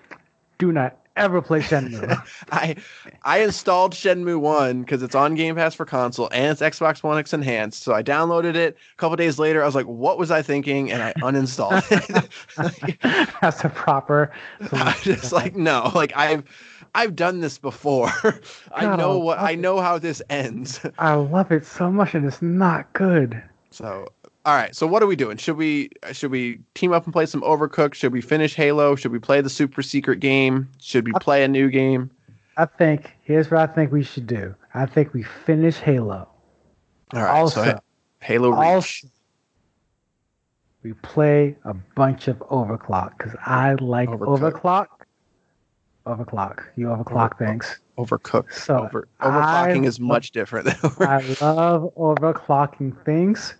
Do 0.59 0.73
not 0.73 0.97
ever 1.17 1.43
play 1.43 1.61
Shenmue. 1.61 2.23
I 2.53 2.77
I 3.25 3.39
installed 3.41 3.93
Shenmue 3.95 4.39
One 4.41 4.83
because 4.83 5.03
it's 5.03 5.17
on 5.17 5.35
Game 5.35 5.57
Pass 5.57 5.75
for 5.75 5.85
console 5.85 6.29
and 6.33 6.53
it's 6.53 6.61
Xbox 6.61 7.03
One 7.03 7.19
X 7.19 7.33
enhanced. 7.35 7.83
So 7.83 7.93
I 7.93 8.03
downloaded 8.03 8.55
it. 8.55 8.77
A 8.93 8.97
couple 8.97 9.17
days 9.17 9.39
later, 9.41 9.63
I 9.63 9.67
was 9.67 9.75
like, 9.75 9.87
"What 9.87 10.17
was 10.19 10.31
I 10.31 10.41
thinking?" 10.43 10.91
And 10.93 11.03
I 11.03 11.13
uninstalled 11.15 11.83
it. 11.91 12.29
Like, 12.57 13.01
That's 13.41 13.65
a 13.65 13.69
proper. 13.69 14.31
I 14.73 14.85
was 14.95 15.03
just 15.03 15.33
like, 15.33 15.57
no, 15.57 15.91
like 15.95 16.13
I've 16.17 16.45
I've 16.95 17.16
done 17.16 17.41
this 17.41 17.59
before. 17.59 18.09
I 18.72 18.82
God, 18.82 18.99
know 18.99 19.20
I 19.20 19.24
what 19.24 19.39
I 19.39 19.43
love 19.43 19.51
it. 19.51 19.59
know 19.59 19.80
how 19.80 19.99
this 19.99 20.22
ends. 20.30 20.80
I 20.99 21.14
love 21.14 21.51
it 21.53 21.64
so 21.66 21.91
much, 21.91 22.14
and 22.14 22.24
it's 22.26 22.43
not 22.43 22.93
good. 22.93 23.43
So 23.70 24.09
all 24.45 24.55
right, 24.55 24.74
so 24.74 24.86
what 24.86 25.03
are 25.03 25.07
we 25.07 25.16
doing? 25.16 25.36
Should 25.36 25.57
we 25.57 25.91
should 26.12 26.30
we 26.30 26.61
team 26.74 26.93
up 26.93 27.05
and 27.05 27.12
play 27.12 27.26
some 27.26 27.43
Overcooked? 27.43 27.95
Should 27.95 28.12
we 28.12 28.20
finish 28.20 28.55
Halo? 28.55 28.95
Should 28.97 29.12
we 29.12 29.18
play 29.18 29.41
the 29.41 29.51
super 29.51 29.82
secret 29.82 30.20
game? 30.20 30.68
Should 30.80 31.07
we 31.07 31.12
play 31.20 31.45
a 31.45 31.49
new 31.49 31.70
game? 31.70 32.11
I 32.57 32.64
think 32.64 33.12
here's 33.22 33.51
what 33.51 33.61
I 33.61 33.72
think 33.72 33.93
we 33.93 34.03
should 34.03 34.26
do. 34.26 34.55
I 34.74 34.86
think 34.86 35.12
we 35.14 35.22
finish 35.22 35.76
Halo. 35.76 36.28
All 37.14 37.22
right, 37.22 37.30
Also- 37.30 37.64
so 37.64 37.78
Halo 38.20 38.51
Reach. 38.51 38.59
Also, 38.59 39.09
we 40.82 40.93
play 40.95 41.57
a 41.64 41.74
bunch 41.74 42.28
of 42.28 42.39
overclock 42.39 43.18
because 43.18 43.34
I 43.45 43.74
like 43.74 44.09
Overcooked. 44.09 44.53
overclock. 44.61 44.86
Overclock. 46.09 46.65
You 46.77 46.87
overclock 46.87 47.39
things. 47.39 47.81
Overcooked. 47.99 48.53
So, 48.55 48.79
Over 48.85 49.09
overclocking 49.21 49.85
I- 49.85 49.89
is 49.89 50.01
much 50.01 50.31
different 50.33 50.67
than 50.67 50.77
over. 50.83 51.05
I 51.41 51.45
love 51.45 51.93
overclocking 51.97 53.05
things. 53.05 53.55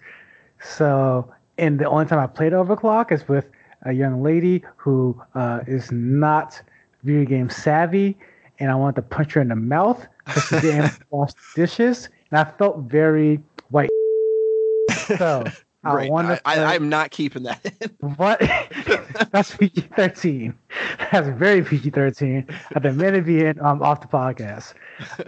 So, 0.62 1.32
and 1.59 1.78
the 1.78 1.84
only 1.84 2.07
time 2.07 2.18
I 2.18 2.26
played 2.26 2.53
overclock 2.53 3.12
is 3.12 3.28
with 3.28 3.44
a 3.82 3.92
young 3.92 4.22
lady 4.22 4.62
who 4.76 5.20
uh, 5.34 5.61
is 5.66 5.92
not 5.92 6.61
video 7.05 7.24
game 7.28 7.51
savvy, 7.51 8.16
and 8.59 8.70
I 8.70 8.74
wanted 8.74 8.96
to 8.96 9.03
punch 9.03 9.34
her 9.34 9.40
in 9.40 9.49
the 9.49 9.57
mouth 9.57 10.07
because 10.26 10.44
she 10.44 10.57
didn't 10.57 10.92
wash 11.11 11.32
dishes, 11.55 12.09
and 12.30 12.40
I 12.40 12.44
felt 12.59 12.78
very 12.78 13.40
white. 13.70 13.90
So 15.18 15.53
Great. 15.93 16.11
I, 16.11 16.39
I, 16.45 16.74
I'm 16.74 16.89
not 16.89 17.11
keeping 17.11 17.43
that 17.45 17.61
in. 17.80 17.91
What? 18.16 18.41
That's 19.32 19.57
PG 19.57 19.80
thirteen. 19.97 20.55
That's 21.12 21.28
very 21.28 21.62
PG 21.62 21.91
thirteen. 21.91 22.47
At 22.74 22.82
the 22.82 22.93
minute 22.93 23.26
being 23.26 23.61
um, 23.61 23.82
off 23.82 24.01
the 24.01 24.07
podcast. 24.09 24.74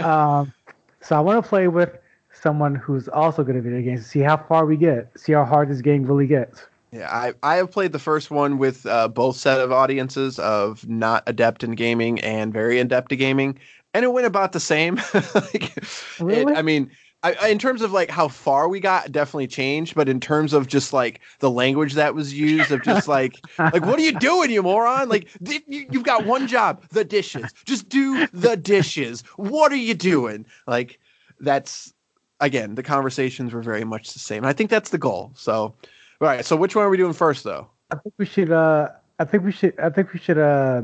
Um, 0.00 0.52
so 1.00 1.16
I 1.16 1.20
want 1.20 1.42
to 1.42 1.48
play 1.48 1.68
with 1.68 1.96
someone 2.32 2.74
who's 2.74 3.08
also 3.08 3.42
good 3.44 3.56
at 3.56 3.62
video 3.62 3.82
games 3.82 4.02
to 4.04 4.08
see 4.08 4.20
how 4.20 4.36
far 4.36 4.64
we 4.66 4.76
get, 4.76 5.10
see 5.18 5.32
how 5.32 5.44
hard 5.44 5.68
this 5.70 5.80
game 5.80 6.04
really 6.04 6.26
gets. 6.26 6.66
Yeah, 6.92 7.08
I, 7.10 7.34
I 7.42 7.56
have 7.56 7.70
played 7.70 7.92
the 7.92 7.98
first 8.00 8.30
one 8.32 8.58
with 8.58 8.84
uh, 8.86 9.06
both 9.08 9.36
set 9.36 9.60
of 9.60 9.70
audiences 9.70 10.38
of 10.40 10.86
not 10.88 11.22
adept 11.26 11.62
in 11.62 11.72
gaming 11.72 12.18
and 12.20 12.52
very 12.52 12.80
adept 12.80 13.12
at 13.12 13.16
gaming, 13.16 13.58
and 13.94 14.04
it 14.04 14.08
went 14.12 14.26
about 14.26 14.52
the 14.52 14.60
same. 14.60 14.96
like, 15.34 15.76
it- 15.76 16.04
Really? 16.18 16.54
I 16.54 16.62
mean, 16.62 16.90
I, 17.22 17.48
in 17.48 17.58
terms 17.58 17.82
of 17.82 17.92
like 17.92 18.10
how 18.10 18.28
far 18.28 18.68
we 18.68 18.80
got, 18.80 19.12
definitely 19.12 19.46
changed. 19.46 19.94
But 19.94 20.08
in 20.08 20.20
terms 20.20 20.52
of 20.52 20.66
just 20.66 20.92
like 20.92 21.20
the 21.40 21.50
language 21.50 21.94
that 21.94 22.14
was 22.14 22.32
used, 22.32 22.70
of 22.70 22.82
just 22.82 23.08
like 23.08 23.38
like 23.58 23.84
what 23.84 23.98
are 23.98 24.02
you 24.02 24.18
doing, 24.18 24.50
you 24.50 24.62
moron? 24.62 25.08
Like 25.08 25.28
di- 25.42 25.64
you, 25.66 25.86
you've 25.90 26.04
got 26.04 26.24
one 26.24 26.46
job, 26.46 26.82
the 26.90 27.04
dishes. 27.04 27.52
Just 27.64 27.88
do 27.88 28.26
the 28.28 28.56
dishes. 28.56 29.22
What 29.36 29.70
are 29.72 29.76
you 29.76 29.94
doing? 29.94 30.46
Like 30.66 30.98
that's 31.40 31.92
again, 32.40 32.74
the 32.74 32.82
conversations 32.82 33.52
were 33.52 33.62
very 33.62 33.84
much 33.84 34.12
the 34.12 34.18
same. 34.18 34.44
I 34.44 34.52
think 34.52 34.70
that's 34.70 34.90
the 34.90 34.98
goal. 34.98 35.30
So, 35.34 35.62
all 35.62 35.74
right. 36.20 36.44
So, 36.44 36.56
which 36.56 36.74
one 36.74 36.84
are 36.84 36.90
we 36.90 36.96
doing 36.96 37.12
first, 37.12 37.44
though? 37.44 37.68
I 37.90 37.96
think 37.96 38.14
we 38.18 38.26
should. 38.26 38.50
Uh, 38.50 38.88
I 39.18 39.24
think 39.24 39.44
we 39.44 39.52
should. 39.52 39.78
I 39.78 39.90
think 39.90 40.12
we 40.12 40.18
should 40.18 40.38
uh, 40.38 40.82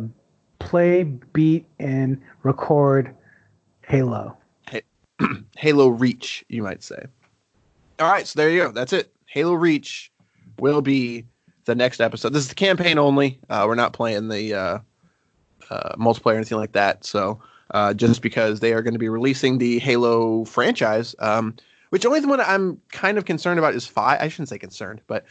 play, 0.58 1.04
beat, 1.04 1.66
and 1.78 2.20
record 2.42 3.14
Halo. 3.82 4.36
Halo 5.56 5.88
Reach, 5.88 6.44
you 6.48 6.62
might 6.62 6.82
say. 6.82 7.04
All 7.98 8.10
right. 8.10 8.26
So 8.26 8.38
there 8.38 8.50
you 8.50 8.64
go. 8.64 8.72
That's 8.72 8.92
it. 8.92 9.12
Halo 9.26 9.54
Reach 9.54 10.12
will 10.58 10.82
be 10.82 11.24
the 11.64 11.74
next 11.74 12.00
episode. 12.00 12.32
This 12.32 12.42
is 12.42 12.48
the 12.48 12.54
campaign 12.54 12.98
only. 12.98 13.38
Uh, 13.48 13.64
we're 13.66 13.74
not 13.74 13.92
playing 13.92 14.28
the 14.28 14.54
uh, 14.54 14.78
uh, 15.70 15.96
multiplayer 15.96 16.34
or 16.34 16.36
anything 16.36 16.58
like 16.58 16.72
that. 16.72 17.04
So 17.04 17.40
uh, 17.72 17.94
just 17.94 18.22
because 18.22 18.60
they 18.60 18.72
are 18.72 18.82
going 18.82 18.94
to 18.94 18.98
be 18.98 19.08
releasing 19.08 19.58
the 19.58 19.78
Halo 19.78 20.44
franchise, 20.44 21.14
um, 21.18 21.54
which 21.90 22.06
only 22.06 22.20
the 22.20 22.28
one 22.28 22.40
I'm 22.40 22.80
kind 22.92 23.18
of 23.18 23.24
concerned 23.24 23.58
about 23.58 23.74
is 23.74 23.86
five. 23.86 24.20
I 24.20 24.28
shouldn't 24.28 24.48
say 24.48 24.58
concerned, 24.58 25.00
but 25.06 25.24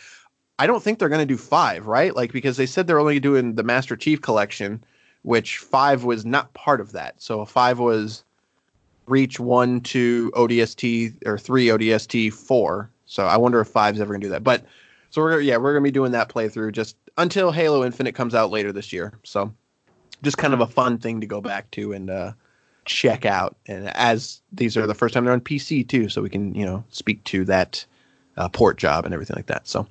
I 0.59 0.67
don't 0.67 0.81
think 0.81 0.99
they're 0.99 1.09
going 1.09 1.25
to 1.25 1.25
do 1.25 1.37
five, 1.37 1.87
right? 1.87 2.15
Like 2.15 2.31
because 2.31 2.57
they 2.57 2.65
said 2.65 2.87
they're 2.87 2.99
only 2.99 3.19
doing 3.19 3.55
the 3.55 3.63
Master 3.63 3.95
Chief 3.95 4.21
collection, 4.21 4.83
which 5.23 5.57
five 5.57 6.03
was 6.03 6.25
not 6.25 6.53
part 6.53 6.81
of 6.81 6.91
that. 6.93 7.21
So 7.21 7.43
five 7.45 7.79
was 7.79 8.23
Reach 9.07 9.39
one, 9.39 9.81
two, 9.81 10.31
ODST 10.35 11.25
or 11.25 11.37
three 11.37 11.67
ODST 11.67 12.33
four. 12.33 12.89
So 13.05 13.25
I 13.25 13.37
wonder 13.37 13.59
if 13.61 13.67
five's 13.67 13.99
ever 14.01 14.13
gonna 14.13 14.23
do 14.23 14.29
that. 14.29 14.43
But 14.43 14.65
so 15.09 15.21
we're 15.21 15.39
yeah 15.41 15.57
we're 15.57 15.73
gonna 15.73 15.83
be 15.83 15.91
doing 15.91 16.11
that 16.13 16.29
playthrough 16.29 16.71
just 16.73 16.97
until 17.17 17.51
Halo 17.51 17.85
Infinite 17.85 18.15
comes 18.15 18.33
out 18.33 18.51
later 18.51 18.71
this 18.71 18.91
year. 18.91 19.13
So 19.23 19.53
just 20.23 20.37
kind 20.37 20.53
of 20.53 20.61
a 20.61 20.67
fun 20.67 20.97
thing 20.97 21.21
to 21.21 21.27
go 21.27 21.41
back 21.41 21.69
to 21.71 21.93
and 21.93 22.09
uh, 22.09 22.33
check 22.85 23.25
out. 23.25 23.55
And 23.67 23.89
as 23.95 24.41
these 24.51 24.75
are 24.75 24.87
the 24.87 24.95
first 24.95 25.13
time 25.13 25.25
they're 25.25 25.33
on 25.33 25.41
PC 25.41 25.87
too, 25.87 26.09
so 26.09 26.21
we 26.21 26.29
can 26.29 26.55
you 26.55 26.65
know 26.65 26.83
speak 26.89 27.23
to 27.25 27.45
that 27.45 27.85
uh, 28.37 28.49
port 28.49 28.77
job 28.77 29.05
and 29.05 29.13
everything 29.13 29.35
like 29.35 29.47
that. 29.47 29.67
So. 29.67 29.87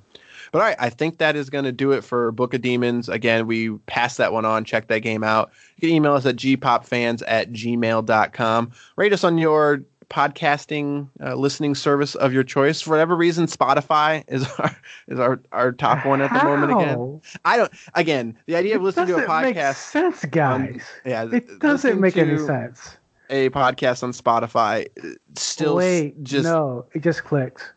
But 0.51 0.59
all 0.59 0.67
right, 0.67 0.77
I 0.79 0.89
think 0.89 1.17
that 1.17 1.35
is 1.35 1.49
going 1.49 1.65
to 1.65 1.71
do 1.71 1.91
it 1.91 2.03
for 2.03 2.31
Book 2.31 2.53
of 2.53 2.61
Demons. 2.61 3.09
Again, 3.09 3.47
we 3.47 3.71
passed 3.87 4.17
that 4.17 4.33
one 4.33 4.45
on. 4.45 4.65
Check 4.65 4.87
that 4.87 4.99
game 4.99 5.23
out. 5.23 5.51
You 5.77 5.87
can 5.87 5.95
email 5.95 6.13
us 6.13 6.25
at 6.25 6.35
gpopfans 6.35 7.23
at 7.27 7.51
gmail.com. 7.51 8.71
Rate 8.95 9.13
us 9.13 9.23
on 9.23 9.37
your 9.37 9.83
podcasting 10.09 11.09
uh, 11.21 11.35
listening 11.35 11.75
service 11.75 12.15
of 12.15 12.33
your 12.33 12.43
choice. 12.43 12.81
For 12.81 12.91
whatever 12.91 13.15
reason, 13.15 13.45
Spotify 13.47 14.23
is 14.27 14.47
our 14.59 14.75
is 15.07 15.19
our, 15.19 15.41
our 15.51 15.71
top 15.71 16.05
one 16.05 16.21
at 16.21 16.31
the 16.31 16.43
moment 16.43 16.71
again. 16.71 17.21
I 17.43 17.57
don't 17.57 17.71
again, 17.93 18.37
the 18.45 18.55
idea 18.55 18.75
of 18.75 18.81
listening 18.81 19.07
to 19.07 19.15
a 19.15 19.27
doesn't 19.27 19.41
make 19.41 19.55
podcast 19.55 19.75
sense, 19.75 20.25
guys. 20.25 20.83
yeah, 21.05 21.27
it 21.31 21.59
doesn't 21.59 21.99
make 21.99 22.17
any 22.17 22.37
sense. 22.37 22.97
a 23.29 23.49
podcast 23.49 24.03
on 24.03 24.11
Spotify 24.11 24.87
uh, 25.03 25.15
still 25.35 25.75
Wait, 25.75 26.21
just 26.23 26.45
no, 26.45 26.85
it 26.93 27.01
just 27.01 27.23
clicks. 27.23 27.71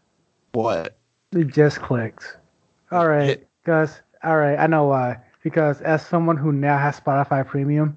what? 0.52 0.96
It 1.32 1.48
just 1.48 1.80
clicks. 1.80 2.36
All 2.90 3.08
right, 3.08 3.46
Gus. 3.64 4.00
All 4.22 4.36
right, 4.36 4.56
I 4.58 4.66
know 4.66 4.84
why. 4.84 5.18
Because 5.42 5.80
as 5.82 6.04
someone 6.04 6.36
who 6.36 6.52
now 6.52 6.78
has 6.78 6.98
Spotify 6.98 7.46
Premium, 7.46 7.96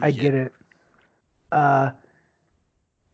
I 0.00 0.10
Yeah. 0.10 0.22
get 0.22 0.34
it. 0.34 0.52
Uh, 1.52 1.92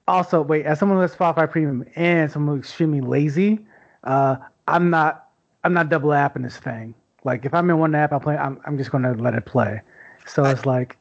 also, 0.09 0.43
wait, 0.43 0.67
as 0.67 0.79
someone 0.79 0.99
who 0.99 1.03
has 1.03 1.15
Spotify 1.15 1.51
Premium 1.51 1.85
and 1.97 2.31
someone 2.31 2.57
who's 2.57 2.65
extremely 2.67 3.01
lazy, 3.01 3.65
uh, 4.05 4.37
I'm 4.67 4.91
not, 4.91 5.29
I'm 5.65 5.73
not 5.73 5.89
double 5.89 6.11
apping 6.11 6.43
this 6.43 6.57
thing. 6.59 6.95
Like 7.25 7.45
if 7.45 7.55
I'm 7.55 7.69
in 7.71 7.79
one 7.79 7.95
app, 7.95 8.13
I'm 8.13 8.21
playing. 8.21 8.41
I'm, 8.41 8.61
I'm 8.67 8.79
just 8.79 8.91
gonna 8.91 9.13
let 9.15 9.35
it 9.35 9.45
play. 9.45 9.81
So 10.27 10.45
it's 10.45 10.65
like, 10.67 10.97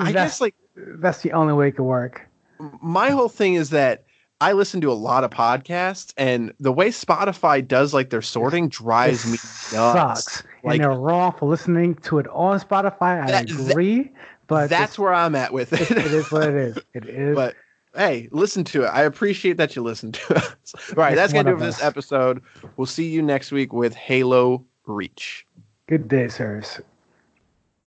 I 0.00 0.12
guess 0.12 0.40
like 0.40 0.54
that's 0.76 1.22
the 1.22 1.32
only 1.32 1.52
way 1.54 1.68
it 1.68 1.72
could 1.76 1.84
work. 1.84 2.28
my 2.82 3.10
whole 3.10 3.28
thing 3.28 3.54
is 3.54 3.70
that 3.70 4.04
I 4.42 4.52
listen 4.52 4.80
to 4.80 4.90
a 4.90 4.94
lot 4.94 5.22
of 5.24 5.30
podcasts, 5.30 6.14
and 6.16 6.52
the 6.58 6.72
way 6.72 6.88
Spotify 6.88 7.66
does 7.66 7.92
like 7.92 8.08
their 8.10 8.22
sorting 8.22 8.68
drives 8.68 9.24
It 9.24 9.28
me 9.28 9.32
nuts. 9.32 10.24
sucks. 10.24 10.42
Like 10.64 10.80
and 10.80 10.84
they're 10.84 10.98
wrong 10.98 11.34
for 11.38 11.48
listening 11.48 11.94
to 11.96 12.18
it 12.18 12.26
on 12.28 12.58
Spotify. 12.60 13.22
I 13.22 13.26
That- 13.30 13.48
that- 13.48 13.70
agree, 13.70 14.10
but 14.46 14.70
that's 14.70 14.98
where 14.98 15.12
I'm 15.12 15.34
at 15.34 15.52
with 15.52 15.72
it. 15.74 15.90
it 15.90 16.06
is 16.12 16.30
what 16.32 16.44
it 16.48 16.54
is. 16.54 16.78
It 16.94 17.04
is. 17.08 17.34
but 17.34 17.54
hey, 17.94 18.28
listen 18.32 18.64
to 18.64 18.84
it. 18.84 18.88
I 18.88 19.02
appreciate 19.02 19.56
that 19.58 19.76
you 19.76 19.82
listen 19.82 20.12
to 20.12 20.36
us. 20.36 20.54
All 20.90 20.94
right, 20.96 21.12
It's 21.12 21.20
that's 21.20 21.32
gonna 21.32 21.50
do 21.50 21.56
it 21.56 21.58
for 21.58 21.64
this 21.66 21.82
episode. 21.82 22.40
We'll 22.76 22.86
see 22.86 23.08
you 23.08 23.20
next 23.22 23.52
week 23.52 23.72
with 23.72 23.94
Halo 23.94 24.64
Reach. 24.86 25.46
Good 25.86 26.08
day, 26.08 26.28
sirs. 26.28 26.80